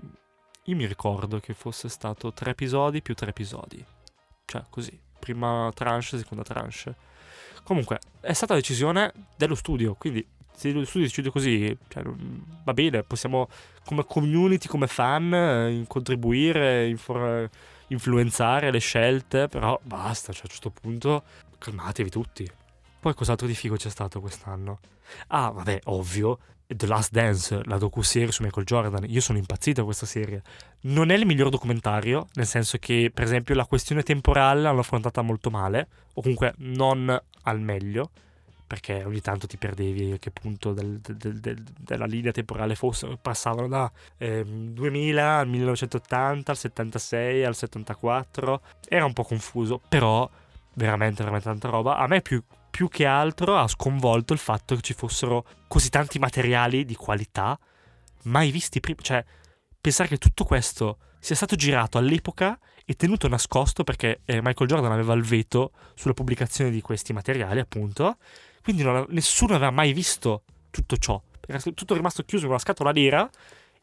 io 0.66 0.76
mi 0.76 0.86
ricordo 0.86 1.40
che 1.40 1.54
fosse 1.54 1.88
stato 1.90 2.34
tre 2.34 2.52
episodi 2.52 3.02
più 3.02 3.14
tre 3.14 3.30
episodi. 3.30 3.86
Cioè, 4.46 4.66
così. 4.70 5.00
Prima 5.24 5.72
tranche, 5.74 6.18
seconda 6.18 6.44
tranche. 6.44 6.94
Comunque, 7.64 8.00
è 8.20 8.34
stata 8.34 8.56
decisione 8.56 9.14
dello 9.38 9.56
studio, 9.56 9.94
quindi 9.94 10.26
se 10.54 10.72
lo 10.72 10.84
studio 10.84 11.08
decide 11.08 11.30
così, 11.30 11.78
cioè, 11.88 12.04
va 12.64 12.74
bene, 12.74 13.04
possiamo 13.04 13.48
come 13.86 14.04
community, 14.06 14.68
come 14.68 14.88
fan, 14.88 15.34
eh, 15.34 15.86
contribuire, 15.88 16.88
infor- 16.88 17.50
influenzare 17.88 18.70
le 18.70 18.80
scelte, 18.80 19.48
però 19.48 19.80
basta, 19.82 20.34
cioè 20.34 20.42
a 20.42 20.48
un 20.48 20.52
certo 20.52 20.70
punto 20.72 21.24
calmatevi 21.58 22.10
tutti. 22.10 22.52
Poi 23.04 23.14
cos'altro 23.16 23.48
di 23.48 23.54
figo 23.54 23.76
c'è 23.76 23.90
stato 23.90 24.22
quest'anno? 24.22 24.80
Ah, 25.28 25.50
vabbè, 25.50 25.82
ovvio, 25.88 26.40
The 26.66 26.88
Last 26.88 27.12
Dance, 27.12 27.60
la 27.66 27.78
docu-serie 27.78 28.32
su 28.32 28.44
Michael 28.44 28.66
Jordan. 28.66 29.04
Io 29.10 29.20
sono 29.20 29.38
impazzito 29.38 29.82
da 29.82 29.84
questa 29.86 30.06
serie. 30.06 30.42
Non 30.84 31.10
è 31.10 31.16
il 31.16 31.26
miglior 31.26 31.50
documentario, 31.50 32.28
nel 32.36 32.46
senso 32.46 32.78
che, 32.78 33.12
per 33.14 33.26
esempio, 33.26 33.56
la 33.56 33.66
questione 33.66 34.04
temporale 34.04 34.62
l'hanno 34.62 34.80
affrontata 34.80 35.22
molto 35.22 35.50
male, 35.50 35.90
o 36.14 36.22
comunque 36.22 36.54
non 36.60 37.22
al 37.42 37.60
meglio, 37.60 38.10
perché 38.66 39.04
ogni 39.04 39.20
tanto 39.20 39.48
ti 39.48 39.58
perdevi 39.58 40.14
a 40.14 40.18
che 40.18 40.32
punto 40.32 40.72
del- 40.72 41.02
del- 41.02 41.42
del- 41.42 41.62
della 41.78 42.06
linea 42.06 42.32
temporale 42.32 42.76
fosse, 42.76 43.18
passavano 43.22 43.68
da 43.68 43.92
ehm, 44.18 44.70
2000 44.70 45.40
al 45.40 45.48
1980, 45.50 46.52
al 46.52 46.58
76, 46.58 47.44
al 47.44 47.54
74. 47.54 48.62
Era 48.88 49.04
un 49.04 49.12
po' 49.12 49.24
confuso, 49.26 49.82
però 49.90 50.30
veramente, 50.76 51.18
veramente 51.18 51.50
tanta 51.50 51.68
roba. 51.68 51.98
A 51.98 52.08
me 52.08 52.22
più, 52.22 52.42
più 52.74 52.88
che 52.88 53.06
altro 53.06 53.56
ha 53.56 53.68
sconvolto 53.68 54.34
il 54.34 54.40
fatto 54.40 54.74
che 54.74 54.82
ci 54.82 54.96
fossero 54.96 55.46
così 55.68 55.90
tanti 55.90 56.18
materiali 56.18 56.86
di 56.86 56.96
qualità 56.96 57.56
mai 58.24 58.50
visti 58.50 58.80
prima. 58.80 59.00
Cioè, 59.00 59.24
pensare 59.80 60.10
che 60.10 60.18
tutto 60.18 60.44
questo 60.44 60.98
sia 61.20 61.36
stato 61.36 61.56
girato 61.56 62.00
all'epoca 62.00 62.58
e 62.84 62.96
tenuto 62.96 63.28
nascosto 63.28 63.84
perché 63.84 64.22
eh, 64.26 64.42
Michael 64.42 64.68
Jordan 64.68 64.92
aveva 64.92 65.14
il 65.14 65.22
veto 65.22 65.72
sulla 65.94 66.16
pubblicazione 66.16 66.72
di 66.72 66.82
questi 66.82 67.14
materiali, 67.14 67.60
appunto. 67.60 68.18
Quindi 68.64 68.82
non 68.82 69.06
nessuno 69.10 69.54
aveva 69.54 69.70
mai 69.70 69.94
visto 69.94 70.42
tutto 70.72 70.98
ciò. 70.98 71.22
Era 71.46 71.60
tutto 71.60 71.94
rimasto 71.94 72.24
chiuso 72.24 72.46
in 72.46 72.50
una 72.50 72.60
scatola 72.60 72.92
nera 72.92 73.30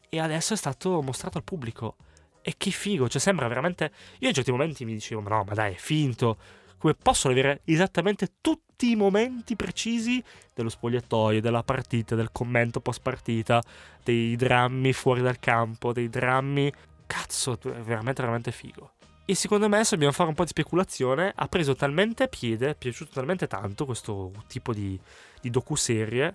e 0.09 0.19
adesso 0.19 0.53
è 0.53 0.57
stato 0.57 1.01
mostrato 1.01 1.37
al 1.37 1.45
pubblico. 1.45 1.95
E 2.41 2.55
che 2.57 2.71
figo, 2.71 3.07
cioè 3.07 3.21
sembra 3.21 3.47
veramente... 3.47 3.89
Io 4.19 4.27
in 4.27 4.33
certi 4.33 4.51
momenti 4.51 4.83
mi 4.83 4.91
dicevo, 4.91 5.21
ma 5.21 5.29
no, 5.29 5.45
ma 5.47 5.53
dai, 5.53 5.75
è 5.75 5.77
finto. 5.77 6.59
Come 6.81 6.95
possono 6.95 7.31
avere 7.31 7.61
esattamente 7.65 8.37
tutti 8.41 8.89
i 8.89 8.95
momenti 8.95 9.55
precisi 9.55 10.21
dello 10.51 10.69
spogliatoio, 10.69 11.39
della 11.39 11.61
partita, 11.61 12.15
del 12.15 12.31
commento 12.31 12.79
post 12.81 13.01
partita, 13.03 13.61
dei 14.03 14.35
drammi 14.35 14.91
fuori 14.91 15.21
dal 15.21 15.37
campo, 15.39 15.93
dei 15.93 16.09
drammi... 16.09 16.73
Cazzo, 17.05 17.59
è 17.61 17.81
veramente, 17.81 18.21
veramente 18.21 18.51
figo. 18.51 18.93
E 19.25 19.35
secondo 19.35 19.69
me, 19.69 19.83
se 19.83 19.91
dobbiamo 19.91 20.13
fare 20.13 20.29
un 20.29 20.35
po' 20.35 20.41
di 20.41 20.49
speculazione, 20.49 21.31
ha 21.35 21.47
preso 21.47 21.75
talmente 21.75 22.27
piede, 22.27 22.71
è 22.71 22.75
piaciuto 22.75 23.11
talmente 23.13 23.45
tanto 23.45 23.85
questo 23.85 24.31
tipo 24.47 24.73
di, 24.73 24.99
di 25.39 25.51
docuserie, 25.51 26.33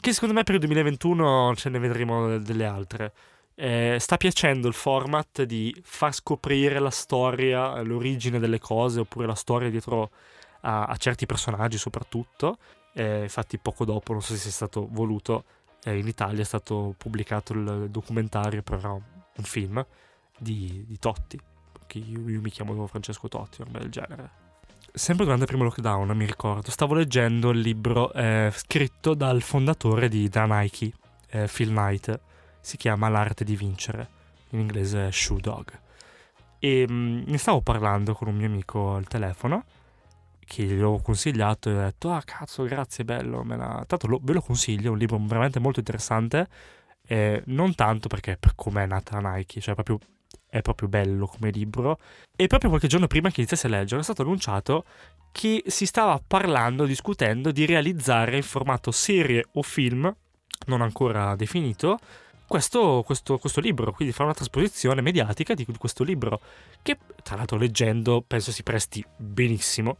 che 0.00 0.12
secondo 0.12 0.32
me 0.32 0.44
per 0.44 0.54
il 0.54 0.60
2021 0.60 1.54
ce 1.56 1.70
ne 1.70 1.78
vedremo 1.80 2.38
delle 2.38 2.66
altre. 2.66 3.12
Eh, 3.62 3.98
sta 4.00 4.16
piacendo 4.16 4.68
il 4.68 4.72
format 4.72 5.42
di 5.42 5.78
far 5.82 6.14
scoprire 6.14 6.78
la 6.78 6.88
storia, 6.88 7.82
l'origine 7.82 8.38
delle 8.38 8.58
cose, 8.58 9.00
oppure 9.00 9.26
la 9.26 9.34
storia 9.34 9.68
dietro 9.68 10.10
a, 10.62 10.86
a 10.86 10.96
certi 10.96 11.26
personaggi 11.26 11.76
soprattutto. 11.76 12.56
Eh, 12.94 13.24
infatti 13.24 13.58
poco 13.58 13.84
dopo, 13.84 14.12
non 14.12 14.22
so 14.22 14.32
se 14.32 14.38
sia 14.38 14.50
stato 14.50 14.88
voluto, 14.90 15.44
eh, 15.84 15.98
in 15.98 16.08
Italia 16.08 16.40
è 16.40 16.44
stato 16.44 16.94
pubblicato 16.96 17.52
il 17.52 17.90
documentario, 17.90 18.62
però 18.62 18.94
un 18.94 19.44
film 19.44 19.84
di, 20.38 20.82
di 20.88 20.98
Totti, 20.98 21.38
io, 21.92 22.30
io 22.30 22.40
mi 22.40 22.50
chiamo 22.50 22.86
Francesco 22.86 23.28
Totti, 23.28 23.62
roba 23.62 23.80
del 23.80 23.90
genere. 23.90 24.30
Sempre 24.90 25.24
durante 25.24 25.44
il 25.44 25.50
primo 25.50 25.64
lockdown, 25.64 26.16
mi 26.16 26.24
ricordo, 26.24 26.70
stavo 26.70 26.94
leggendo 26.94 27.50
il 27.50 27.60
libro 27.60 28.10
eh, 28.14 28.50
scritto 28.54 29.12
dal 29.12 29.42
fondatore 29.42 30.08
di 30.08 30.30
da 30.30 30.46
Nike, 30.46 30.92
eh, 31.28 31.46
Phil 31.46 31.68
Knight, 31.68 32.20
si 32.60 32.76
chiama 32.76 33.08
L'arte 33.08 33.44
di 33.44 33.56
vincere, 33.56 34.08
in 34.50 34.60
inglese 34.60 35.10
Shoe 35.12 35.40
Dog. 35.40 35.78
E 36.58 36.86
mm, 36.88 37.22
ne 37.26 37.38
stavo 37.38 37.60
parlando 37.60 38.14
con 38.14 38.28
un 38.28 38.36
mio 38.36 38.46
amico 38.46 38.94
al 38.94 39.06
telefono, 39.06 39.64
che 40.44 40.64
gli 40.64 40.80
ho 40.80 41.00
consigliato 41.00 41.70
e 41.70 41.74
ho 41.74 41.80
detto, 41.80 42.10
ah 42.10 42.22
cazzo, 42.22 42.64
grazie, 42.64 43.04
bello, 43.04 43.44
me 43.44 43.56
la... 43.56 43.84
Tanto 43.86 44.06
lo- 44.06 44.20
ve 44.22 44.32
lo 44.32 44.40
consiglio, 44.40 44.88
è 44.88 44.90
un 44.90 44.98
libro 44.98 45.18
veramente 45.20 45.60
molto 45.60 45.78
interessante, 45.78 46.48
eh, 47.06 47.42
non 47.46 47.74
tanto 47.74 48.08
perché 48.08 48.36
per 48.36 48.54
come 48.54 48.82
è 48.82 48.86
nata 48.86 49.18
Nike, 49.20 49.60
cioè 49.60 49.74
proprio 49.74 49.98
è 50.50 50.60
proprio 50.62 50.88
bello 50.88 51.26
come 51.26 51.50
libro. 51.50 51.98
E 52.36 52.46
proprio 52.46 52.70
qualche 52.70 52.88
giorno 52.88 53.06
prima 53.06 53.30
che 53.30 53.40
iniziasse 53.40 53.68
a 53.68 53.70
leggere 53.70 54.00
è 54.00 54.04
stato 54.04 54.22
annunciato 54.22 54.84
che 55.32 55.62
si 55.66 55.86
stava 55.86 56.20
parlando, 56.24 56.84
discutendo 56.84 57.52
di 57.52 57.64
realizzare 57.66 58.36
in 58.36 58.42
formato 58.42 58.90
serie 58.90 59.46
o 59.52 59.62
film, 59.62 60.12
non 60.66 60.80
ancora 60.82 61.36
definito, 61.36 61.98
questo, 62.50 63.04
questo, 63.06 63.38
questo 63.38 63.60
libro, 63.60 63.92
quindi 63.92 64.12
fare 64.12 64.24
una 64.24 64.34
trasposizione 64.34 65.00
mediatica 65.02 65.54
di 65.54 65.64
questo 65.78 66.02
libro, 66.02 66.40
che 66.82 66.98
tra 67.22 67.36
l'altro 67.36 67.56
leggendo 67.56 68.24
penso 68.26 68.50
si 68.50 68.64
presti 68.64 69.04
benissimo. 69.16 69.98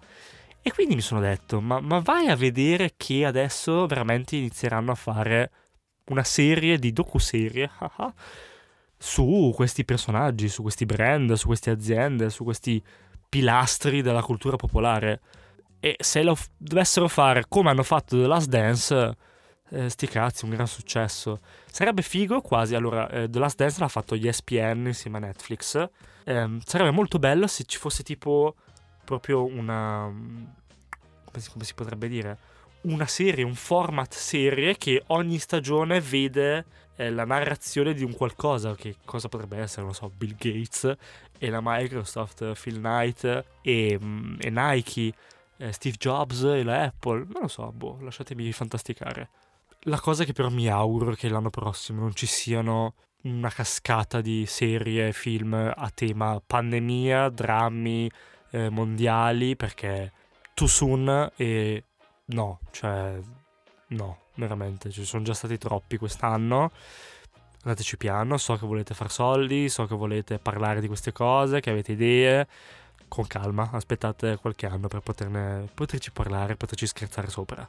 E 0.60 0.72
quindi 0.72 0.96
mi 0.96 1.00
sono 1.00 1.20
detto, 1.20 1.60
ma, 1.60 1.78
ma 1.78 2.00
vai 2.00 2.26
a 2.26 2.34
vedere 2.34 2.94
che 2.96 3.24
adesso 3.24 3.86
veramente 3.86 4.34
inizieranno 4.34 4.90
a 4.90 4.96
fare 4.96 5.50
una 6.06 6.24
serie 6.24 6.76
di 6.80 6.92
docuserie 6.92 7.70
haha, 7.78 8.12
su 8.98 9.52
questi 9.54 9.84
personaggi, 9.84 10.48
su 10.48 10.62
questi 10.62 10.86
brand, 10.86 11.32
su 11.34 11.46
queste 11.46 11.70
aziende, 11.70 12.30
su 12.30 12.42
questi 12.42 12.82
pilastri 13.28 14.02
della 14.02 14.22
cultura 14.22 14.56
popolare. 14.56 15.20
E 15.78 15.94
se 16.00 16.24
lo 16.24 16.34
f- 16.34 16.48
dovessero 16.56 17.06
fare 17.06 17.44
come 17.48 17.70
hanno 17.70 17.84
fatto 17.84 18.20
The 18.20 18.26
Last 18.26 18.48
Dance, 18.48 19.16
eh, 19.70 19.88
sti 19.88 20.06
cazzi, 20.06 20.44
un 20.44 20.50
gran 20.50 20.66
successo. 20.66 21.40
Sarebbe 21.70 22.02
figo 22.02 22.40
quasi. 22.40 22.74
Allora, 22.74 23.08
eh, 23.08 23.28
The 23.28 23.38
Last 23.38 23.56
Dance 23.56 23.80
l'ha 23.80 23.88
fatto 23.88 24.14
ESPN 24.14 24.84
insieme 24.86 25.18
a 25.18 25.20
Netflix. 25.20 25.88
Ehm, 26.24 26.60
sarebbe 26.64 26.90
molto 26.90 27.18
bello 27.18 27.46
se 27.46 27.64
ci 27.64 27.78
fosse 27.78 28.02
tipo 28.02 28.54
proprio 29.04 29.44
una. 29.44 30.10
Come 31.24 31.42
si, 31.42 31.50
come 31.50 31.64
si 31.64 31.74
potrebbe 31.74 32.08
dire? 32.08 32.38
Una 32.82 33.06
serie, 33.06 33.44
un 33.44 33.54
format 33.54 34.12
serie 34.12 34.76
che 34.76 35.02
ogni 35.08 35.38
stagione 35.38 36.00
vede 36.00 36.64
eh, 36.96 37.10
la 37.10 37.24
narrazione 37.24 37.94
di 37.94 38.02
un 38.02 38.14
qualcosa. 38.14 38.74
Che 38.74 38.96
cosa 39.04 39.28
potrebbe 39.28 39.58
essere? 39.58 39.82
Non 39.82 39.94
so, 39.94 40.10
Bill 40.14 40.34
Gates 40.36 40.96
e 41.38 41.48
la 41.50 41.60
Microsoft, 41.62 42.52
Phil 42.60 42.78
Knight 42.78 43.44
e, 43.62 43.98
mm, 44.02 44.36
e 44.40 44.50
Nike, 44.50 45.12
eh, 45.58 45.72
Steve 45.72 45.96
Jobs 45.96 46.42
e 46.42 46.62
la 46.62 46.82
Apple. 46.84 47.26
Non 47.28 47.42
lo 47.42 47.48
so, 47.48 47.70
boh, 47.72 47.98
lasciatemi 48.00 48.50
fantasticare. 48.52 49.28
La 49.84 49.98
cosa 49.98 50.24
che 50.24 50.34
però 50.34 50.50
mi 50.50 50.68
auguro 50.68 51.12
è 51.12 51.16
che 51.16 51.30
l'anno 51.30 51.48
prossimo 51.48 52.02
non 52.02 52.14
ci 52.14 52.26
siano 52.26 52.92
una 53.22 53.48
cascata 53.48 54.20
di 54.20 54.44
serie, 54.44 55.12
film 55.14 55.54
a 55.54 55.90
tema 55.94 56.38
pandemia, 56.44 57.30
drammi 57.30 58.10
eh, 58.50 58.68
mondiali, 58.68 59.56
perché 59.56 60.12
too 60.52 60.66
soon 60.66 61.30
e 61.34 61.84
no, 62.26 62.60
cioè 62.72 63.18
no, 63.88 64.18
veramente, 64.34 64.90
ci 64.90 65.04
sono 65.06 65.22
già 65.22 65.32
stati 65.32 65.56
troppi 65.56 65.96
quest'anno. 65.96 66.72
Andateci 67.62 67.96
piano, 67.96 68.36
so 68.36 68.56
che 68.56 68.66
volete 68.66 68.92
far 68.92 69.10
soldi, 69.10 69.70
so 69.70 69.86
che 69.86 69.94
volete 69.94 70.38
parlare 70.38 70.82
di 70.82 70.88
queste 70.88 71.12
cose, 71.12 71.60
che 71.60 71.70
avete 71.70 71.92
idee. 71.92 72.46
Con 73.08 73.26
calma, 73.26 73.70
aspettate 73.72 74.36
qualche 74.36 74.66
anno 74.66 74.88
per 74.88 75.00
poterne, 75.00 75.68
poterci 75.72 76.10
parlare, 76.10 76.56
poterci 76.56 76.86
scherzare 76.86 77.30
sopra. 77.30 77.66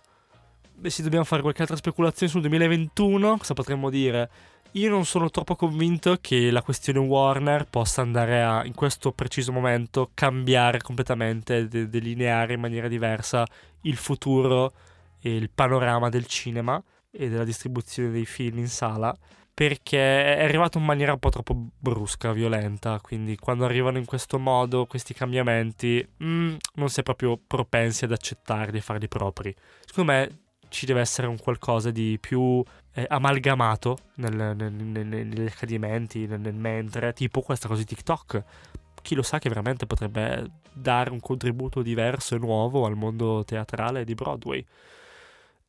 Beh, 0.81 0.89
se 0.89 1.03
dobbiamo 1.03 1.25
fare 1.25 1.43
qualche 1.43 1.61
altra 1.61 1.75
speculazione 1.75 2.31
sul 2.31 2.41
2021, 2.41 3.37
cosa 3.37 3.53
potremmo 3.53 3.91
dire? 3.91 4.31
Io 4.71 4.89
non 4.89 5.05
sono 5.05 5.29
troppo 5.29 5.55
convinto 5.55 6.17
che 6.19 6.49
la 6.49 6.63
questione 6.63 6.97
Warner 6.97 7.65
possa 7.65 8.01
andare 8.01 8.41
a, 8.41 8.65
in 8.65 8.73
questo 8.73 9.11
preciso 9.11 9.51
momento, 9.51 10.09
cambiare 10.15 10.81
completamente, 10.81 11.67
de- 11.67 11.87
delineare 11.87 12.53
in 12.55 12.61
maniera 12.61 12.87
diversa 12.87 13.45
il 13.81 13.95
futuro 13.95 14.73
e 15.19 15.35
il 15.35 15.51
panorama 15.53 16.09
del 16.09 16.25
cinema 16.25 16.83
e 17.11 17.29
della 17.29 17.43
distribuzione 17.43 18.09
dei 18.09 18.25
film 18.25 18.57
in 18.57 18.67
sala 18.67 19.15
perché 19.53 20.37
è 20.37 20.43
arrivato 20.43 20.79
in 20.79 20.85
maniera 20.85 21.11
un 21.13 21.19
po' 21.19 21.29
troppo 21.29 21.55
brusca, 21.77 22.31
violenta, 22.31 22.99
quindi 22.99 23.35
quando 23.37 23.65
arrivano 23.65 23.99
in 23.99 24.05
questo 24.05 24.39
modo 24.39 24.87
questi 24.87 25.13
cambiamenti 25.13 26.03
mm, 26.23 26.55
non 26.75 26.89
si 26.89 27.01
è 27.01 27.03
proprio 27.03 27.37
propensi 27.45 28.05
ad 28.05 28.13
accettarli 28.13 28.77
e 28.77 28.81
farli 28.81 29.07
propri. 29.07 29.55
Secondo 29.85 30.11
me 30.11 30.40
ci 30.71 30.85
deve 30.85 31.01
essere 31.01 31.27
un 31.27 31.37
qualcosa 31.37 31.91
di 31.91 32.17
più 32.19 32.63
eh, 32.93 33.05
amalgamato 33.09 33.97
nel, 34.15 34.55
nel, 34.55 34.71
nel, 34.71 35.05
negli 35.05 35.45
accadimenti, 35.45 36.25
nel, 36.25 36.53
mentre, 36.53 37.11
tipo 37.13 37.41
questa 37.41 37.67
cosa 37.67 37.81
di 37.81 37.87
TikTok. 37.87 38.43
Chi 39.01 39.15
lo 39.15 39.21
sa 39.21 39.37
che 39.37 39.49
veramente 39.49 39.85
potrebbe 39.85 40.49
dare 40.71 41.09
un 41.09 41.19
contributo 41.19 41.81
diverso 41.81 42.35
e 42.35 42.39
nuovo 42.39 42.85
al 42.85 42.95
mondo 42.95 43.43
teatrale 43.43 44.05
di 44.05 44.15
Broadway. 44.15 44.65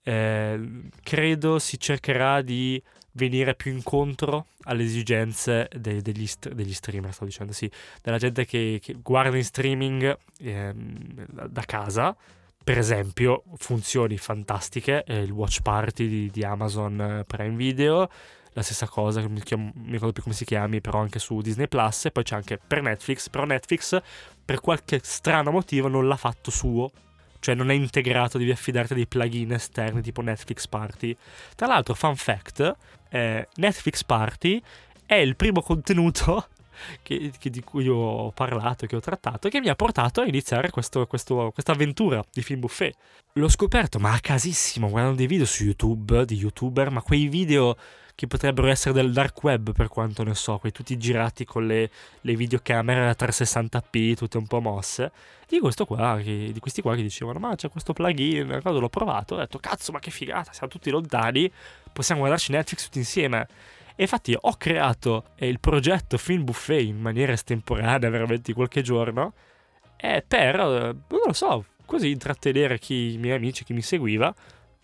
Eh, 0.04 0.88
credo 1.02 1.58
si 1.58 1.78
cercherà 1.80 2.40
di 2.40 2.80
venire 3.12 3.54
più 3.54 3.72
incontro 3.72 4.46
alle 4.62 4.84
esigenze 4.84 5.68
de- 5.76 6.00
degli, 6.00 6.26
st- 6.26 6.52
degli, 6.52 6.72
streamer, 6.72 7.12
sto 7.12 7.24
dicendo, 7.24 7.52
sì, 7.52 7.70
della 8.02 8.18
gente 8.18 8.44
che, 8.44 8.78
che 8.80 8.94
guarda 9.02 9.36
in 9.36 9.44
streaming 9.44 10.16
eh, 10.38 10.72
da 10.74 11.62
casa. 11.66 12.16
Per 12.64 12.78
esempio, 12.78 13.42
funzioni 13.56 14.16
fantastiche, 14.18 15.02
eh, 15.04 15.22
il 15.22 15.32
watch 15.32 15.62
party 15.62 16.06
di, 16.06 16.30
di, 16.30 16.44
Amazon 16.44 17.24
Prime 17.26 17.56
Video, 17.56 18.08
la 18.52 18.62
stessa 18.62 18.86
cosa, 18.86 19.20
non 19.20 19.32
mi, 19.32 19.42
chiamo, 19.42 19.72
mi 19.74 19.90
ricordo 19.90 20.12
più 20.12 20.22
come 20.22 20.34
si 20.34 20.44
chiami, 20.44 20.80
però 20.80 21.00
anche 21.00 21.18
su 21.18 21.40
Disney 21.40 21.66
Plus, 21.66 22.04
e 22.04 22.10
poi 22.12 22.22
c'è 22.22 22.36
anche 22.36 22.60
per 22.64 22.82
Netflix, 22.82 23.28
però 23.28 23.44
Netflix 23.44 24.00
per 24.44 24.60
qualche 24.60 25.00
strano 25.02 25.50
motivo 25.50 25.88
non 25.88 26.06
l'ha 26.06 26.16
fatto 26.16 26.52
suo, 26.52 26.92
cioè 27.40 27.56
non 27.56 27.70
è 27.70 27.74
integrato, 27.74 28.38
devi 28.38 28.52
affidarti 28.52 28.92
a 28.92 28.96
dei 28.96 29.08
plugin 29.08 29.52
esterni 29.52 30.00
tipo 30.00 30.20
Netflix 30.20 30.68
Party. 30.68 31.16
Tra 31.56 31.66
l'altro, 31.66 31.94
fun 31.94 32.14
fact, 32.14 32.76
eh, 33.10 33.48
Netflix 33.56 34.04
Party 34.04 34.62
è 35.04 35.16
il 35.16 35.34
primo 35.34 35.62
contenuto 35.62 36.46
che, 37.02 37.32
che 37.38 37.50
di 37.50 37.62
cui 37.62 37.88
ho 37.88 38.30
parlato, 38.32 38.86
che 38.86 38.96
ho 38.96 39.00
trattato, 39.00 39.48
che 39.48 39.60
mi 39.60 39.68
ha 39.68 39.74
portato 39.74 40.20
a 40.20 40.26
iniziare 40.26 40.70
questa 40.70 41.06
avventura 41.66 42.24
di 42.32 42.42
film 42.42 42.60
buffet. 42.60 42.94
L'ho 43.34 43.48
scoperto, 43.48 43.98
ma 43.98 44.12
a 44.12 44.20
casissimo, 44.20 44.88
guardando 44.88 45.16
dei 45.16 45.26
video 45.26 45.46
su 45.46 45.64
YouTube, 45.64 46.24
di 46.24 46.36
youtuber, 46.36 46.90
ma 46.90 47.00
quei 47.00 47.28
video 47.28 47.76
che 48.14 48.26
potrebbero 48.26 48.68
essere 48.68 48.94
del 48.94 49.12
dark 49.12 49.42
web 49.42 49.72
per 49.72 49.88
quanto 49.88 50.22
ne 50.22 50.34
so, 50.34 50.58
quei 50.58 50.70
tutti 50.70 50.96
girati 50.98 51.44
con 51.44 51.66
le, 51.66 51.90
le 52.20 52.36
videocamere 52.36 53.08
a 53.08 53.16
360p, 53.18 54.14
tutte 54.14 54.36
un 54.36 54.46
po' 54.46 54.60
mosse, 54.60 55.10
di 55.48 55.58
qua, 55.58 56.20
che, 56.22 56.50
di 56.52 56.60
questi 56.60 56.82
qua 56.82 56.94
che 56.94 57.02
dicevano, 57.02 57.38
ma 57.38 57.54
c'è 57.54 57.68
questo 57.68 57.92
plugin, 57.92 58.60
quando 58.62 58.80
l'ho 58.80 58.88
provato, 58.88 59.34
ho 59.34 59.38
detto, 59.38 59.58
cazzo, 59.58 59.92
ma 59.92 59.98
che 59.98 60.10
figata, 60.10 60.52
siamo 60.52 60.70
tutti 60.70 60.90
lontani, 60.90 61.50
possiamo 61.92 62.20
guardarci 62.20 62.52
Netflix 62.52 62.84
tutti 62.84 62.98
insieme. 62.98 63.46
E 64.02 64.06
infatti 64.06 64.36
ho 64.36 64.56
creato 64.56 65.26
eh, 65.36 65.46
il 65.46 65.60
progetto 65.60 66.18
Film 66.18 66.42
Buffet 66.42 66.82
in 66.82 66.98
maniera 66.98 67.30
estemporanea, 67.30 68.10
veramente 68.10 68.52
qualche 68.52 68.82
giorno, 68.82 69.32
per, 70.26 70.56
eh, 70.58 70.60
non 70.60 71.20
lo 71.24 71.32
so, 71.32 71.66
così 71.86 72.10
intrattenere 72.10 72.80
chi, 72.80 73.12
i 73.12 73.18
miei 73.18 73.36
amici, 73.36 73.62
chi 73.62 73.72
mi 73.72 73.80
seguiva, 73.80 74.34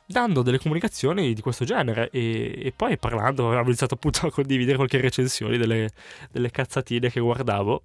dando 0.07 0.43
delle 0.43 0.61
comunicazioni 0.61 1.35
di 1.35 1.41
questo 1.41 1.65
genere 1.65 2.11
e, 2.11 2.61
e 2.67 2.73
poi 2.77 2.97
parlando 2.97 3.49
avevo 3.49 3.65
iniziato 3.65 3.95
appunto 3.95 4.25
a 4.25 4.31
condividere 4.31 4.77
qualche 4.77 5.01
recensione 5.01 5.59
delle, 5.59 5.91
delle 6.31 6.53
cazzatine 6.53 7.11
che 7.11 7.19
guardavo 7.19 7.83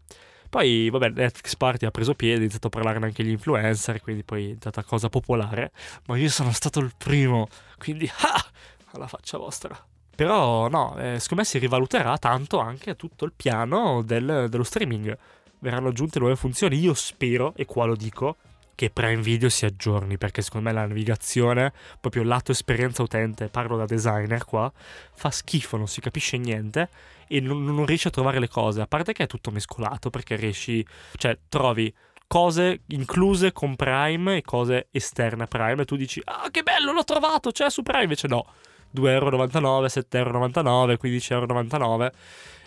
poi, 0.50 0.88
vabbè, 0.92 1.10
Netflix 1.10 1.56
Party 1.56 1.88
ha 1.88 1.90
preso 1.90 2.14
piede, 2.14 2.36
ha 2.36 2.42
iniziato 2.42 2.68
a 2.68 2.70
parlarne 2.70 3.08
anche 3.08 3.24
gli 3.24 3.32
influencer, 3.32 4.02
quindi 4.02 4.24
poi 4.24 4.42
è 4.42 4.44
diventata 4.44 4.84
cosa 4.84 5.10
popolare. 5.10 5.72
Ma 6.06 6.16
io 6.16 6.30
sono 6.30 6.52
stato 6.52 6.80
il 6.80 6.94
primo, 6.96 7.48
quindi, 7.80 8.08
ah, 8.22 8.46
alla 8.92 9.08
faccia 9.08 9.40
vostra. 9.40 9.76
Però, 10.16 10.68
no, 10.68 10.96
eh, 10.98 11.20
secondo 11.20 11.44
me 11.44 11.46
si 11.46 11.58
rivaluterà 11.58 12.18
tanto 12.18 12.60
anche 12.60 12.96
tutto 12.96 13.26
il 13.26 13.34
piano 13.36 14.02
del, 14.04 14.48
dello 14.50 14.64
streaming. 14.64 15.18
Verranno 15.60 15.90
aggiunte 15.90 16.20
nuove 16.20 16.36
funzioni. 16.36 16.78
Io 16.78 16.94
spero, 16.94 17.54
e 17.56 17.66
qua 17.66 17.86
lo 17.86 17.96
dico, 17.96 18.38
che 18.76 18.90
Prime 18.90 19.22
Video 19.22 19.50
si 19.50 19.66
aggiorni 19.66 20.18
perché 20.18 20.42
secondo 20.42 20.68
me 20.68 20.74
la 20.74 20.86
navigazione, 20.86 21.74
proprio 22.00 22.24
lato 22.24 22.52
esperienza 22.52 23.04
utente, 23.04 23.48
parlo 23.48 23.78
da 23.78 23.86
designer 23.86 24.46
qua, 24.46 24.72
fa 25.14 25.32
schifo, 25.32 25.78
non 25.78 25.88
si 25.88 26.02
capisce 26.02 26.38
niente 26.38 26.90
e 27.28 27.40
non, 27.40 27.64
non 27.64 27.86
riesci 27.86 28.08
a 28.08 28.12
trovare 28.12 28.40
le 28.40 28.48
cose, 28.48 28.82
a 28.82 28.88
parte 28.88 29.14
che 29.14 29.24
è 29.24 29.28
tutto 29.28 29.52
mescolato 29.52 30.10
perché 30.10 30.36
riesci, 30.36 30.86
cioè 31.16 31.38
trovi 31.50 31.94
cose 32.26 32.82
incluse 32.88 33.52
con 33.52 33.76
Prime 33.76 34.38
e 34.38 34.42
cose 34.42 34.88
esterne 34.92 35.44
a 35.44 35.48
Prime 35.48 35.84
e 35.84 35.86
tu 35.86 35.96
dici 35.96 36.20
ah 36.24 36.50
che 36.50 36.64
bello 36.64 36.92
l'ho 36.92 37.04
trovato, 37.04 37.52
c'è 37.52 37.64
cioè, 37.64 37.70
su 37.70 37.84
Prime, 37.84 38.04
invece 38.04 38.28
no, 38.28 38.46
2,99€, 38.96 39.86
7,99€, 40.10 40.98
15,99€ 41.02 42.12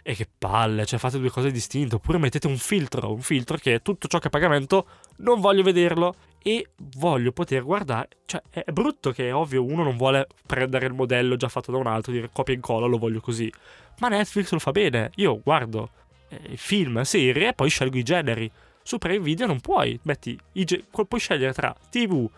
e 0.09 0.15
che 0.15 0.29
palle, 0.39 0.87
cioè 0.87 1.01
fate 1.01 1.19
due 1.19 1.31
cose 1.31 1.51
distinte. 1.51 1.97
Oppure 1.97 2.19
mettete 2.19 2.47
un 2.47 2.57
filtro, 2.59 3.13
un 3.13 3.21
filtro 3.21 3.57
che 3.57 3.75
è 3.75 3.83
tutto 3.83 4.07
ciò 4.07 4.19
che 4.21 4.29
è 4.29 4.31
pagamento, 4.31 4.87
non 5.17 5.41
voglio 5.41 5.65
vederlo 5.65 6.15
e 6.43 6.69
voglio 6.97 7.33
poter 7.33 7.65
guardare. 7.65 8.11
Cioè 8.25 8.41
è 8.51 8.71
brutto 8.71 9.11
che 9.11 9.29
è 9.29 9.35
ovvio 9.35 9.65
uno 9.65 9.83
non 9.83 9.97
vuole 9.97 10.29
prendere 10.47 10.87
il 10.87 10.93
modello 10.93 11.35
già 11.35 11.49
fatto 11.49 11.73
da 11.73 11.79
un 11.79 11.89
altro, 11.89 12.13
dire 12.13 12.31
copia 12.33 12.55
e 12.55 12.57
incolla, 12.57 12.87
lo 12.87 12.99
voglio 12.99 13.21
così. 13.21 13.53
Ma 13.99 14.07
Netflix 14.07 14.53
lo 14.53 14.61
fa 14.61 14.71
bene. 14.71 15.11
Io 15.17 15.41
guardo 15.43 15.91
eh, 16.29 16.57
film, 16.57 17.03
serie 17.03 17.49
e 17.49 17.53
poi 17.53 17.69
scelgo 17.69 17.99
i 17.99 18.05
generi. 18.05 18.49
Su 18.83 18.99
Prime 18.99 19.19
Video 19.19 19.49
non 19.49 19.59
puoi, 19.59 19.99
metti, 20.03 20.39
ge- 20.53 20.85
puoi 20.89 21.19
scegliere 21.19 21.53
tra 21.53 21.75
TV, 21.91 22.31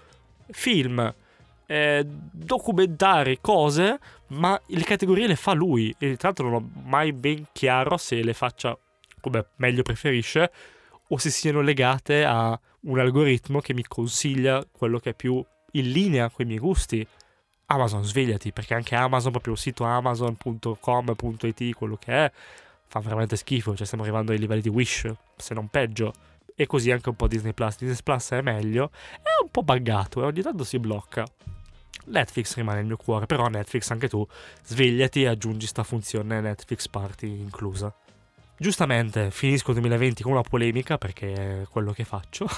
film, 0.51 1.15
eh, 1.71 2.03
documentare 2.33 3.41
cose, 3.43 3.99
ma 4.29 4.59
le 4.67 4.83
categorie 4.85 5.27
le 5.27 5.37
fa 5.37 5.53
lui. 5.53 5.95
E 5.99 6.17
tra 6.17 6.29
l'altro 6.29 6.49
non 6.49 6.55
ho 6.55 6.71
mai 6.85 7.13
ben 7.13 7.47
chiaro 7.53 7.99
se 7.99 8.23
le 8.23 8.33
faccia 8.33 8.77
come 9.21 9.47
meglio 9.57 9.83
preferisce 9.83 10.51
o 11.09 11.19
se 11.19 11.31
siano 11.31 11.61
legate 11.61 12.25
a 12.25 12.59
un 12.81 12.99
algoritmo 12.99 13.61
che 13.61 13.75
mi 13.75 13.85
consiglia 13.87 14.65
quello 14.71 14.99
che 14.99 15.11
è 15.11 15.15
più 15.15 15.45
in 15.73 15.91
linea 15.91 16.31
con 16.31 16.45
i 16.45 16.49
miei 16.49 16.61
gusti. 16.61 17.07
Amazon, 17.71 18.03
svegliati, 18.03 18.51
perché 18.51 18.73
anche 18.73 18.95
Amazon, 18.95 19.31
proprio 19.31 19.53
il 19.53 19.59
sito 19.59 19.85
amazon.com.it, 19.85 21.75
quello 21.75 21.97
che 21.97 22.13
è, 22.13 22.33
fa 22.87 23.01
veramente 23.01 23.37
schifo. 23.37 23.77
Cioè, 23.77 23.85
stiamo 23.85 24.05
arrivando 24.05 24.33
ai 24.33 24.39
livelli 24.39 24.63
di 24.63 24.71
Wish, 24.71 25.07
se 25.37 25.53
non 25.53 25.69
peggio. 25.69 26.15
E 26.55 26.67
così 26.67 26.91
anche 26.91 27.11
un 27.11 27.17
po' 27.17 27.29
Disney 27.29 27.53
Plus. 27.53 27.77
Disney 27.77 27.99
Plus 28.03 28.31
è 28.31 28.41
meglio, 28.41 28.91
è 29.17 29.43
un 29.43 29.51
po' 29.51 29.63
buggato 29.63 30.23
e 30.23 30.25
ogni 30.25 30.41
tanto 30.41 30.65
si 30.65 30.79
blocca. 30.79 31.27
Netflix 32.07 32.55
rimane 32.57 32.81
il 32.81 32.87
mio 32.87 32.97
cuore, 32.97 33.27
però 33.27 33.49
Netflix 33.49 33.91
anche 33.91 34.09
tu 34.09 34.27
svegliati 34.65 35.23
e 35.23 35.29
aggiungi 35.29 35.67
sta 35.67 35.83
funzione 35.83 36.41
Netflix 36.41 36.89
Party 36.89 37.27
inclusa. 37.27 37.95
Giustamente 38.57 39.31
finisco 39.31 39.71
il 39.71 39.77
2020 39.79 40.23
con 40.23 40.33
una 40.33 40.43
polemica 40.43 40.99
perché 40.99 41.63
è 41.63 41.67
quello 41.71 41.93
che 41.93 42.05
faccio. 42.05 42.49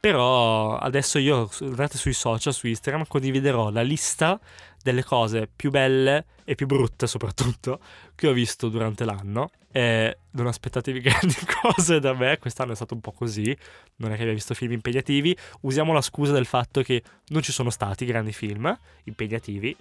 Però 0.00 0.78
adesso 0.78 1.18
io 1.18 1.50
andate 1.60 1.98
sui 1.98 2.14
social, 2.14 2.54
su 2.54 2.66
Instagram, 2.66 3.04
condividerò 3.06 3.68
la 3.68 3.82
lista 3.82 4.40
delle 4.82 5.04
cose 5.04 5.46
più 5.54 5.70
belle 5.70 6.24
e 6.44 6.54
più 6.54 6.66
brutte 6.66 7.06
soprattutto 7.06 7.80
che 8.14 8.26
ho 8.26 8.32
visto 8.32 8.70
durante 8.70 9.04
l'anno. 9.04 9.50
E 9.70 10.16
non 10.30 10.46
aspettatevi 10.46 11.00
grandi 11.04 11.36
cose 11.60 12.00
da 12.00 12.14
me, 12.14 12.38
quest'anno 12.38 12.72
è 12.72 12.74
stato 12.74 12.94
un 12.94 13.00
po' 13.00 13.12
così, 13.12 13.54
non 13.96 14.10
è 14.10 14.16
che 14.16 14.22
abbia 14.22 14.32
visto 14.32 14.54
film 14.54 14.72
impegnativi, 14.72 15.36
usiamo 15.60 15.92
la 15.92 16.00
scusa 16.00 16.32
del 16.32 16.46
fatto 16.46 16.82
che 16.82 17.02
non 17.28 17.42
ci 17.42 17.52
sono 17.52 17.68
stati 17.68 18.06
grandi 18.06 18.32
film 18.32 18.74
impegnativi. 19.04 19.76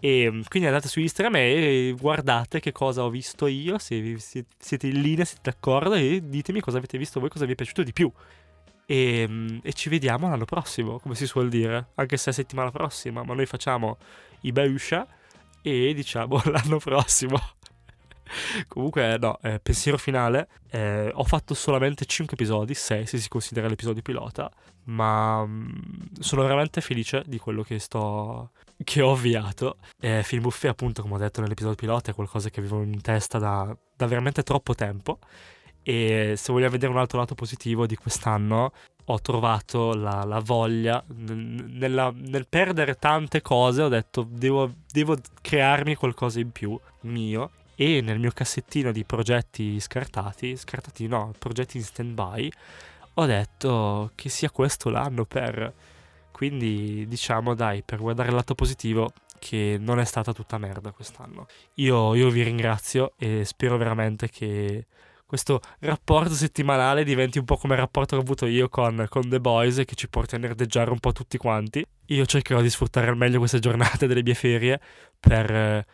E 0.00 0.28
mm, 0.28 0.40
quindi 0.48 0.68
andate 0.68 0.88
su 0.88 0.98
Instagram 0.98 1.36
e 1.36 1.94
guardate 1.96 2.58
che 2.58 2.72
cosa 2.72 3.04
ho 3.04 3.10
visto 3.10 3.46
io, 3.46 3.78
se 3.78 4.16
siete 4.18 4.88
in 4.88 5.00
linea, 5.00 5.24
siete 5.24 5.50
d'accordo 5.50 5.94
e 5.94 6.20
ditemi 6.24 6.58
cosa 6.60 6.78
avete 6.78 6.98
visto 6.98 7.20
voi, 7.20 7.28
cosa 7.28 7.44
vi 7.46 7.52
è 7.52 7.54
piaciuto 7.54 7.84
di 7.84 7.92
più. 7.92 8.12
E, 8.92 9.26
mm, 9.26 9.58
e, 9.62 9.72
ci 9.72 9.88
vediamo 9.88 10.28
l'anno 10.28 10.44
prossimo, 10.44 10.98
come 10.98 11.14
si 11.14 11.26
suol 11.26 11.48
dire, 11.48 11.92
anche 11.94 12.18
se 12.18 12.28
è 12.28 12.32
settimana 12.34 12.70
prossima, 12.70 13.22
ma 13.22 13.32
noi 13.32 13.46
facciamo 13.46 13.96
i 14.42 14.52
Beusha 14.52 15.06
e 15.62 15.94
diciamo 15.94 16.42
l'anno 16.52 16.76
prossimo. 16.76 17.40
Comunque, 18.68 19.16
no, 19.16 19.38
eh, 19.40 19.60
pensiero 19.60 19.96
finale. 19.96 20.46
eh, 20.70 21.10
ho 21.10 21.24
fatto 21.24 21.54
solamente 21.54 22.04
5 22.04 22.34
episodi, 22.34 22.74
6 22.74 23.06
se 23.06 23.16
si 23.16 23.28
considera 23.30 23.66
l'episodio 23.66 24.02
pilota, 24.02 24.50
ma 24.84 25.42
mm, 25.46 25.70
sono 26.20 26.42
veramente 26.42 26.82
felice 26.82 27.22
di 27.24 27.38
quello 27.38 27.62
che 27.62 27.78
sto... 27.78 28.50
che 28.84 29.00
ho 29.00 29.12
avviato. 29.12 29.78
Eh, 30.00 30.22
Film 30.22 30.42
Buffet, 30.42 30.70
appunto, 30.70 31.00
come 31.00 31.14
ho 31.14 31.18
detto 31.18 31.40
nell'episodio 31.40 31.76
pilota, 31.76 32.10
è 32.10 32.14
qualcosa 32.14 32.50
che 32.50 32.60
avevo 32.60 32.82
in 32.82 33.00
testa 33.00 33.38
da, 33.38 33.74
da 33.96 34.06
veramente 34.06 34.42
troppo 34.42 34.74
tempo. 34.74 35.18
E 35.82 36.34
se 36.36 36.52
vogliamo 36.52 36.72
vedere 36.72 36.92
un 36.92 36.98
altro 36.98 37.18
lato 37.18 37.34
positivo 37.34 37.86
di 37.86 37.96
quest'anno, 37.96 38.72
ho 39.06 39.20
trovato 39.20 39.94
la, 39.94 40.24
la 40.24 40.38
voglia 40.38 41.02
n- 41.08 41.76
nella- 41.78 42.12
nel 42.14 42.46
perdere 42.48 42.94
tante 42.94 43.40
cose. 43.40 43.82
Ho 43.82 43.88
detto 43.88 44.26
devo, 44.28 44.72
devo 44.90 45.16
crearmi 45.40 45.94
qualcosa 45.94 46.40
in 46.40 46.50
più 46.50 46.78
mio. 47.00 47.50
E 47.74 48.00
nel 48.00 48.20
mio 48.20 48.30
cassettino 48.32 48.92
di 48.92 49.04
progetti 49.04 49.80
scartati, 49.80 50.56
scartati 50.56 51.06
no, 51.08 51.32
progetti 51.36 51.78
in 51.78 51.82
stand 51.82 52.12
by, 52.14 52.50
ho 53.14 53.24
detto 53.26 54.12
che 54.14 54.28
sia 54.28 54.50
questo 54.50 54.88
l'anno 54.90 55.24
per. 55.24 55.72
Quindi 56.30 57.06
diciamo 57.08 57.54
dai, 57.54 57.82
per 57.82 57.98
guardare 57.98 58.28
il 58.28 58.34
lato 58.34 58.54
positivo, 58.54 59.12
che 59.38 59.76
non 59.80 59.98
è 59.98 60.04
stata 60.04 60.32
tutta 60.32 60.58
merda 60.58 60.92
quest'anno. 60.92 61.46
Io, 61.74 62.14
io 62.14 62.30
vi 62.30 62.42
ringrazio 62.42 63.14
e 63.18 63.44
spero 63.44 63.76
veramente 63.76 64.28
che 64.28 64.86
questo 65.32 65.60
rapporto 65.78 66.34
settimanale 66.34 67.04
diventi 67.04 67.38
un 67.38 67.46
po' 67.46 67.56
come 67.56 67.72
il 67.72 67.80
rapporto 67.80 68.16
che 68.16 68.20
ho 68.20 68.22
avuto 68.22 68.44
io 68.44 68.68
con, 68.68 69.06
con 69.08 69.30
The 69.30 69.40
Boys 69.40 69.80
che 69.86 69.94
ci 69.94 70.10
porti 70.10 70.34
a 70.34 70.38
nerdeggiare 70.38 70.90
un 70.90 70.98
po' 70.98 71.12
tutti 71.12 71.38
quanti. 71.38 71.82
Io 72.08 72.26
cercherò 72.26 72.60
di 72.60 72.68
sfruttare 72.68 73.08
al 73.08 73.16
meglio 73.16 73.38
queste 73.38 73.58
giornate 73.58 74.06
delle 74.06 74.22
mie 74.22 74.34
ferie 74.34 74.78
per 75.18 75.50
eh, 75.50 75.86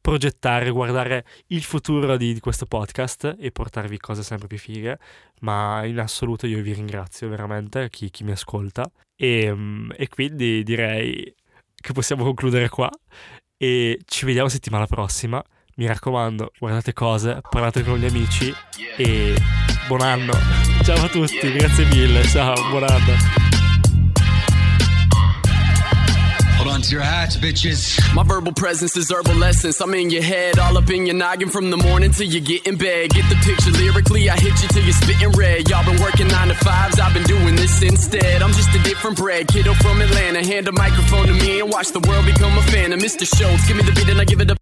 progettare, 0.00 0.70
guardare 0.70 1.24
il 1.48 1.64
futuro 1.64 2.16
di, 2.16 2.34
di 2.34 2.38
questo 2.38 2.66
podcast 2.66 3.34
e 3.36 3.50
portarvi 3.50 3.98
cose 3.98 4.22
sempre 4.22 4.46
più 4.46 4.58
fighe. 4.58 5.00
Ma 5.40 5.84
in 5.84 5.98
assoluto 5.98 6.46
io 6.46 6.62
vi 6.62 6.72
ringrazio 6.72 7.28
veramente 7.28 7.90
chi, 7.90 8.10
chi 8.10 8.22
mi 8.22 8.30
ascolta. 8.30 8.88
E, 9.16 9.52
mm, 9.52 9.90
e 9.96 10.06
quindi 10.06 10.62
direi 10.62 11.34
che 11.74 11.92
possiamo 11.92 12.22
concludere 12.22 12.68
qua. 12.68 12.88
E 13.56 13.98
ci 14.04 14.24
vediamo 14.24 14.48
settimana 14.48 14.86
prossima. 14.86 15.42
Mi 15.76 15.86
raccomando, 15.86 16.52
guardate 16.56 16.92
cose, 16.92 17.40
parlate 17.50 17.82
con 17.82 17.98
gli 17.98 18.04
amici 18.04 18.54
e 18.96 19.34
buon 19.88 20.02
anno. 20.02 20.32
Ciao 20.84 21.04
a 21.04 21.08
tutti, 21.08 21.50
grazie 21.52 21.84
mille. 21.86 22.22
Ciao, 22.24 22.54
buon 22.70 22.84
anno. 22.84 23.42
Hold 26.58 26.68
on 26.68 26.80
to 26.82 26.94
your 26.94 27.02
hats, 27.02 27.36
bitches. 27.36 27.98
My 28.14 28.22
verbal 28.22 28.52
presence 28.52 28.96
is 28.96 29.10
herbal 29.10 29.42
essence. 29.42 29.80
I'm 29.82 29.92
in 29.94 30.10
your 30.10 30.22
head, 30.22 30.60
all 30.60 30.76
up 30.76 30.88
in 30.90 31.06
your 31.06 31.16
noggin 31.16 31.50
from 31.50 31.70
the 31.70 31.76
morning 31.76 32.12
till 32.12 32.28
you 32.28 32.40
get 32.40 32.68
in 32.68 32.76
bed. 32.76 33.10
Get 33.10 33.28
the 33.28 33.36
picture 33.44 33.72
lyrically, 33.72 34.30
I 34.30 34.36
hit 34.36 34.54
you 34.62 34.68
till 34.68 34.84
you're 34.84 34.94
spitting 34.94 35.32
red. 35.32 35.68
Y'all 35.68 35.84
been 35.84 36.00
working 36.00 36.28
nine 36.28 36.48
to 36.48 36.54
fives, 36.54 37.00
I've 37.00 37.12
been 37.12 37.24
doing 37.24 37.56
this 37.56 37.82
instead. 37.82 38.42
I'm 38.42 38.52
just 38.52 38.72
a 38.76 38.78
different 38.84 39.16
bread, 39.16 39.48
kiddo 39.48 39.74
from 39.74 40.00
Atlanta. 40.00 40.46
Hand 40.46 40.68
a 40.68 40.72
microphone 40.72 41.26
to 41.26 41.32
me 41.34 41.60
and 41.60 41.68
watch 41.68 41.90
the 41.90 42.00
world 42.08 42.24
become 42.26 42.56
a 42.56 42.62
fan 42.62 42.92
of 42.92 43.00
Mr. 43.00 43.26
Schultz. 43.26 43.66
Give 43.66 43.76
me 43.76 43.82
the 43.82 43.92
beat 43.92 44.08
and 44.08 44.20
I 44.20 44.24
give 44.24 44.40
it 44.40 44.50
a 44.50 44.56